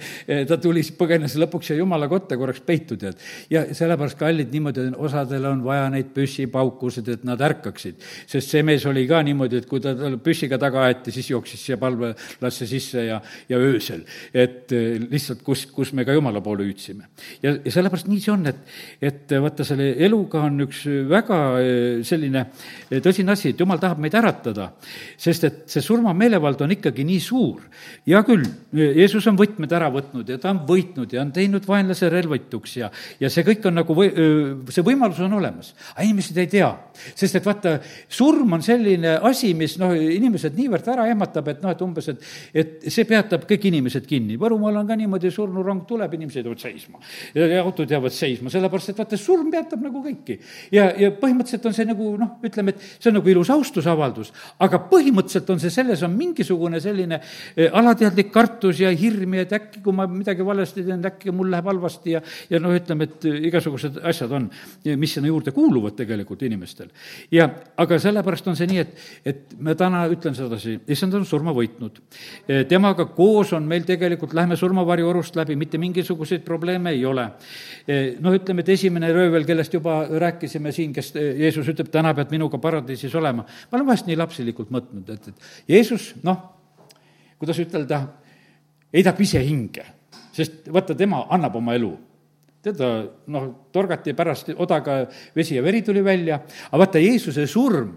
ta 0.48 0.58
tuli, 0.58 0.82
põgenes 0.98 1.36
lõpuks 1.40 1.70
siia 1.70 1.78
jumala 1.82 2.08
kotta 2.08 2.38
korraks 2.40 2.64
peitu, 2.64 2.96
tead. 3.00 3.20
ja 3.50 3.66
sellepärast 3.74 4.18
kallid 4.18 4.52
niimoodi, 4.54 4.88
osadel 4.96 5.50
on 5.50 5.64
vaja 5.64 5.90
neid 5.92 6.14
püssipaukusid, 6.16 7.12
et 7.18 7.24
nad 7.28 7.40
ärkaksid. 7.40 8.00
sest 8.26 8.50
see 8.50 8.62
mees 8.62 8.86
oli 8.86 9.06
ka 9.10 9.22
niimoodi, 9.22 9.62
et 9.62 9.68
kui 9.68 9.82
ta 9.84 9.94
püssiga 10.24 10.58
taga 10.60 10.86
aeti, 10.88 11.12
siis 11.14 11.30
jooksis 11.30 11.68
siia 11.68 11.78
palve 11.80 12.13
lasse 12.42 12.66
sisse 12.68 13.04
ja, 13.06 13.20
ja 13.48 13.58
öösel. 13.58 14.04
et 14.32 14.72
eh, 14.72 14.98
lihtsalt, 15.10 15.42
kus, 15.46 15.66
kus 15.72 15.92
me 15.92 16.04
ka 16.04 16.14
Jumala 16.16 16.42
poole 16.44 16.66
hüüdsime. 16.66 17.08
ja, 17.42 17.54
ja 17.56 17.74
sellepärast 17.74 18.08
nii 18.10 18.22
see 18.22 18.32
on, 18.34 18.46
et, 18.50 18.62
et 19.02 19.34
vaata, 19.44 19.66
selle 19.66 19.90
eluga 20.04 20.44
on 20.48 20.66
üks 20.66 20.84
väga 21.10 21.40
eh, 21.60 22.02
selline 22.06 22.46
eh, 22.90 23.00
tõsine 23.04 23.34
asi, 23.34 23.52
et 23.52 23.60
Jumal 23.60 23.82
tahab 23.82 24.02
meid 24.02 24.14
äratada, 24.18 24.70
sest 25.20 25.48
et 25.48 25.60
see 25.70 25.84
surmameelevald 25.84 26.64
on 26.64 26.76
ikkagi 26.76 27.06
nii 27.08 27.20
suur. 27.22 27.62
hea 28.06 28.22
küll, 28.26 28.46
Jeesus 28.74 29.26
on 29.30 29.38
võtmed 29.38 29.72
ära 29.74 29.90
võtnud 29.92 30.28
ja 30.28 30.38
ta 30.40 30.52
on 30.54 30.64
võitnud 30.68 31.12
ja 31.12 31.22
on 31.24 31.32
teinud 31.34 31.66
vaenlase 31.68 32.08
relvituks 32.12 32.78
ja, 32.80 32.90
ja 33.20 33.30
see 33.32 33.44
kõik 33.46 33.68
on 33.68 33.80
nagu 33.80 33.96
või, 33.96 34.10
see 34.72 34.84
võimalus 34.86 35.20
on 35.24 35.36
olemas, 35.38 35.72
aga 35.94 36.06
inimesed 36.08 36.38
ei 36.38 36.50
tea. 36.50 36.70
sest 37.14 37.38
et 37.38 37.46
vaata, 37.46 37.78
surm 38.08 38.52
on 38.56 38.62
selline 38.62 39.16
asi, 39.28 39.52
mis 39.58 39.76
noh, 39.80 39.94
inimesed 39.94 40.56
niivõrd 40.56 40.88
ära 40.94 41.06
ehmatab, 41.10 41.48
et 41.50 41.62
noh, 41.64 41.74
et 41.74 41.82
umbes, 41.84 42.03
et 42.12 42.24
et 42.54 42.86
see 42.92 43.04
peatab 43.08 43.46
kõik 43.48 43.66
inimesed 43.70 44.06
kinni. 44.08 44.36
Võrumaal 44.40 44.78
on 44.80 44.88
ka 44.88 44.96
niimoodi, 44.98 45.30
surnurong 45.32 45.84
tuleb, 45.88 46.14
inimesed 46.16 46.44
jäävad 46.44 46.62
seisma. 46.62 47.00
ja 47.34 47.62
autod 47.62 47.90
jäävad 47.90 48.12
seisma, 48.14 48.50
sellepärast 48.50 48.92
et 48.92 48.98
vaata, 48.98 49.18
surm 49.20 49.50
peatab 49.50 49.82
nagu 49.82 50.02
kõiki. 50.04 50.38
ja, 50.72 50.90
ja 50.98 51.10
põhimõtteliselt 51.10 51.66
on 51.66 51.76
see 51.76 51.88
nagu 51.88 52.10
noh, 52.20 52.36
ütleme, 52.44 52.74
et 52.74 52.80
see 52.98 53.10
on 53.10 53.18
nagu 53.18 53.30
ilus 53.30 53.50
austusavaldus, 53.50 54.32
aga 54.64 54.80
põhimõtteliselt 54.90 55.50
on 55.50 55.62
see, 55.62 55.72
selles 55.74 56.02
on 56.06 56.14
mingisugune 56.16 56.80
selline 56.80 57.20
eh, 57.56 57.70
alateadlik 57.72 58.32
kartus 58.32 58.80
ja 58.80 58.90
hirm 58.94 59.34
ja 59.34 59.46
et 59.46 59.52
äkki, 59.58 59.82
kui 59.84 59.96
ma 59.96 60.06
midagi 60.10 60.46
valesti 60.46 60.84
teen, 60.86 61.04
äkki 61.04 61.34
mul 61.34 61.50
läheb 61.52 61.68
halvasti 61.70 62.16
ja, 62.16 62.22
ja 62.50 62.60
noh, 62.62 62.74
ütleme, 62.74 63.08
et 63.08 63.28
igasugused 63.50 64.00
asjad 64.04 64.32
on, 64.36 64.48
mis 65.00 65.16
sinna 65.16 65.30
juurde 65.30 65.54
kuuluvad 65.54 65.96
tegelikult 65.98 66.42
inimestel. 66.46 66.90
ja 67.32 67.48
aga 67.76 67.98
sellepärast 67.98 68.48
on 68.48 68.58
see 68.58 68.70
nii, 68.70 68.84
et, 68.84 68.96
et 69.24 69.58
ma 69.58 69.74
täna 69.78 70.04
ütlen 70.12 70.36
sedasi, 70.36 70.78
issand 70.90 71.14
on 71.18 71.26
surma 71.28 71.54
võitnud 71.54 71.83
temaga 72.68 73.06
koos 73.16 73.52
on 73.56 73.66
meil 73.68 73.84
tegelikult, 73.88 74.34
lähme 74.36 74.56
surmavarjuorust 74.56 75.36
läbi, 75.36 75.56
mitte 75.60 75.78
mingisuguseid 75.82 76.44
probleeme 76.46 76.94
ei 76.94 77.04
ole. 77.06 77.26
noh, 78.20 78.34
ütleme, 78.34 78.64
et 78.64 78.72
esimene 78.74 79.12
röövel, 79.12 79.44
kellest 79.48 79.74
juba 79.74 80.02
rääkisime 80.08 80.72
siin, 80.72 80.92
kes 80.96 81.12
Jeesus 81.14 81.68
ütleb, 81.72 81.90
täna 81.92 82.14
pead 82.14 82.32
minuga 82.34 82.58
paradiisis 82.62 83.14
olema, 83.14 83.44
ma 83.44 83.78
olen 83.78 83.88
vahest 83.90 84.08
nii 84.08 84.18
lapsilikult 84.18 84.72
mõtnud, 84.74 85.10
et, 85.14 85.28
et 85.28 85.74
Jeesus, 85.76 86.12
noh, 86.24 86.40
kuidas 87.38 87.60
ütelda, 87.60 88.00
heidab 88.94 89.20
ise 89.20 89.42
hinge, 89.44 89.84
sest 90.34 90.70
vaata, 90.72 90.96
tema 90.98 91.24
annab 91.34 91.60
oma 91.60 91.74
elu. 91.76 91.92
Tead, 92.64 92.80
noh, 93.28 93.48
torgati 93.74 94.14
pärast 94.16 94.54
odaga 94.56 95.02
vesi 95.36 95.58
ja 95.58 95.62
veri 95.62 95.82
tuli 95.84 96.00
välja, 96.04 96.40
aga 96.70 96.80
vaata, 96.80 97.02
Jeesuse 97.02 97.44
surm 97.50 97.92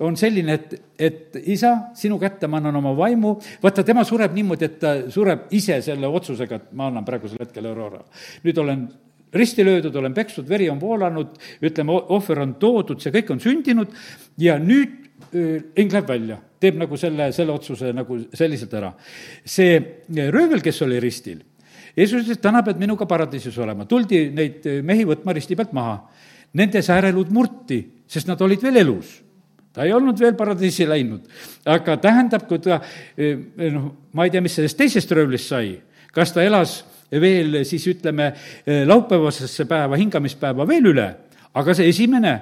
on 0.00 0.16
selline, 0.16 0.58
et, 0.58 0.74
et 0.98 1.38
isa, 1.54 1.74
sinu 1.98 2.18
kätte 2.22 2.48
ma 2.50 2.58
annan 2.60 2.80
oma 2.80 2.94
vaimu, 2.96 3.36
vaata, 3.62 3.84
tema 3.86 4.04
sureb 4.04 4.34
niimoodi, 4.34 4.68
et 4.68 4.78
ta 4.82 4.94
sureb 5.12 5.48
ise 5.54 5.80
selle 5.84 6.10
otsusega, 6.10 6.60
et 6.60 6.74
ma 6.76 6.88
annan 6.90 7.06
praegusel 7.06 7.42
hetkel 7.44 7.70
Aurora. 7.70 8.02
nüüd 8.44 8.58
olen 8.58 8.88
risti 9.34 9.64
löödud, 9.66 9.94
olen 9.96 10.14
pekstud, 10.14 10.48
veri 10.48 10.68
on 10.70 10.80
voolanud, 10.80 11.38
ütleme, 11.62 11.96
ohver 12.14 12.44
on 12.44 12.54
toodud, 12.60 13.00
see 13.02 13.14
kõik 13.14 13.32
on 13.34 13.40
sündinud 13.42 13.94
ja 14.38 14.58
nüüd 14.62 15.00
hing 15.34 15.90
läheb 15.90 16.08
välja, 16.08 16.38
teeb 16.62 16.78
nagu 16.78 16.96
selle, 16.98 17.30
selle 17.34 17.54
otsuse 17.54 17.90
nagu 17.94 18.18
selliselt 18.34 18.74
ära. 18.74 18.92
see 19.44 19.80
röövel, 20.30 20.62
kes 20.62 20.82
oli 20.86 21.00
ristil, 21.02 21.42
Jeesus 21.94 22.24
ütles, 22.24 22.40
täna 22.42 22.62
pead 22.66 22.80
minuga 22.82 23.06
paradiisis 23.06 23.54
olema, 23.62 23.86
tuldi 23.86 24.26
neid 24.34 24.64
mehi 24.82 25.04
võtma 25.06 25.34
risti 25.36 25.54
pealt 25.54 25.74
maha. 25.76 26.00
Nende 26.58 26.82
säärelud 26.82 27.30
murti, 27.34 27.78
sest 28.10 28.26
nad 28.30 28.40
olid 28.42 28.62
veel 28.62 28.80
elus 28.82 29.12
ta 29.74 29.84
ei 29.84 29.92
olnud 29.92 30.20
veel 30.20 30.36
paradiisi 30.38 30.86
läinud, 30.88 31.26
aga 31.66 31.98
tähendab, 32.02 32.46
kui 32.48 32.62
ta 32.62 32.78
eh, 33.18 33.36
noh, 33.74 33.90
ma 34.14 34.26
ei 34.26 34.32
tea, 34.32 34.42
mis 34.44 34.54
sellest 34.60 34.78
teisest 34.78 35.12
röövlist 35.16 35.50
sai, 35.50 35.74
kas 36.14 36.32
ta 36.34 36.44
elas 36.44 36.78
veel 37.10 37.62
siis 37.66 37.86
ütleme, 37.90 38.30
eh, 38.66 38.82
laupäevasesse 38.86 39.66
päeva, 39.70 39.98
hingamispäeva 39.98 40.66
veel 40.68 40.92
üle, 40.94 41.08
aga 41.54 41.74
see 41.74 41.90
esimene 41.90 42.34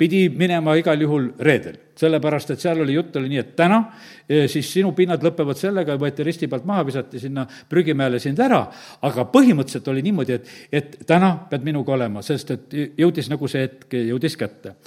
pidi 0.00 0.30
minema 0.32 0.72
igal 0.80 1.02
juhul 1.04 1.26
reedel, 1.44 1.76
sellepärast 2.00 2.54
et 2.54 2.62
seal 2.62 2.80
oli 2.80 2.94
jutt 2.96 3.18
oli 3.20 3.28
nii, 3.34 3.42
et 3.42 3.52
täna 3.58 3.82
eh, 4.24 4.46
siis 4.48 4.72
sinu 4.72 4.94
pinnad 4.96 5.20
lõpevad 5.24 5.60
sellega, 5.60 5.98
võeti 6.00 6.24
risti 6.24 6.48
pealt 6.48 6.64
maha, 6.68 6.86
visati 6.88 7.20
sinna 7.20 7.44
prügimäele 7.44 8.22
sind 8.22 8.40
ära, 8.40 8.62
aga 9.04 9.28
põhimõtteliselt 9.28 9.92
oli 9.92 10.06
niimoodi, 10.08 10.40
et, 10.40 10.56
et 10.72 10.98
täna 11.04 11.34
pead 11.52 11.68
minuga 11.68 11.92
olema, 11.98 12.24
sest 12.24 12.56
et 12.56 12.80
jõudis 13.04 13.28
nagu 13.28 13.52
see 13.52 13.68
hetk, 13.68 14.00
jõudis 14.14 14.40
kätte 14.40 14.78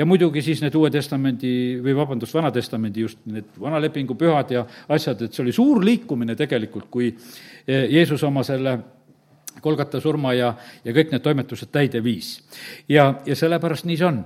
ja 0.00 0.06
muidugi 0.08 0.42
siis 0.42 0.62
need 0.64 0.76
Uue 0.78 0.88
Testamendi 0.92 1.52
või 1.84 1.94
vabandust, 1.98 2.32
Vana 2.34 2.50
Testamendi 2.54 3.04
just 3.04 3.20
need 3.28 3.50
vana 3.60 3.80
lepingu 3.82 4.16
pühad 4.18 4.54
ja 4.54 4.64
asjad, 4.88 5.26
et 5.26 5.36
see 5.36 5.44
oli 5.44 5.52
suur 5.52 5.82
liikumine 5.84 6.36
tegelikult, 6.38 6.88
kui 6.92 7.10
eh, 7.10 7.84
Jeesus 7.92 8.24
oma 8.28 8.44
selle 8.46 8.78
Kolgata 9.60 10.00
surma 10.00 10.32
ja, 10.32 10.54
ja 10.86 10.92
kõik 10.96 11.10
need 11.12 11.24
toimetused 11.24 11.68
täide 11.74 12.00
viis. 12.04 12.38
ja, 12.88 13.10
ja 13.26 13.36
sellepärast 13.36 13.84
nii 13.84 13.98
see 14.00 14.08
on, 14.08 14.22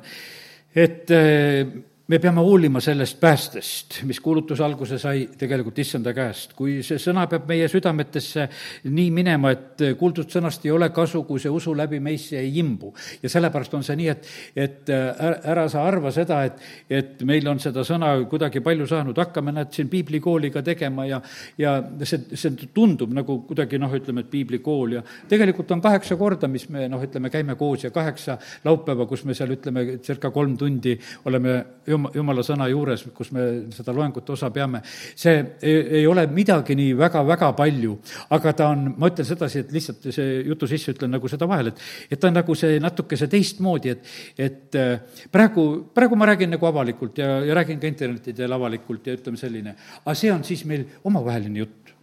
et 0.85 1.11
eh, 1.11 1.75
me 2.07 2.19
peame 2.21 2.43
hoolima 2.45 2.81
sellest 2.85 3.17
päästest, 3.21 4.03
mis 4.05 4.19
kuulutuse 4.21 4.61
alguse 4.65 4.99
sai 5.01 5.23
tegelikult 5.41 5.79
issanda 5.81 6.13
käest. 6.13 6.53
kui 6.53 6.83
see 6.85 6.99
sõna 7.01 7.23
peab 7.31 7.47
meie 7.49 7.65
südametesse 7.73 8.45
nii 8.93 9.07
minema, 9.15 9.55
et 9.55 9.85
kuuldud 9.97 10.29
sõnast 10.29 10.67
ei 10.69 10.73
ole 10.75 10.91
kasu, 10.93 11.23
kui 11.25 11.41
see 11.41 11.49
usu 11.53 11.73
läbi 11.77 12.03
meisse 12.05 12.37
ei 12.37 12.59
imbu. 12.61 12.93
ja 13.23 13.31
sellepärast 13.33 13.75
on 13.79 13.87
see 13.87 13.97
nii, 13.97 14.09
et, 14.13 14.29
et 14.55 14.93
ära 14.93 15.65
sa 15.73 15.87
arva 15.89 16.13
seda, 16.13 16.43
et, 16.45 16.61
et 16.91 17.25
meil 17.25 17.49
on 17.49 17.63
seda 17.63 17.87
sõna 17.89 18.13
kuidagi 18.29 18.61
palju 18.61 18.91
saanud, 18.91 19.23
hakkame 19.25 19.57
näed 19.57 19.73
siin 19.73 19.89
piiblikooli 19.89 20.53
ka 20.53 20.61
tegema 20.67 21.09
ja, 21.09 21.23
ja 21.57 21.79
see, 22.05 22.37
see 22.37 22.69
tundub 22.75 23.17
nagu 23.17 23.39
kuidagi 23.49 23.81
noh, 23.81 23.97
ütleme, 23.97 24.27
et 24.27 24.31
piiblikool 24.35 24.99
ja 24.99 25.05
tegelikult 25.33 25.73
on 25.73 25.81
kaheksa 25.81 26.21
korda, 26.21 26.53
mis 26.53 26.69
me 26.69 26.85
noh, 26.93 27.01
ütleme, 27.09 27.33
käime 27.33 27.57
koos 27.57 27.89
ja 27.89 27.95
kaheksa 27.97 28.37
laupäeva, 28.69 29.09
kus 29.09 29.25
me 29.25 29.33
seal 29.33 29.57
ütleme, 29.57 29.89
circa 30.05 30.29
kolm 30.35 30.59
tundi 30.61 30.99
oleme 31.25 31.57
jum-, 31.95 32.11
jumala 32.15 32.45
sõna 32.47 32.69
juures, 32.71 33.07
kus 33.17 33.31
me 33.35 33.47
seda 33.75 33.95
loengut 33.97 34.31
osa 34.35 34.51
peame, 34.55 34.83
see 35.15 35.37
ei, 35.63 35.77
ei 36.01 36.07
ole 36.11 36.27
midagi 36.33 36.77
nii 36.79 36.95
väga-väga 36.99 37.53
palju, 37.59 37.97
aga 38.37 38.55
ta 38.59 38.71
on, 38.75 38.87
ma 38.99 39.11
ütlen 39.13 39.29
sedasi, 39.29 39.65
et 39.65 39.73
lihtsalt 39.75 40.11
see 40.15 40.41
jutu 40.49 40.69
sisse 40.71 40.95
ütlen 40.95 41.15
nagu 41.17 41.31
seda 41.31 41.49
vahele, 41.51 41.75
et, 41.75 41.85
et 42.17 42.21
ta 42.21 42.31
on 42.31 42.39
nagu 42.41 42.59
see 42.59 42.81
natukese 42.83 43.29
teistmoodi, 43.33 43.95
et, 43.95 44.13
et 44.49 44.81
äh, 44.81 45.23
praegu, 45.33 45.67
praegu 45.95 46.19
ma 46.19 46.29
räägin 46.33 46.55
nagu 46.57 46.69
avalikult 46.71 47.23
ja, 47.23 47.39
ja 47.47 47.57
räägin 47.57 47.81
ka 47.83 47.91
interneti 47.91 48.37
teel 48.37 48.53
avalikult 48.57 49.09
ja 49.09 49.17
ütleme 49.17 49.41
selline, 49.41 49.77
aga 50.05 50.19
see 50.19 50.33
on 50.35 50.45
siis 50.47 50.67
meil 50.69 50.87
omavaheline 51.07 51.65
jutt 51.65 51.95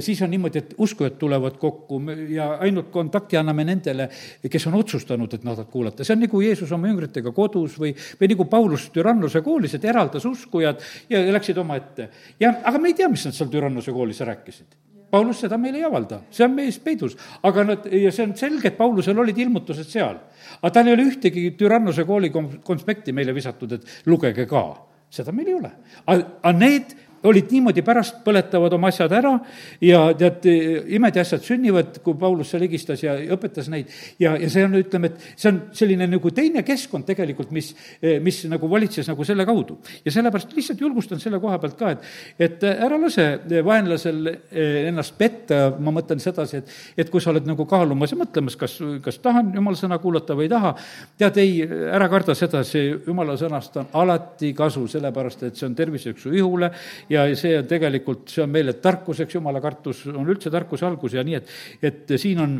siis 0.00 0.22
on 0.22 0.30
niimoodi, 0.30 0.58
et 0.58 0.74
uskujad 0.78 1.18
tulevad 1.18 1.58
kokku 1.60 2.00
ja 2.28 2.50
ainult 2.64 2.90
kontakti 2.94 3.36
anname 3.40 3.64
nendele, 3.64 4.08
kes 4.50 4.66
on 4.70 4.78
otsustanud, 4.80 5.34
et 5.34 5.44
nad 5.44 5.64
kuulata. 5.70 6.04
see 6.04 6.16
on 6.16 6.24
nagu 6.26 6.40
Jeesus 6.40 6.72
oma 6.72 6.88
jüngritega 6.90 7.32
kodus 7.32 7.78
või, 7.80 7.94
või 8.20 8.32
nagu 8.34 8.48
Paulus 8.50 8.88
Türannuse 8.94 9.42
koolis, 9.42 9.74
et 9.74 9.84
eraldas 9.84 10.24
uskujad 10.24 10.80
ja 11.08 11.26
läksid 11.32 11.58
omaette. 11.58 12.08
ja, 12.40 12.54
aga 12.64 12.78
me 12.78 12.88
ei 12.92 12.98
tea, 12.98 13.08
mis 13.08 13.24
nad 13.24 13.34
seal 13.34 13.52
Türannuse 13.52 13.92
koolis 13.92 14.20
rääkisid 14.20 14.84
Paulus 15.14 15.44
seda 15.44 15.58
meile 15.60 15.78
ei 15.78 15.86
avalda, 15.86 16.24
see 16.34 16.42
on 16.46 16.56
mees 16.56 16.80
peidus. 16.82 17.14
aga 17.46 17.64
nad, 17.68 17.84
ja 17.86 18.10
see 18.14 18.24
on 18.26 18.32
selge, 18.38 18.72
et 18.72 18.78
Paulusel 18.78 19.18
olid 19.22 19.38
ilmutused 19.44 19.86
seal. 19.86 20.16
aga 20.56 20.72
tal 20.74 20.90
ei 20.90 20.96
ole 20.96 21.06
ühtegi 21.06 21.52
Türannuse 21.58 22.06
kooli 22.08 22.32
konspekti 22.34 23.14
meile 23.14 23.34
visatud, 23.36 23.76
et 23.76 24.10
lugege 24.10 24.48
ka. 24.50 24.64
seda 25.14 25.32
meil 25.32 25.52
ei 25.52 25.54
ole. 25.60 25.70
aga 26.10 26.52
need 26.58 26.96
olid 27.28 27.52
niimoodi, 27.54 27.82
pärast 27.84 28.20
põletavad 28.24 28.74
oma 28.76 28.90
asjad 28.92 29.12
ära 29.16 29.32
ja 29.84 30.00
tead, 30.18 30.46
imed 30.96 31.16
ja 31.16 31.24
asjad 31.24 31.44
sünnivad, 31.44 31.98
kui 32.04 32.16
Paulus 32.20 32.52
seal 32.52 32.64
higistas 32.66 33.02
ja 33.04 33.16
õpetas 33.36 33.70
neid. 33.72 33.92
ja, 34.20 34.34
ja 34.40 34.50
see 34.52 34.64
on, 34.66 34.76
ütleme, 34.78 35.10
et 35.12 35.40
see 35.40 35.50
on 35.52 35.60
selline 35.76 36.08
nagu 36.10 36.32
teine 36.34 36.64
keskkond 36.66 37.06
tegelikult, 37.08 37.52
mis, 37.54 37.72
mis 38.24 38.42
nagu 38.50 38.68
valitses 38.70 39.08
nagu 39.10 39.24
selle 39.24 39.46
kaudu. 39.48 39.78
ja 40.04 40.12
sellepärast 40.14 40.52
lihtsalt 40.56 40.80
julgustan 40.84 41.22
selle 41.22 41.40
koha 41.40 41.58
pealt 41.62 41.78
ka, 41.78 41.94
et, 41.94 42.10
et 42.48 42.66
ära 42.74 42.98
lase 43.00 43.26
vaenlasel 43.64 44.30
ennast 44.90 45.16
petta, 45.18 45.62
ma 45.78 45.94
mõtlen 45.94 46.20
sedasi, 46.22 46.60
et, 46.60 46.74
et 47.04 47.12
kui 47.12 47.22
sa 47.22 47.32
oled 47.32 47.48
nagu 47.48 47.66
kaalumas 47.68 48.12
ja 48.12 48.20
mõtlemas, 48.20 48.58
kas, 48.60 48.76
kas 49.04 49.20
tahan 49.24 49.52
jumala 49.54 49.78
sõna 49.78 49.98
kuulata 50.02 50.36
või 50.36 50.48
ei 50.48 50.52
taha, 50.52 50.74
tead, 51.20 51.40
ei, 51.40 51.64
ära 51.64 52.08
karda 52.12 52.36
sedasi, 52.36 52.84
jumala 53.06 53.38
sõnast 53.40 53.80
on 53.80 53.90
alati 54.04 54.52
kasu, 54.56 54.86
sellepärast 54.90 55.48
et 55.48 55.58
see 55.58 55.68
on 55.70 55.76
terviseks 55.78 56.26
su 56.26 56.34
ihule 56.34 56.70
ja 57.12 57.13
see 57.38 57.58
on 57.58 57.68
tegelikult, 57.68 58.26
see 58.32 58.42
on 58.44 58.52
meile 58.52 58.76
tarkuseks, 58.82 59.36
jumala 59.36 59.60
kartus 59.64 60.04
on 60.12 60.28
üldse 60.28 60.52
tarkuse 60.52 60.86
algus 60.88 61.16
ja 61.16 61.24
nii, 61.26 61.40
et, 61.40 61.54
et 61.82 62.14
siin 62.20 62.42
on 62.44 62.58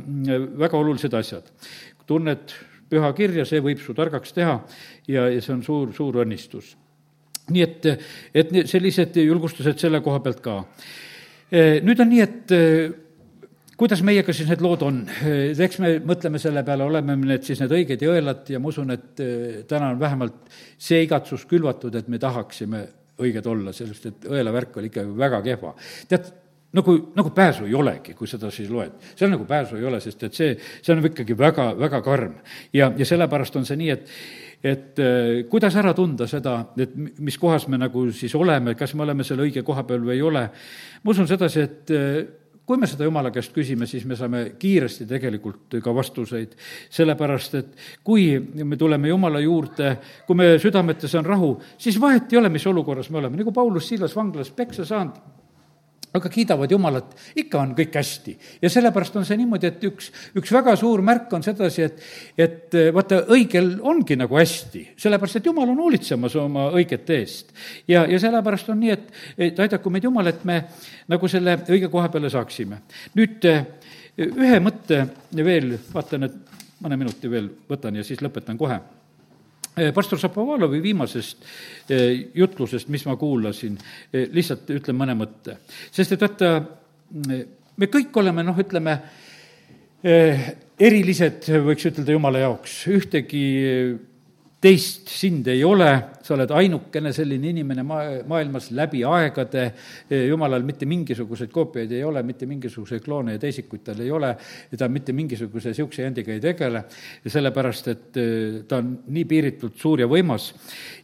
väga 0.61 0.79
olulised 0.79 1.15
asjad. 1.19 1.51
tunned 2.07 2.53
püha 2.91 3.13
kirja, 3.17 3.47
see 3.49 3.63
võib 3.65 3.81
su 3.83 3.95
targaks 3.97 4.35
teha 4.37 4.59
ja, 5.09 5.29
ja 5.33 5.41
see 5.41 5.55
on 5.55 5.63
suur, 5.65 5.95
suur 5.97 6.21
õnnistus. 6.25 6.75
nii 7.53 7.65
et, 7.65 7.89
et 8.35 8.53
sellised 8.69 9.17
julgustused 9.21 9.81
selle 9.81 10.01
koha 10.05 10.21
pealt 10.25 10.45
ka. 10.45 10.61
nüüd 11.85 12.01
on 12.01 12.13
nii, 12.13 12.23
et 12.25 12.55
kuidas 13.77 14.03
meiega 14.07 14.33
siis 14.33 14.49
need 14.51 14.63
lood 14.65 14.85
on? 14.87 15.03
eks 15.67 15.81
me 15.83 15.95
mõtleme 16.07 16.41
selle 16.43 16.65
peale, 16.67 16.87
oleme 16.87 17.17
me 17.17 17.33
need 17.33 17.47
siis 17.47 17.63
need 17.63 17.73
õiged 17.75 18.05
ja 18.05 18.13
õelad 18.15 18.53
ja 18.55 18.61
ma 18.61 18.71
usun, 18.71 18.95
et 18.95 19.25
täna 19.71 19.95
on 19.95 20.01
vähemalt 20.01 20.53
see 20.79 21.03
igatsus 21.07 21.47
külvatud, 21.51 21.95
et 21.99 22.09
me 22.09 22.21
tahaksime 22.23 22.85
õiged 23.23 23.47
olla, 23.47 23.73
sellest, 23.73 24.07
et 24.11 24.25
õelavärk 24.31 24.81
oli 24.81 24.91
ikka 24.91 25.05
väga 25.19 25.43
kehva. 25.45 25.75
tead, 26.11 26.31
nagu, 26.75 26.97
nagu 27.15 27.31
pääsu 27.35 27.69
ei 27.69 27.75
olegi, 27.79 28.15
kui 28.19 28.31
seda 28.31 28.51
siis 28.55 28.71
loed. 28.71 28.97
seal 29.15 29.31
nagu 29.31 29.47
pääsu 29.49 29.79
ei 29.79 29.85
ole, 29.87 30.01
sest 30.03 30.23
et 30.27 30.35
see, 30.35 30.57
see 30.83 30.95
on 30.95 31.05
ikkagi 31.07 31.37
väga, 31.39 31.73
väga 31.79 32.03
karm. 32.03 32.35
ja, 32.73 32.93
ja 32.97 33.07
sellepärast 33.07 33.57
on 33.57 33.69
see 33.69 33.79
nii, 33.81 33.91
et 33.95 34.11
et 34.65 34.99
äh, 34.99 35.45
kuidas 35.51 35.75
ära 35.77 35.93
tunda 35.95 36.27
seda, 36.27 36.57
et 36.81 36.95
mis 36.97 37.37
kohas 37.39 37.67
me 37.69 37.77
nagu 37.79 38.07
siis 38.17 38.33
oleme, 38.35 38.73
kas 38.75 38.95
me 38.97 39.05
oleme 39.05 39.25
selle 39.25 39.45
õige 39.45 39.62
koha 39.62 39.85
peal 39.85 40.01
või 40.01 40.17
ei 40.17 40.23
ole. 40.25 40.49
ma 41.03 41.12
usun 41.12 41.29
sedasi, 41.29 41.61
et 41.61 41.93
äh, 41.93 42.25
kui 42.67 42.81
me 42.81 42.89
seda 42.89 43.05
Jumala 43.05 43.31
käest 43.31 43.53
küsime, 43.53 43.87
siis 43.87 44.07
me 44.09 44.17
saame 44.17 44.45
kiiresti 44.59 45.07
tegelikult 45.09 45.77
ka 45.85 45.95
vastuseid, 45.95 46.55
sellepärast 46.93 47.59
et 47.61 47.87
kui 48.05 48.39
me 48.41 48.79
tuleme 48.81 49.12
Jumala 49.12 49.43
juurde, 49.45 49.97
kui 50.27 50.39
me 50.39 50.55
südametes 50.62 51.15
on 51.21 51.29
rahu, 51.29 51.55
siis 51.79 52.01
vahet 52.01 52.33
ei 52.33 52.41
ole, 52.41 52.53
mis 52.53 52.67
olukorras 52.67 53.11
me 53.11 53.21
oleme, 53.21 53.37
nagu 53.41 53.53
Paulus 53.53 53.89
Silas 53.89 54.17
vanglas 54.17 54.51
peksa 54.57 54.89
saanud 54.89 55.44
aga 56.15 56.31
kiidavad 56.31 56.71
Jumalat, 56.71 57.15
ikka 57.37 57.59
on 57.61 57.75
kõik 57.75 57.97
hästi. 57.99 58.37
ja 58.62 58.71
sellepärast 58.71 59.17
on 59.19 59.27
see 59.27 59.39
niimoodi, 59.41 59.67
et 59.71 59.85
üks, 59.89 60.11
üks 60.39 60.53
väga 60.55 60.77
suur 60.79 61.03
märk 61.03 61.33
on 61.35 61.43
sedasi, 61.43 61.89
et, 61.89 62.01
et 62.39 62.79
vaata, 62.95 63.25
õigel 63.35 63.75
ongi 63.83 64.17
nagu 64.21 64.39
hästi, 64.39 64.87
sellepärast 65.01 65.41
et 65.41 65.51
Jumal 65.51 65.75
on 65.75 65.83
hoolitsemas 65.83 66.37
oma 66.39 66.69
õigete 66.79 67.19
eest. 67.19 67.55
ja, 67.91 68.07
ja 68.07 68.21
sellepärast 68.23 68.71
on 68.71 68.83
nii, 68.85 68.95
et, 68.95 69.12
et 69.51 69.62
aidaku 69.67 69.91
meid 69.91 70.07
Jumal, 70.07 70.31
et 70.31 70.45
me 70.47 70.62
nagu 71.11 71.31
selle 71.31 71.59
õige 71.69 71.91
koha 71.93 72.09
peale 72.15 72.31
saaksime. 72.31 72.85
nüüd 73.19 73.51
ühe 74.25 74.61
mõtte 74.62 75.07
veel, 75.35 75.79
vaatan, 75.93 76.31
et 76.31 76.61
mõne 76.85 77.01
minuti 77.01 77.31
veel 77.31 77.51
võtan 77.71 77.99
ja 77.99 78.07
siis 78.07 78.23
lõpetan 78.23 78.59
kohe 78.61 78.79
Eh, 78.79 79.04
pastor 79.95 80.20
Šapovalovi 80.22 80.81
viimasest 80.83 81.45
eh, 81.91 82.31
jutlusest, 82.35 82.89
mis 82.95 83.05
ma 83.09 83.16
kuulasin, 83.18 83.79
eh, 84.12 84.29
lihtsalt 84.33 84.70
ütlen 84.75 84.99
mõne 84.99 85.16
mõtte. 85.18 85.59
sest 85.91 86.14
et 86.14 86.22
vaata, 86.22 86.55
me 87.77 87.91
kõik 87.91 88.16
oleme 88.22 88.45
noh, 88.47 88.59
ütleme, 88.59 88.99
erilised, 90.05 91.47
võiks 91.64 91.87
ütelda 91.89 92.12
Jumala 92.12 92.43
jaoks, 92.43 92.75
ühtegi 92.93 93.45
teist 94.65 95.11
sind 95.12 95.49
ei 95.53 95.61
ole, 95.65 95.89
sa 96.25 96.33
oled 96.39 96.53
ainukene 96.57 97.11
selline 97.12 97.51
inimene 97.53 97.83
maa, 97.85 98.05
maailmas 98.29 98.71
läbi 98.73 99.03
aegade, 99.05 99.65
jumalal 100.25 100.65
mitte 100.65 100.89
mingisuguseid 100.89 101.53
koopiaid 101.53 101.93
ei 101.93 102.05
ole, 102.07 102.23
mitte 102.25 102.49
mingisuguseid 102.49 103.05
kloone 103.05 103.37
ja 103.37 103.43
teisikuid 103.43 103.85
tal 103.85 104.01
ei 104.01 104.09
ole, 104.15 104.31
ta 104.79 104.89
mitte 104.89 105.12
mingisuguse 105.17 105.75
niisuguse 105.75 106.07
jändiga 106.07 106.33
ei 106.33 106.41
tegele, 106.41 106.85
sellepärast 107.27 107.91
et 107.93 108.21
eh, 108.23 108.57
ta 108.69 108.81
on 108.81 108.95
nii 109.05 109.27
piiritult 109.29 109.77
suur 109.81 110.01
ja 110.01 110.09
võimas. 110.09 110.49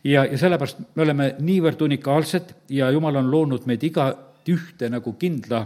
Ja, 0.08 0.24
ja 0.24 0.40
sellepärast 0.40 0.80
me 0.96 1.04
oleme 1.04 1.28
niivõrd 1.44 1.84
unikaalsed 1.84 2.56
ja 2.72 2.88
jumal 2.94 3.20
on 3.20 3.30
loonud 3.32 3.68
meid 3.68 3.84
iga 3.84 4.08
ühte 4.50 4.88
nagu 4.90 5.12
kindla 5.20 5.60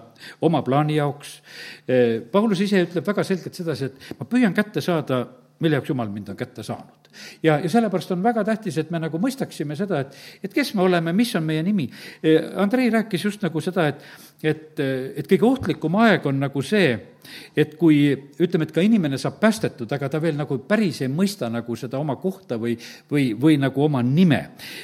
oma 0.45 0.65
plaani 0.67 0.99
jaoks. 0.99 1.39
Eh, 1.87 2.19
Paulus 2.33 2.67
ise 2.67 2.83
ütleb 2.89 3.07
väga 3.07 3.23
selgelt 3.25 3.55
sedasi, 3.55 3.93
et 3.93 4.19
ma 4.19 4.27
püüan 4.29 4.57
kätte 4.57 4.83
saada, 4.85 5.23
mille 5.61 5.79
jaoks 5.79 5.89
Jumal 5.89 6.11
mind 6.13 6.29
on 6.33 6.37
kätte 6.37 6.63
saanud 6.67 7.05
ja, 7.43 7.59
ja 7.59 7.69
sellepärast 7.71 8.11
on 8.15 8.23
väga 8.23 8.45
tähtis, 8.45 8.79
et 8.79 8.91
me 8.91 8.99
nagu 9.03 9.19
mõistaksime 9.23 9.77
seda, 9.79 10.01
et, 10.05 10.17
et 10.45 10.55
kes 10.55 10.75
me 10.75 10.85
oleme, 10.85 11.13
mis 11.17 11.35
on 11.39 11.45
meie 11.47 11.63
nimi. 11.63 11.87
E, 12.23 12.37
Andrei 12.61 12.91
rääkis 12.93 13.25
just 13.29 13.45
nagu 13.45 13.63
seda, 13.65 13.89
et, 13.93 14.03
et, 14.45 14.81
et 15.17 15.29
kõige 15.29 15.49
ohtlikum 15.49 16.01
aeg 16.05 16.27
on 16.29 16.41
nagu 16.45 16.63
see, 16.65 16.95
et 17.57 17.75
kui 17.79 18.13
ütleme, 18.13 18.67
et 18.67 18.73
ka 18.75 18.83
inimene 18.85 19.19
saab 19.21 19.39
päästetud, 19.43 19.91
aga 19.95 20.11
ta 20.13 20.21
veel 20.23 20.37
nagu 20.39 20.59
päris 20.69 21.01
ei 21.05 21.11
mõista 21.13 21.49
nagu 21.53 21.77
seda 21.79 21.99
oma 22.01 22.17
kohta 22.21 22.59
või, 22.61 22.75
või, 23.11 23.31
või 23.41 23.59
nagu 23.61 23.85
oma 23.85 24.03
nime. 24.05 24.41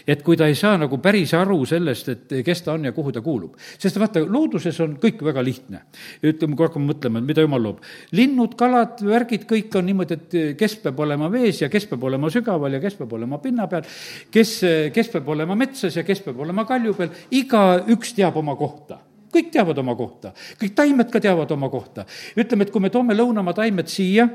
et 0.07 0.23
kui 0.23 0.39
ta 0.41 0.49
ei 0.49 0.57
saa 0.59 0.79
nagu 0.81 0.99
päris 1.03 1.35
aru 1.37 1.59
sellest, 1.67 2.09
et 2.09 2.35
kes 2.47 2.63
ta 2.65 2.75
on 2.75 2.89
ja 2.89 2.93
kuhu 2.97 3.13
ta 3.13 3.21
kuulub. 3.21 3.57
sest 3.79 3.99
vaata, 4.01 4.23
looduses 4.27 4.81
on 4.81 4.97
kõik 5.03 5.23
väga 5.25 5.45
lihtne. 5.45 5.83
ütleme, 6.23 6.57
kui 6.57 6.67
hakkame 6.67 6.93
mõtlema, 6.93 7.21
mida 7.21 7.45
jumal 7.45 7.63
loob. 7.63 7.83
linnud, 8.13 8.57
kalad, 8.57 9.03
värgid, 9.05 9.47
kõik 9.51 9.77
on 9.77 9.87
niimoodi, 9.87 10.15
et 10.15 10.57
kes 10.59 10.77
peab 10.77 11.01
olema 11.01 11.31
vees 11.31 11.63
ja 11.63 11.69
kes 11.69 11.87
peab 11.87 12.05
olema 12.05 12.31
sügaval 12.31 12.73
ja 12.73 12.81
kes 12.81 12.95
peab 12.95 13.13
olema 13.13 13.39
pinna 13.39 13.67
peal, 13.67 13.85
kes, 14.31 14.61
kes 14.95 15.13
peab 15.13 15.29
olema 15.29 15.55
metsas 15.55 15.97
ja 15.97 16.05
kes 16.07 16.25
peab 16.25 16.41
olema 16.41 16.65
kalju 16.65 16.95
peal, 16.95 17.15
igaüks 17.31 18.15
teab 18.17 18.37
oma 18.37 18.57
kohta 18.57 19.10
kõik 19.33 19.51
teavad 19.55 19.79
oma 19.83 19.95
kohta, 19.99 20.33
kõik 20.61 20.75
taimed 20.77 21.11
ka 21.11 21.21
teavad 21.23 21.51
oma 21.55 21.69
kohta. 21.71 22.05
ütleme, 22.37 22.67
et 22.67 22.71
kui 22.71 22.81
me 22.81 22.91
toome 22.91 23.15
lõunamaa 23.15 23.55
taimed 23.55 23.89
siia, 23.89 24.29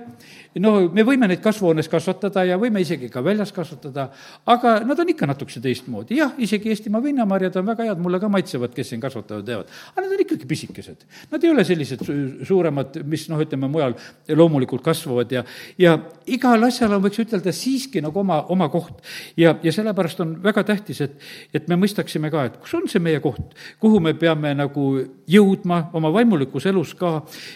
no 0.60 0.74
me 0.94 1.04
võime 1.04 1.28
neid 1.28 1.42
kasvuhoones 1.44 1.90
kasvatada 1.92 2.46
ja 2.48 2.58
võime 2.60 2.82
isegi 2.84 3.10
ka 3.12 3.24
väljas 3.24 3.52
kasvatada, 3.56 4.08
aga 4.46 4.78
nad 4.88 5.00
on 5.00 5.12
ikka 5.12 5.28
natukese 5.28 5.62
teistmoodi. 5.64 6.20
jah, 6.22 6.34
isegi 6.38 6.70
Eestimaa 6.70 7.04
vinnamarjad 7.04 7.56
on 7.60 7.66
väga 7.66 7.90
head, 7.90 8.02
mulle 8.02 8.20
ka 8.20 8.30
maitsevad, 8.32 8.74
kes 8.76 8.90
siin 8.94 9.02
kasvatavad, 9.02 9.46
teavad. 9.46 9.72
aga 9.92 10.06
nad 10.06 10.16
on 10.16 10.24
ikkagi 10.26 10.48
pisikesed. 10.48 11.06
Nad 11.32 11.44
ei 11.44 11.52
ole 11.52 11.66
sellised 11.68 12.06
suuremad, 12.48 13.02
mis 13.04 13.28
noh, 13.30 13.42
ütleme 13.44 13.70
mujal 13.72 13.96
loomulikult 14.30 14.84
kasvavad 14.86 15.32
ja, 15.32 15.44
ja 15.78 15.98
igal 16.26 16.64
asjal 16.68 16.96
on, 16.96 17.04
võiks 17.04 17.20
ütelda, 17.22 17.52
siiski 17.56 18.04
nagu 18.06 18.20
oma, 18.24 18.42
oma 18.54 18.70
koht. 18.74 19.04
ja, 19.38 19.56
ja 19.64 19.76
sellepärast 19.76 20.24
on 20.24 20.38
väga 20.44 20.64
tähtis, 20.64 21.02
et, 21.02 21.20
et 21.54 21.68
me 21.68 21.80
mõistaksime 21.80 22.32
ka, 22.32 22.48
et 22.50 22.60
kus 22.64 22.78
on 22.80 22.88
see 22.92 23.04
meie 23.04 23.20
koht, 23.24 23.56
kuhu 23.82 24.00
me 24.00 24.16
peame 24.20 24.54
nagu 24.56 24.85
jõudma 25.32 25.80
oma 25.98 26.12
vaimulikus 26.14 26.68
elus 26.70 26.94
ka, 26.98 27.12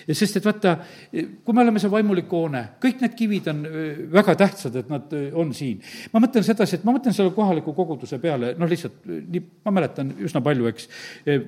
sest 0.07 0.39
et 0.39 0.45
vaata, 0.45 0.75
kui 1.11 1.55
me 1.55 1.63
oleme 1.63 1.81
see 1.81 1.91
vaimulik 1.91 2.31
hoone, 2.33 2.63
kõik 2.83 3.03
need 3.03 3.17
kivid 3.19 3.49
on 3.53 3.63
äh, 3.69 3.89
väga 4.13 4.37
tähtsad, 4.43 4.77
et 4.81 4.91
nad 4.91 5.17
äh, 5.17 5.29
on 5.33 5.53
siin. 5.57 5.81
ma 6.13 6.23
mõtlen 6.23 6.45
sedasi, 6.45 6.79
et 6.79 6.87
ma 6.87 6.95
mõtlen 6.95 7.15
selle 7.15 7.33
kohaliku 7.35 7.73
koguduse 7.77 8.21
peale, 8.21 8.53
noh 8.59 8.69
lihtsalt 8.69 9.03
nii, 9.09 9.43
ma 9.65 9.75
mäletan 9.79 10.13
üsna 10.25 10.43
palju, 10.45 10.69
eks, 10.71 10.89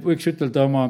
võiks 0.05 0.29
ütelda 0.33 0.67
oma 0.69 0.89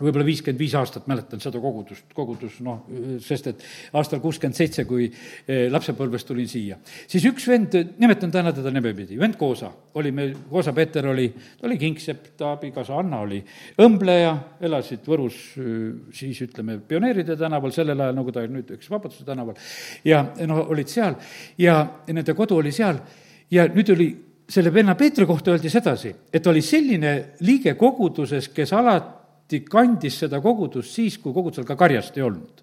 võib-olla 0.00 0.26
viiskümmend 0.26 0.58
viis 0.58 0.74
aastat 0.74 1.06
mäletan 1.10 1.42
seda 1.42 1.60
kogudust, 1.62 2.08
kogudus 2.16 2.56
noh, 2.66 2.82
sest 3.22 3.46
et 3.52 3.62
aastal 3.94 4.20
kuuskümmend 4.22 4.58
seitse, 4.58 4.84
kui 4.88 5.06
eh, 5.06 5.68
lapsepõlves 5.70 6.26
tulin 6.26 6.48
siia, 6.50 6.80
siis 7.10 7.24
üks 7.30 7.46
vend, 7.50 7.76
nimetan 8.02 8.32
täna 8.34 8.52
teda 8.56 8.72
nimepidi, 8.74 9.18
vend 9.20 9.38
Koosa, 9.38 9.70
oli 10.00 10.10
meil, 10.14 10.34
Koosa 10.50 10.74
Peeter 10.74 11.06
oli, 11.12 11.28
ta 11.60 11.68
oli 11.68 11.78
kingsepp, 11.78 12.32
ta 12.40 12.54
abikaasa 12.56 12.98
Anna 12.98 13.22
oli 13.22 13.40
õmbleja, 13.86 14.34
elasid 14.66 15.06
Võrus 15.06 15.40
siis 16.14 16.42
ütleme, 16.48 16.80
Pioneeride 16.88 17.38
tänaval, 17.38 17.74
sellel 17.74 18.00
ajal, 18.00 18.18
nagu 18.18 18.34
ta 18.34 18.46
nüüd, 18.50 18.74
eks, 18.74 18.90
Vabaduse 18.90 19.26
tänaval, 19.26 19.58
ja 20.04 20.24
no 20.48 20.64
olid 20.74 20.90
seal 20.90 21.18
ja 21.58 21.80
nende 22.10 22.34
kodu 22.34 22.58
oli 22.58 22.74
seal 22.74 22.98
ja 23.54 23.68
nüüd 23.70 23.94
oli 23.94 24.12
selle 24.50 24.72
venna 24.74 24.96
Peetri 24.98 25.24
kohta 25.26 25.54
öeldi 25.54 25.70
sedasi, 25.72 26.10
et 26.34 26.46
oli 26.50 26.60
selline 26.62 27.14
liige 27.46 27.78
koguduses, 27.78 28.50
kes 28.52 28.74
alati 28.74 29.22
alati 29.54 29.64
kandis 29.70 30.18
seda 30.24 30.40
kogudust 30.40 30.94
siis, 30.94 31.18
kui 31.18 31.32
kogudusel 31.32 31.64
ka 31.64 31.76
karjast 31.76 32.16
ei 32.16 32.24
olnud 32.24 32.62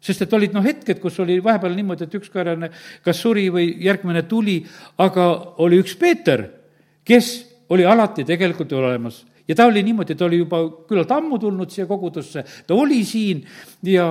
sest 0.00 0.22
et 0.22 0.32
olid 0.32 0.54
noh, 0.54 0.64
hetked, 0.64 0.98
kus 0.98 1.18
oli 1.20 1.42
vahepeal 1.44 1.74
niimoodi, 1.76 2.06
et 2.06 2.14
üks 2.16 2.30
karjane 2.32 2.70
kas 3.04 3.18
suri 3.20 3.50
või 3.52 3.66
järgmine 3.84 4.22
tuli, 4.24 4.62
aga 4.96 5.26
oli 5.60 5.76
üks 5.76 5.92
Peeter, 6.00 6.46
kes 7.04 7.28
oli 7.68 7.84
alati 7.84 8.24
tegelikult 8.24 8.72
olemas. 8.72 9.26
ja 9.46 9.54
ta 9.54 9.66
oli 9.66 9.82
niimoodi, 9.82 10.14
ta 10.14 10.24
oli 10.24 10.38
juba 10.38 10.62
küllalt 10.88 11.10
ammu 11.12 11.36
tulnud 11.38 11.68
siia 11.68 11.84
kogudusse, 11.84 12.44
ta 12.66 12.74
oli 12.74 13.04
siin 13.04 13.44
ja, 13.84 14.06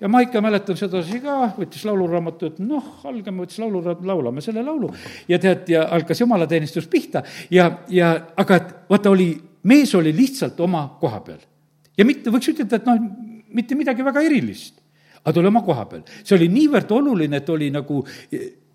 ja 0.00 0.08
ma 0.08 0.22
ikka 0.24 0.40
mäletan 0.40 0.80
sedasi 0.80 1.20
ka, 1.20 1.52
võttis 1.58 1.84
lauluraamatu, 1.84 2.46
et 2.46 2.62
noh, 2.64 3.04
algame, 3.04 3.42
võttis 3.44 3.60
lauluraamatu, 3.60 4.08
laulame 4.08 4.40
selle 4.40 4.64
laulu. 4.64 4.88
ja 5.28 5.36
tead, 5.38 5.68
ja 5.68 5.84
hakkas 5.92 6.24
jumalateenistus 6.24 6.88
pihta 6.88 7.20
ja, 7.50 7.68
ja 7.92 8.14
aga 8.32 8.62
et 8.62 8.74
vaata, 8.88 9.12
oli 9.12 9.34
mees 9.62 9.94
oli 9.94 10.12
lihtsalt 10.16 10.60
oma 10.60 10.84
koha 11.00 11.20
peal. 11.24 11.40
ja 11.98 12.04
mitte, 12.04 12.30
võiks 12.30 12.52
ütelda, 12.52 12.76
et 12.76 12.86
noh, 12.86 13.00
mitte 13.54 13.74
midagi 13.78 14.04
väga 14.04 14.22
erilist, 14.22 14.80
aga 15.22 15.32
ta 15.32 15.40
oli 15.40 15.50
oma 15.50 15.62
koha 15.66 15.84
peal. 15.90 16.02
see 16.22 16.36
oli 16.36 16.48
niivõrd 16.52 16.92
oluline, 16.94 17.42
et 17.42 17.48
oli 17.50 17.70
nagu 17.74 18.02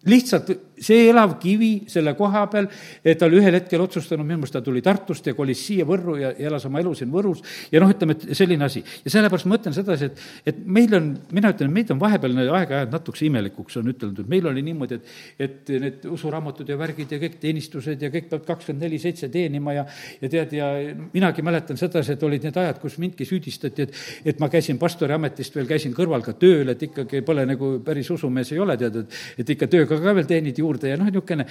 lihtsalt 0.06 0.52
see 0.84 1.08
elav 1.10 1.38
kivi 1.42 1.72
selle 1.92 2.16
koha 2.20 2.46
peal, 2.52 2.70
et 3.04 3.20
ta 3.20 3.28
oli 3.30 3.40
ühel 3.42 3.58
hetkel 3.58 3.82
otsustanud, 3.84 4.26
minu 4.26 4.42
meelest 4.42 4.58
ta 4.58 4.62
tuli 4.66 4.84
Tartust 4.84 5.28
ja 5.30 5.36
kolis 5.38 5.62
siia 5.68 5.86
Võrru 5.88 6.18
ja, 6.20 6.34
ja 6.38 6.50
elas 6.52 6.66
oma 6.70 6.82
elu 6.84 6.94
siin 6.98 7.12
Võrus 7.14 7.44
ja 7.72 7.82
noh, 7.82 7.92
ütleme, 7.92 8.18
et 8.18 8.36
selline 8.38 8.68
asi. 8.68 8.84
ja 9.06 9.14
sellepärast 9.14 9.48
ma 9.48 9.56
mõtlen 9.56 9.76
sedasi, 9.76 10.10
et, 10.12 10.24
et 10.54 10.62
meil 10.66 10.94
on, 10.98 11.10
mina 11.34 11.54
ütlen, 11.54 11.72
meid 11.74 11.92
on 11.94 12.02
vahepeal 12.02 12.44
aeg-ajalt 12.44 12.94
natukese 12.94 13.28
imelikuks 13.28 13.80
on 13.82 13.92
üteldud, 13.94 14.30
meil 14.30 14.48
oli 14.50 14.64
niimoodi, 14.66 15.00
et, 15.00 15.14
et 15.48 15.74
need 15.84 16.08
usuraamatud 16.12 16.70
ja 16.70 16.78
värgid 16.80 17.14
ja 17.16 17.20
kõik 17.22 17.40
teenistused 17.42 18.02
ja 18.04 18.12
kõik 18.14 18.30
peab 18.32 18.46
kakskümmend 18.48 18.88
neli 18.88 19.00
seitse 19.02 19.30
teenima 19.34 19.76
ja, 19.78 19.86
ja 20.22 20.32
tead, 20.32 20.56
ja 20.58 20.70
minagi 21.14 21.46
mäletan 21.46 21.80
sedasi, 21.80 22.16
et 22.16 22.24
olid 22.28 22.48
need 22.48 22.58
ajad, 22.60 22.80
kus 22.82 22.98
mindki 23.02 23.28
süüdistati, 23.28 23.88
et, 23.88 24.02
et 24.34 24.44
ma 24.44 24.50
käisin 24.52 24.80
pastori 24.82 25.16
ametist 25.16 25.56
veel, 25.56 25.70
käisin 25.70 25.96
kõrval 25.96 26.26
ka 26.26 26.36
tööl, 26.40 26.74
et 26.74 26.88
ikkagi 26.90 27.24
pole 27.26 27.46
nagu 27.50 27.76
päris 27.86 28.10
usumees 28.14 28.54
ei 28.54 28.62
ole, 28.64 28.78
tead, 28.80 29.04
et, 29.04 29.20
et 29.44 29.54
ikka 29.56 29.70
tööga 29.72 30.00
ka 30.02 30.16
veel 30.18 30.30
teenid 30.30 30.60
juurde 30.60 30.73
ja 30.82 30.98
noh, 31.00 31.10
niisugune 31.10 31.46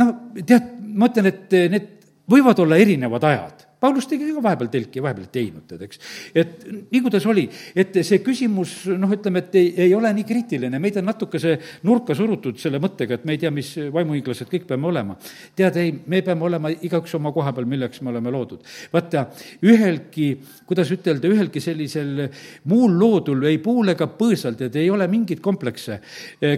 noh, 0.00 0.12
tead, 0.46 0.68
ma 0.94 1.10
ütlen, 1.10 1.30
et 1.32 1.56
need 1.72 1.88
võivad 2.30 2.60
olla 2.62 2.78
erinevad 2.80 3.26
ajad 3.26 3.66
Paulus 3.80 4.06
tegi 4.10 4.28
ka 4.28 4.42
vahepeal 4.44 4.68
telki 4.72 5.00
ja 5.00 5.04
vahepeal 5.06 5.24
ei 5.24 5.32
teinud, 5.32 5.64
tead, 5.68 5.84
eks. 5.86 6.00
et 6.36 6.66
nii, 6.68 7.00
kuidas 7.00 7.24
oli, 7.30 7.46
et 7.78 7.94
see 8.04 8.20
küsimus, 8.24 8.74
noh, 8.92 9.12
ütleme, 9.16 9.40
et 9.40 9.56
ei, 9.56 9.70
ei 9.86 9.94
ole 9.96 10.10
nii 10.18 10.26
kriitiline, 10.28 10.80
meid 10.82 10.98
on 11.00 11.08
natukese 11.08 11.54
nurka 11.88 12.16
surutud 12.16 12.60
selle 12.60 12.80
mõttega, 12.82 13.16
et 13.16 13.24
me 13.24 13.36
ei 13.36 13.40
tea, 13.40 13.52
mis 13.54 13.72
vaimuhiiglased 13.94 14.50
kõik 14.52 14.66
peame 14.68 14.90
olema. 14.90 15.16
tead, 15.56 15.78
ei, 15.80 15.94
me 16.12 16.20
peame 16.26 16.44
olema 16.50 16.72
igaüks 16.72 17.16
oma 17.16 17.32
koha 17.32 17.54
peal, 17.56 17.68
milleks 17.70 18.02
me 18.04 18.12
oleme 18.12 18.34
loodud. 18.34 18.68
vaata, 18.92 19.24
ühelgi, 19.64 20.28
kuidas 20.68 20.92
ütelda, 20.92 21.32
ühelgi 21.32 21.64
sellisel 21.64 22.26
muul 22.68 22.98
loodul, 23.00 23.48
ei 23.48 23.58
puul 23.64 23.94
ega 23.94 24.10
põõsal, 24.20 24.60
tead, 24.60 24.76
ei 24.76 24.92
ole 24.92 25.08
mingeid 25.08 25.40
komplekse. 25.40 26.00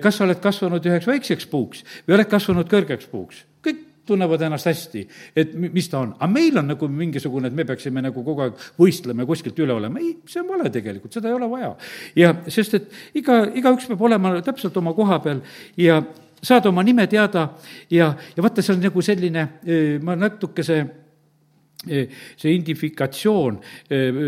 kas 0.02 0.18
sa 0.18 0.26
oled 0.26 0.42
kasvanud 0.42 0.90
üheks 0.90 1.06
väikseks 1.06 1.46
puuks 1.46 1.86
või 2.02 2.18
oled 2.18 2.30
kasvanud 2.34 2.66
kõrgeks 2.70 3.06
puuks? 3.14 3.46
kõik 3.62 3.91
tunnevad 4.06 4.42
ennast 4.42 4.66
hästi, 4.66 5.02
et 5.36 5.52
mis 5.54 5.88
ta 5.90 6.00
on. 6.02 6.14
aga 6.18 6.30
meil 6.30 6.58
on 6.58 6.72
nagu 6.72 6.88
mingisugune, 6.88 7.50
et 7.50 7.54
me 7.54 7.66
peaksime 7.68 8.02
nagu 8.02 8.24
kogu 8.24 8.46
aeg 8.46 8.64
võistlema 8.78 9.22
ja 9.22 9.30
kuskilt 9.30 9.58
üle 9.62 9.76
olema, 9.76 10.02
ei, 10.02 10.16
see 10.28 10.42
on 10.42 10.50
vale 10.50 10.70
tegelikult, 10.74 11.14
seda 11.14 11.30
ei 11.30 11.36
ole 11.36 11.50
vaja. 11.50 11.74
ja 12.18 12.34
sest, 12.48 12.74
et 12.80 13.20
iga, 13.22 13.44
igaüks 13.54 13.86
peab 13.90 14.02
olema 14.08 14.34
täpselt 14.42 14.76
oma 14.80 14.94
koha 14.96 15.20
peal 15.22 15.44
ja 15.80 16.00
saada 16.42 16.72
oma 16.72 16.82
nime 16.82 17.06
teada 17.06 17.48
ja, 17.90 18.12
ja 18.36 18.42
vaata, 18.42 18.62
see 18.62 18.74
on 18.74 18.82
nagu 18.82 19.04
selline, 19.04 19.46
ma 20.02 20.18
natukese 20.18 20.82
see 21.82 22.52
identifikatsioon, 22.52 23.58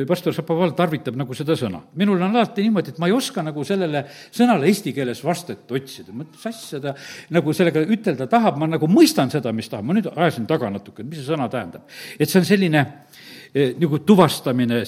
pastor 0.08 0.34
Šapoval 0.34 0.74
tarvitab 0.76 1.16
nagu 1.18 1.36
seda 1.38 1.54
sõna. 1.58 1.80
minul 1.94 2.18
on 2.18 2.34
alati 2.34 2.64
niimoodi, 2.66 2.94
et 2.94 2.98
ma 2.98 3.06
ei 3.10 3.14
oska 3.14 3.44
nagu 3.46 3.64
sellele 3.64 4.04
sõnale 4.34 4.66
eesti 4.70 4.92
keeles 4.96 5.22
vastet 5.24 5.70
otsida, 5.70 6.12
mis 6.12 6.46
asja 6.50 6.80
ta 6.82 6.94
nagu 7.34 7.54
sellega 7.54 7.84
ütelda 7.84 8.26
tahab, 8.30 8.58
ma 8.58 8.66
nagu 8.70 8.90
mõistan 8.90 9.30
seda, 9.30 9.52
mis 9.52 9.70
tahab, 9.70 9.86
ma 9.86 9.94
nüüd 9.94 10.10
ajasin 10.10 10.48
taga 10.50 10.70
natuke, 10.70 11.02
et 11.02 11.10
mis 11.10 11.22
see 11.22 11.30
sõna 11.30 11.48
tähendab. 11.52 11.86
et 12.18 12.28
see 12.28 12.40
on 12.42 12.48
selline 12.48 12.86
nagu 13.54 13.98
tuvastamine 14.02 14.80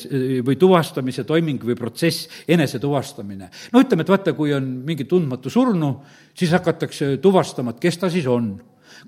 või 0.43 0.57
tuvastamise 0.59 1.25
toiming 1.25 1.63
või 1.63 1.77
protsess, 1.79 2.27
enesetuvastamine. 2.49 3.51
no 3.73 3.83
ütleme, 3.83 4.03
et 4.03 4.11
vaata, 4.11 4.33
kui 4.35 4.53
on 4.55 4.67
mingi 4.87 5.07
tundmatu 5.07 5.51
surnu, 5.51 5.93
siis 6.35 6.51
hakatakse 6.51 7.17
tuvastama, 7.23 7.71
et 7.71 7.81
kes 7.81 7.99
ta 8.03 8.11
siis 8.11 8.27
on 8.27 8.57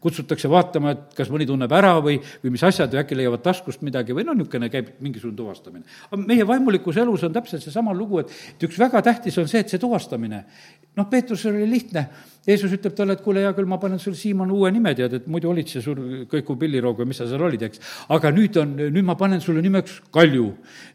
kutsutakse 0.01 0.51
vaatama, 0.51 0.95
et 0.95 1.19
kas 1.19 1.31
mõni 1.33 1.47
tunneb 1.49 1.73
ära 1.73 1.95
või, 2.05 2.19
või 2.43 2.55
mis 2.55 2.65
asjad 2.67 2.93
või 2.93 3.03
äkki 3.03 3.19
leiavad 3.19 3.45
taskust 3.45 3.85
midagi 3.87 4.17
või 4.17 4.27
noh, 4.29 4.37
niisugune 4.39 4.71
käib 4.73 4.95
mingisugune 5.05 5.37
tuvastamine. 5.39 5.85
aga 6.11 6.23
meie 6.23 6.47
vaimulikus 6.47 6.97
elus 7.03 7.25
on 7.27 7.35
täpselt 7.35 7.65
seesama 7.65 7.95
lugu, 7.97 8.23
et, 8.23 8.33
et 8.57 8.69
üks 8.69 8.79
väga 8.81 9.03
tähtis 9.03 9.39
on 9.39 9.49
see, 9.51 9.63
et 9.65 9.73
see 9.73 9.83
tuvastamine, 9.83 10.45
noh, 10.99 11.09
Peetrusel 11.11 11.55
oli 11.55 11.69
lihtne, 11.71 12.09
Jeesus 12.49 12.73
ütleb 12.73 12.95
talle, 12.97 13.19
et 13.19 13.23
kuule, 13.23 13.43
hea 13.45 13.53
küll, 13.53 13.69
ma 13.69 13.77
panen 13.81 14.01
sulle, 14.01 14.17
Siimon, 14.17 14.51
uue 14.57 14.71
nime, 14.73 14.95
tead, 14.97 15.19
et 15.19 15.27
muidu 15.29 15.51
olid 15.51 15.69
see 15.69 15.83
sul 15.85 15.99
kõikuv 16.31 16.57
pilliroog 16.63 17.03
või 17.03 17.11
mis 17.11 17.21
sa 17.21 17.29
seal 17.29 17.45
olid, 17.45 17.67
eks. 17.69 17.83
aga 18.15 18.33
nüüd 18.33 18.57
on, 18.63 18.73
nüüd 18.81 19.05
ma 19.05 19.19
panen 19.21 19.43
sulle 19.45 19.63
nimeks 19.65 19.99
Kalju. 20.15 20.49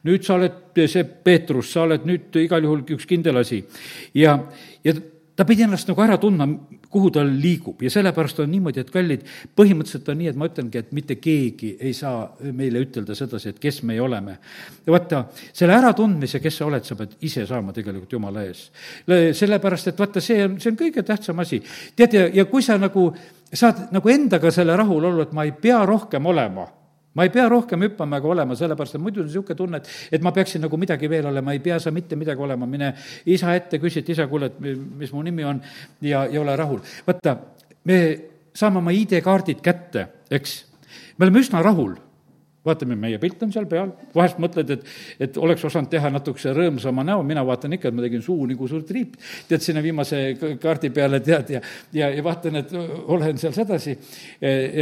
nüüd 0.10 0.26
sa 0.26 0.39
oled 0.39 0.82
see 0.89 1.06
Peetrus, 1.06 1.70
sa 1.76 1.86
oled 1.86 2.08
nüüd 2.10 2.41
igal 2.41 2.66
juhul 2.66 2.82
üks 2.98 3.06
kindel 3.10 3.38
asi. 3.44 3.62
ja, 4.18 4.39
ja 4.84 4.96
ta 5.36 5.46
pidi 5.50 5.66
ennast 5.66 5.90
nagu 5.90 6.02
ära 6.04 6.18
tundma, 6.22 6.48
kuhu 6.94 7.10
ta 7.14 7.24
liigub 7.26 7.82
ja 7.82 7.90
sellepärast 7.94 8.44
on 8.44 8.52
niimoodi, 8.54 8.84
et 8.84 8.92
kallid, 8.94 9.24
põhimõtteliselt 9.58 10.12
on 10.14 10.20
nii, 10.22 10.30
et 10.30 10.38
ma 10.40 10.50
ütlengi, 10.50 10.82
et 10.84 10.92
mitte 10.94 11.18
keegi 11.22 11.74
ei 11.82 11.94
saa 11.98 12.28
meile 12.54 12.84
ütelda 12.86 13.16
sedasi, 13.18 13.54
et 13.54 13.62
kes 13.62 13.82
me 13.88 13.98
oleme. 14.02 14.38
vaata, 14.88 15.24
selle 15.54 15.78
äratundmise, 15.78 16.40
kes 16.44 16.62
sa 16.62 16.68
oled, 16.68 16.86
sa 16.86 16.98
pead 17.00 17.18
ise 17.26 17.48
saama 17.50 17.74
tegelikult 17.74 18.14
Jumala 18.14 18.46
ees. 18.46 18.68
sellepärast, 19.40 19.94
et 19.94 20.00
vaata, 20.00 20.22
see 20.22 20.44
on, 20.46 20.60
see 20.62 20.72
on 20.74 20.78
kõige 20.78 21.04
tähtsam 21.04 21.40
asi. 21.40 21.64
tead, 21.96 22.14
ja, 22.14 22.28
ja 22.42 22.46
kui 22.46 22.62
sa 22.62 22.78
nagu 22.78 23.10
saad 23.54 23.90
nagu 23.94 24.10
endaga 24.10 24.52
selle 24.52 24.78
rahul 24.78 25.12
olla, 25.12 25.26
et 25.26 25.34
ma 25.34 25.46
ei 25.46 25.54
pea 25.58 25.82
rohkem 25.86 26.26
olema 26.26 26.68
ma 27.14 27.24
ei 27.28 27.32
pea 27.34 27.47
rohkem 27.49 27.86
hüppama 27.88 28.20
ega 28.22 28.30
olema, 28.34 28.57
sellepärast 28.57 28.97
et 28.97 29.03
muidu 29.03 29.22
on 29.22 29.28
niisugune 29.30 29.57
tunne, 29.57 29.82
et, 29.82 29.89
et 30.18 30.24
ma 30.26 30.34
peaksin 30.36 30.64
nagu 30.66 30.78
midagi 30.82 31.09
veel 31.09 31.28
olema, 31.30 31.53
ei 31.53 31.61
pea 31.64 31.80
sa 31.80 31.91
mitte 31.93 32.18
midagi 32.20 32.41
olema, 32.41 32.68
mine 32.70 32.93
isa 33.30 33.53
ette, 33.55 33.80
küsi, 33.82 34.01
et 34.01 34.14
isa, 34.16 34.28
kuule, 34.32 34.49
et 34.51 34.59
mis 34.99 35.14
mu 35.14 35.24
nimi 35.26 35.45
on 35.47 35.61
ja, 36.01 36.26
ja 36.26 36.41
ole 36.41 36.55
rahul. 36.59 36.82
vaata, 37.07 37.38
me 37.89 37.99
saame 38.53 38.82
oma 38.82 38.93
ID-kaardid 38.95 39.61
kätte, 39.66 40.07
eks, 40.34 40.57
me 41.18 41.28
oleme 41.28 41.43
üsna 41.45 41.61
rahul 41.66 41.95
vaatame, 42.66 42.95
meie 42.99 43.20
pilt 43.20 43.41
on 43.43 43.51
seal 43.51 43.66
peal, 43.70 43.91
vahest 44.16 44.39
mõtled, 44.41 44.70
et, 44.76 44.86
et 45.26 45.38
oleks 45.41 45.64
osanud 45.68 45.91
teha 45.91 46.11
natukese 46.14 46.53
rõõmsama 46.55 47.03
näo, 47.07 47.24
mina 47.28 47.43
vaatan 47.45 47.76
ikka, 47.76 47.89
et 47.89 47.97
ma 47.97 48.05
tegin 48.05 48.24
suu 48.24 48.47
nagu 48.47 48.68
suur 48.72 48.86
triip, 48.88 49.18
tead, 49.49 49.64
sinna 49.66 49.84
viimase 49.84 50.22
kaardi 50.61 50.91
peale, 50.95 51.20
tead, 51.24 51.51
ja, 51.57 51.61
ja, 51.95 52.09
ja 52.16 52.24
vaatan, 52.24 52.61
et 52.61 52.72
olen 52.78 53.41
seal 53.41 53.55
sedasi, 53.55 53.97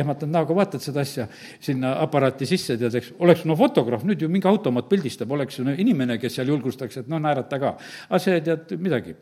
ehmatan 0.01 0.33
näoga, 0.33 0.55
vaatad 0.61 0.83
seda 0.83 1.01
asja 1.01 1.27
sinna 1.59 1.95
aparaati 2.05 2.49
sisse, 2.49 2.77
tead, 2.81 2.99
eks, 3.01 3.15
oleks 3.25 3.47
no 3.49 3.57
fotograaf, 3.59 4.05
nüüd 4.07 4.21
ju 4.21 4.29
mingi 4.31 4.49
automaat 4.51 4.89
pildistab, 4.91 5.33
oleks 5.33 5.59
ju 5.59 5.65
no 5.65 5.73
inimene, 5.73 6.19
kes 6.21 6.37
seal 6.37 6.53
julgustaks, 6.53 7.01
et 7.01 7.11
noh, 7.11 7.21
naerata 7.23 7.59
ka. 7.61 7.75
aga 8.09 8.21
see, 8.21 8.41
tead, 8.45 8.77
midagi. 8.81 9.17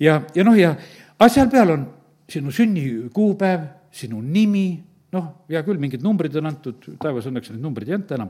ja, 0.00 0.22
ja 0.34 0.48
noh, 0.48 0.56
ja, 0.56 0.72
aga 1.18 1.32
seal 1.32 1.52
peal 1.52 1.76
on 1.76 1.88
sinu 2.28 2.52
sünnikuupäev, 2.52 3.68
sinu 3.92 4.20
nimi, 4.24 4.68
noh, 5.14 5.28
hea 5.48 5.60
küll, 5.64 5.78
mingid 5.80 6.02
numbrid 6.04 6.34
on 6.36 6.50
antud, 6.50 6.84
taevas 7.00 7.28
õnneks 7.30 7.48
neid 7.54 7.62
numbreid 7.64 7.88
ei 7.88 7.96
anta 7.96 8.16
enam, 8.18 8.28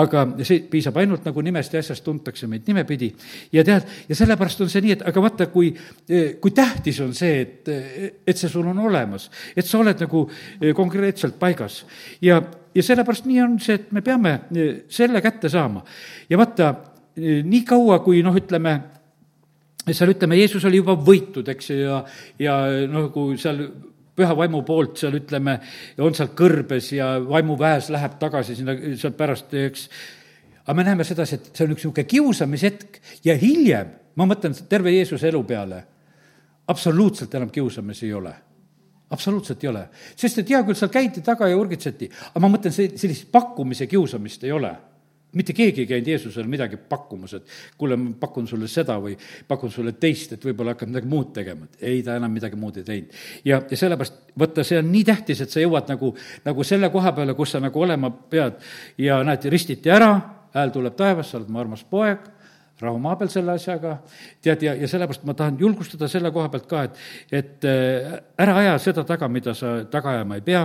aga 0.00 0.24
see 0.44 0.60
piisab 0.68 0.98
ainult 1.00 1.24
nagu 1.24 1.44
nimest 1.44 1.72
ja 1.72 1.80
asjast 1.80 2.04
tuntakse 2.04 2.48
meid 2.50 2.68
nimepidi. 2.68 3.08
ja 3.52 3.64
tead, 3.64 3.88
ja 4.10 4.18
sellepärast 4.18 4.60
on 4.64 4.72
see 4.72 4.84
nii, 4.84 4.98
et 4.98 5.06
aga 5.08 5.24
vaata, 5.24 5.48
kui, 5.52 5.72
kui 6.42 6.54
tähtis 6.56 7.00
on 7.04 7.16
see, 7.16 7.40
et, 7.46 7.72
et 8.28 8.36
see 8.36 8.52
sul 8.52 8.68
on 8.68 8.84
olemas, 8.90 9.30
et 9.56 9.66
sa 9.66 9.80
oled 9.80 10.04
nagu 10.04 10.26
konkreetselt 10.76 11.40
paigas. 11.40 11.80
ja, 12.20 12.42
ja 12.76 12.84
sellepärast 12.84 13.28
nii 13.28 13.42
on 13.46 13.58
see, 13.64 13.80
et 13.80 13.90
me 13.96 14.04
peame 14.04 14.36
selle 14.92 15.24
kätte 15.24 15.48
saama. 15.48 15.84
ja 16.28 16.40
vaata, 16.40 16.74
nii 17.16 17.64
kaua, 17.64 18.02
kui 18.04 18.20
noh, 18.26 18.36
ütleme, 18.36 18.76
seal 19.88 20.12
ütleme, 20.12 20.36
Jeesus 20.36 20.68
oli 20.68 20.82
juba 20.82 20.92
võitud, 20.92 21.48
eks 21.48 21.72
ju, 21.72 21.84
ja, 21.86 22.02
ja 22.36 22.58
noh, 22.90 23.08
kui 23.14 23.40
seal 23.40 23.64
püha 24.18 24.36
vaimu 24.36 24.62
poolt 24.66 24.98
seal 25.00 25.16
ütleme, 25.20 25.58
on 26.02 26.16
seal 26.16 26.32
kõrbes 26.38 26.90
ja 26.96 27.14
vaimuväes 27.22 27.92
läheb 27.94 28.18
tagasi 28.20 28.58
sinna, 28.58 28.74
sealt 28.98 29.16
pärast, 29.18 29.54
eks. 29.54 29.86
aga 30.64 30.76
me 30.76 30.86
näeme 30.88 31.06
sedasi, 31.06 31.38
et 31.38 31.48
see 31.52 31.66
on 31.66 31.76
üks 31.76 31.86
niisugune 31.86 32.08
kiusamishetk 32.10 33.00
ja 33.26 33.38
hiljem, 33.38 33.94
ma 34.18 34.26
mõtlen 34.28 34.56
terve 34.68 34.92
Jeesuse 34.96 35.30
elu 35.30 35.42
peale, 35.46 35.80
absoluutselt 36.68 37.34
enam 37.38 37.50
kiusamisi 37.54 38.06
ei 38.10 38.14
ole. 38.18 38.34
Absoluutselt 39.08 39.62
ei 39.64 39.70
ole, 39.70 39.86
sest 40.20 40.42
et 40.42 40.50
hea 40.52 40.58
küll, 40.66 40.76
seal 40.76 40.90
käidi 40.92 41.22
taga 41.24 41.46
ja 41.48 41.56
urgitseti, 41.56 42.10
aga 42.28 42.42
ma 42.44 42.50
mõtlen, 42.52 42.74
see, 42.76 42.90
sellist 43.00 43.30
pakkumise 43.32 43.86
kiusamist 43.88 44.44
ei 44.44 44.52
ole 44.52 44.74
mitte 45.32 45.52
keegi 45.52 45.82
ei 45.84 45.86
käinud 45.86 46.08
Jeesusele 46.08 46.48
midagi 46.48 46.78
pakkumas, 46.88 47.34
et 47.36 47.50
kuule, 47.78 47.96
ma 48.00 48.14
pakun 48.20 48.46
sulle 48.48 48.68
seda 48.70 48.96
või 49.02 49.16
pakun 49.48 49.70
sulle 49.72 49.92
teist, 50.00 50.32
et 50.32 50.44
võib-olla 50.44 50.72
hakkad 50.72 50.92
midagi 50.92 51.10
muud 51.10 51.32
tegema. 51.36 51.68
ei, 51.80 52.02
ta 52.02 52.16
enam 52.16 52.32
midagi 52.32 52.56
muud 52.56 52.80
ei 52.80 52.86
teinud. 52.86 53.20
ja, 53.44 53.60
ja 53.70 53.76
sellepärast, 53.76 54.22
vaata, 54.38 54.64
see 54.64 54.78
on 54.78 54.90
nii 54.92 55.04
tähtis, 55.04 55.42
et 55.44 55.52
sa 55.52 55.60
jõuad 55.60 55.92
nagu, 55.92 56.14
nagu 56.44 56.64
selle 56.64 56.90
koha 56.94 57.12
peale, 57.12 57.34
kus 57.34 57.52
sa 57.56 57.60
nagu 57.60 57.84
olema 57.84 58.10
pead 58.10 58.56
ja 58.98 59.20
näed, 59.24 59.44
ristiti 59.52 59.92
ära, 59.92 60.14
hääl 60.54 60.72
tuleb 60.72 60.96
taevast, 60.96 61.30
sa 61.30 61.40
oled 61.42 61.52
mu 61.52 61.60
armas 61.60 61.84
poeg 61.84 62.24
rahu 62.80 62.98
maa 63.02 63.16
peal 63.18 63.30
selle 63.32 63.54
asjaga, 63.58 63.96
tead, 64.44 64.62
ja, 64.62 64.74
ja 64.78 64.88
sellepärast 64.90 65.24
ma 65.26 65.34
tahan 65.38 65.58
julgustada 65.58 66.08
selle 66.10 66.30
koha 66.34 66.50
pealt 66.52 66.68
ka, 66.70 66.82
et, 66.86 67.00
et 67.40 67.66
äh, 67.66 68.12
ära 68.38 68.54
aja 68.60 68.76
seda 68.82 69.02
taga, 69.08 69.28
mida 69.32 69.54
sa 69.58 69.72
taga 69.90 70.14
ajama 70.14 70.38
ei 70.38 70.44
pea. 70.46 70.62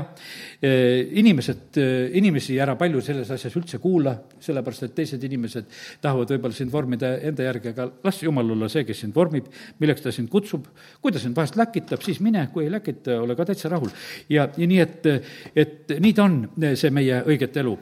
Äh, 0.62 1.16
inimesed, 1.22 1.80
äh, 1.82 2.14
inimesi 2.20 2.60
ära 2.62 2.78
palju 2.80 3.02
selles 3.06 3.34
asjas 3.34 3.58
üldse 3.58 3.82
kuula, 3.84 4.16
sellepärast 4.44 4.88
et 4.88 4.96
teised 5.00 5.26
inimesed 5.26 5.74
tahavad 6.04 6.36
võib-olla 6.36 6.58
sind 6.58 6.74
vormida 6.74 7.16
enda 7.26 7.50
järgi, 7.50 7.74
aga 7.74 7.90
las 8.06 8.22
jumal 8.22 8.54
olla 8.56 8.70
see, 8.70 8.86
kes 8.88 9.04
sind 9.06 9.18
vormib, 9.18 9.50
milleks 9.82 10.06
ta 10.06 10.14
sind 10.14 10.30
kutsub. 10.34 10.70
kui 11.02 11.12
ta 11.12 11.20
sind 11.20 11.36
vahest 11.36 11.58
läkitab, 11.58 12.02
siis 12.06 12.22
mine, 12.22 12.46
kui 12.54 12.68
ei 12.68 12.72
läkita, 12.72 13.18
ole 13.24 13.36
ka 13.36 13.50
täitsa 13.50 13.74
rahul. 13.74 13.90
ja, 14.30 14.48
ja 14.58 14.70
nii, 14.70 14.80
et, 14.80 15.12
et 15.56 15.98
nii 16.00 16.14
ta 16.14 16.30
on, 16.30 16.40
see 16.78 16.94
meie 16.94 17.24
õiget 17.26 17.58
elu. 17.64 17.78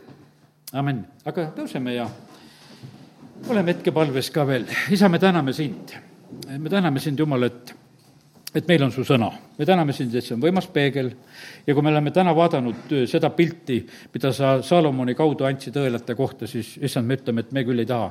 amin, 0.79 1.03
aga 1.27 1.51
tõuseme 1.57 1.99
ja 1.99 2.07
oleme 3.50 3.74
hetkepalves 3.74 4.30
ka 4.34 4.46
veel, 4.48 4.66
isa, 4.94 5.10
me 5.10 5.20
täname 5.20 5.54
sind. 5.54 5.96
me 6.58 6.70
täname 6.70 7.00
sind, 7.00 7.20
Jumal, 7.20 7.44
et, 7.50 7.74
et 8.56 8.68
meil 8.68 8.84
on 8.84 8.91
su 8.91 9.04
sõna. 9.08 9.32
me 9.58 9.66
täname 9.66 9.93
sind, 9.93 10.16
et 10.16 10.26
see 10.26 10.34
on 10.34 10.41
võimas 10.41 10.66
peegel 10.74 11.12
ja 11.68 11.74
kui 11.74 11.84
me 11.86 11.91
oleme 11.91 12.12
täna 12.12 12.34
vaadanud 12.36 12.89
äh, 12.91 13.04
seda 13.08 13.30
pilti, 13.36 13.78
mida 14.14 14.32
sa 14.34 14.56
Salomoni 14.66 15.14
kaudu 15.16 15.45
andsid 15.45 15.76
õelate 15.78 16.16
kohta, 16.18 16.47
siis 16.49 16.74
issand, 16.82 17.08
me 17.08 17.16
ütleme, 17.20 17.45
et 17.45 17.52
me 17.56 17.64
küll 17.68 17.84
ei 17.84 17.88
taha 17.88 18.10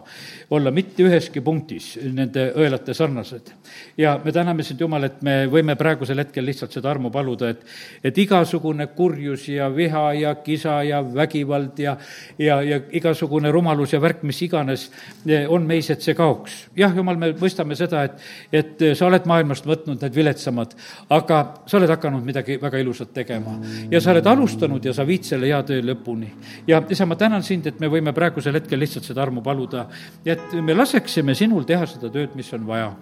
olla 0.57 0.73
mitte 0.73 1.05
üheski 1.05 1.43
punktis 1.45 1.93
nende 2.01 2.47
õelate 2.57 2.95
sarnased. 2.97 3.53
ja 3.99 4.15
me 4.25 4.33
täname 4.33 4.65
sind, 4.65 4.81
Jumal, 4.81 5.05
et 5.11 5.19
me 5.27 5.35
võime 5.51 5.77
praegusel 5.77 6.23
hetkel 6.23 6.47
lihtsalt 6.47 6.73
seda 6.73 6.91
armu 6.91 7.11
paluda, 7.13 7.51
et, 7.51 7.67
et 8.05 8.19
igasugune 8.25 8.87
kurjus 8.97 9.49
ja 9.51 9.69
viha 9.75 10.07
ja 10.21 10.35
kisa 10.45 10.79
ja 10.87 11.03
vägivald 11.05 11.79
ja, 11.79 11.97
ja, 12.39 12.63
ja 12.63 12.81
igasugune 12.97 13.53
rumalus 13.53 13.93
ja 13.93 14.01
värk, 14.01 14.23
mis 14.25 14.41
iganes 14.47 14.89
eh, 15.27 15.45
on 15.51 15.69
meis, 15.69 15.91
et 15.91 16.01
see 16.01 16.17
kaoks. 16.17 16.65
jah, 16.79 16.97
Jumal, 16.97 17.21
me 17.21 17.33
mõistame 17.37 17.77
seda, 17.77 18.07
et, 18.09 18.25
et 18.53 18.89
sa 18.97 19.11
oled 19.11 19.29
maailmast 19.29 19.69
võtnud 19.69 20.01
need 20.01 20.17
viletsamad, 20.31 20.75
aga 21.11 21.41
sa 21.67 21.79
oled 21.79 21.91
hakanud 21.91 22.25
midagi 22.25 22.59
väga 22.61 22.79
ilusat 22.79 23.13
tegema 23.15 23.57
ja 23.91 24.01
sa 24.01 24.13
oled 24.15 24.27
alustanud 24.27 24.85
ja 24.85 24.95
sa 24.95 25.07
viid 25.07 25.27
selle 25.27 25.51
hea 25.51 25.61
töö 25.67 25.83
lõpuni. 25.83 26.31
ja 26.67 26.83
isa, 26.89 27.07
ma 27.07 27.17
tänan 27.17 27.43
sind, 27.43 27.67
et 27.67 27.81
me 27.81 27.89
võime 27.89 28.13
praegusel 28.13 28.55
hetkel 28.55 28.81
lihtsalt 28.81 29.05
seda 29.05 29.23
armu 29.23 29.43
paluda, 29.43 29.89
et 30.25 30.53
me 30.63 30.75
laseksime 30.75 31.35
sinul 31.35 31.65
teha 31.65 31.87
seda 31.87 32.11
tööd, 32.11 32.35
mis 32.35 32.53
on 32.55 32.67
vaja 32.67 32.95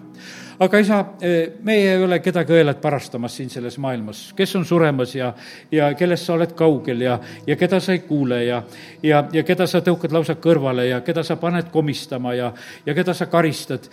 aga 0.59 0.79
isa, 0.79 0.99
eh, 1.21 1.51
meie 1.63 1.93
ei 1.95 2.03
ole 2.03 2.19
kedagi 2.19 2.53
õelat 2.57 2.81
parastamas 2.83 3.35
siin 3.39 3.49
selles 3.49 3.77
maailmas, 3.79 4.33
kes 4.35 4.55
on 4.59 4.65
suremas 4.67 5.15
ja, 5.15 5.31
ja 5.71 5.93
kellest 5.95 6.27
sa 6.27 6.35
oled 6.35 6.51
kaugel 6.57 7.05
ja, 7.05 7.15
ja 7.47 7.55
keda 7.59 7.79
sa 7.79 7.95
ei 7.95 8.03
kuule 8.07 8.41
ja, 8.43 8.61
ja, 9.03 9.23
ja 9.33 9.43
keda 9.47 9.67
sa 9.67 9.79
tõukad 9.85 10.11
lausa 10.15 10.35
kõrvale 10.35 10.89
ja 10.89 10.99
keda 11.05 11.23
sa 11.23 11.39
paned 11.39 11.71
komistama 11.71 12.35
ja, 12.35 12.51
ja 12.85 12.95
keda 12.97 13.15
sa 13.15 13.29
karistad. 13.31 13.87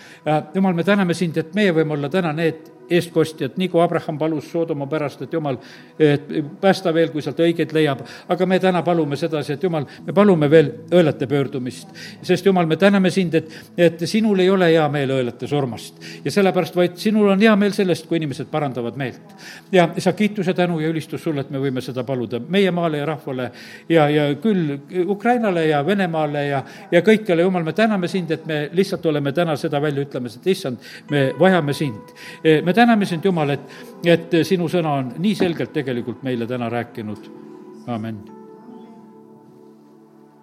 jumal, 0.54 0.74
me 0.74 0.84
täname 0.84 1.14
sind, 1.14 1.38
et 1.38 1.54
meie 1.54 1.74
võime 1.74 1.94
olla 1.94 2.10
täna 2.10 2.34
need 2.34 2.75
eestkostjad, 2.90 3.56
nii 3.56 3.68
kui 3.68 3.82
Abraham 3.82 4.18
palus 4.18 4.50
Soodoma 4.50 4.86
pärast, 4.86 5.22
et 5.22 5.32
jumal, 5.32 5.58
et 5.98 6.28
päästa 6.60 6.92
veel, 6.94 7.10
kui 7.14 7.22
sealt 7.22 7.40
õigeid 7.42 7.72
leiab. 7.74 8.02
aga 8.28 8.46
me 8.46 8.58
täna 8.60 8.82
palume 8.82 9.16
sedasi, 9.16 9.52
et 9.52 9.62
jumal, 9.62 9.86
me 10.06 10.12
palume 10.12 10.50
veel 10.50 10.72
õelate 10.90 11.26
pöördumist. 11.26 11.88
sest 12.22 12.46
jumal, 12.46 12.66
me 12.66 12.76
täname 12.76 13.10
sind, 13.10 13.34
et, 13.34 13.50
et 13.76 14.06
sinul 14.06 14.38
ei 14.40 14.50
ole 14.50 14.70
hea 14.70 14.88
meel 14.88 15.10
õelate 15.10 15.46
surmast. 15.46 16.00
ja 16.24 16.30
sellepärast, 16.30 16.76
vaid 16.76 16.96
sinul 16.96 17.28
on 17.30 17.40
hea 17.40 17.56
meel 17.56 17.72
sellest, 17.72 18.06
kui 18.06 18.16
inimesed 18.16 18.50
parandavad 18.50 18.96
meelt. 18.96 19.34
ja 19.72 19.88
sa 19.98 20.12
kiituse, 20.12 20.54
tänu 20.54 20.80
ja 20.80 20.88
ülistus 20.88 21.22
sulle, 21.22 21.40
et 21.40 21.50
me 21.50 21.58
võime 21.58 21.80
seda 21.80 22.04
paluda 22.04 22.40
meie 22.48 22.70
maale 22.70 22.98
ja 22.98 23.06
rahvale 23.06 23.50
ja, 23.88 24.08
ja 24.10 24.28
küll 24.42 24.78
Ukrainale 25.06 25.66
ja 25.66 25.82
Venemaale 25.86 26.46
ja, 26.46 26.62
ja 26.90 27.02
kõikjale, 27.02 27.42
jumal, 27.42 27.64
me 27.64 27.72
täname 27.72 28.08
sind, 28.08 28.30
et 28.30 28.46
me 28.46 28.68
lihtsalt 28.72 29.06
oleme 29.06 29.32
täna 29.32 29.56
seda 29.56 29.80
välja 29.82 30.04
ütlemas, 30.06 30.36
et 30.38 30.46
issand, 30.52 30.82
me 31.10 31.28
vajame 31.38 31.74
sind. 31.76 32.14
Me 32.76 32.82
täname 32.82 33.06
sind, 33.06 33.24
Jumal, 33.24 33.50
et, 33.50 33.76
et 34.04 34.38
sinu 34.44 34.68
sõna 34.68 34.98
on 35.00 35.12
nii 35.18 35.34
selgelt 35.34 35.72
tegelikult 35.72 36.22
meile 36.26 36.46
täna 36.46 36.68
rääkinud. 36.68 37.30
amin 37.86 38.35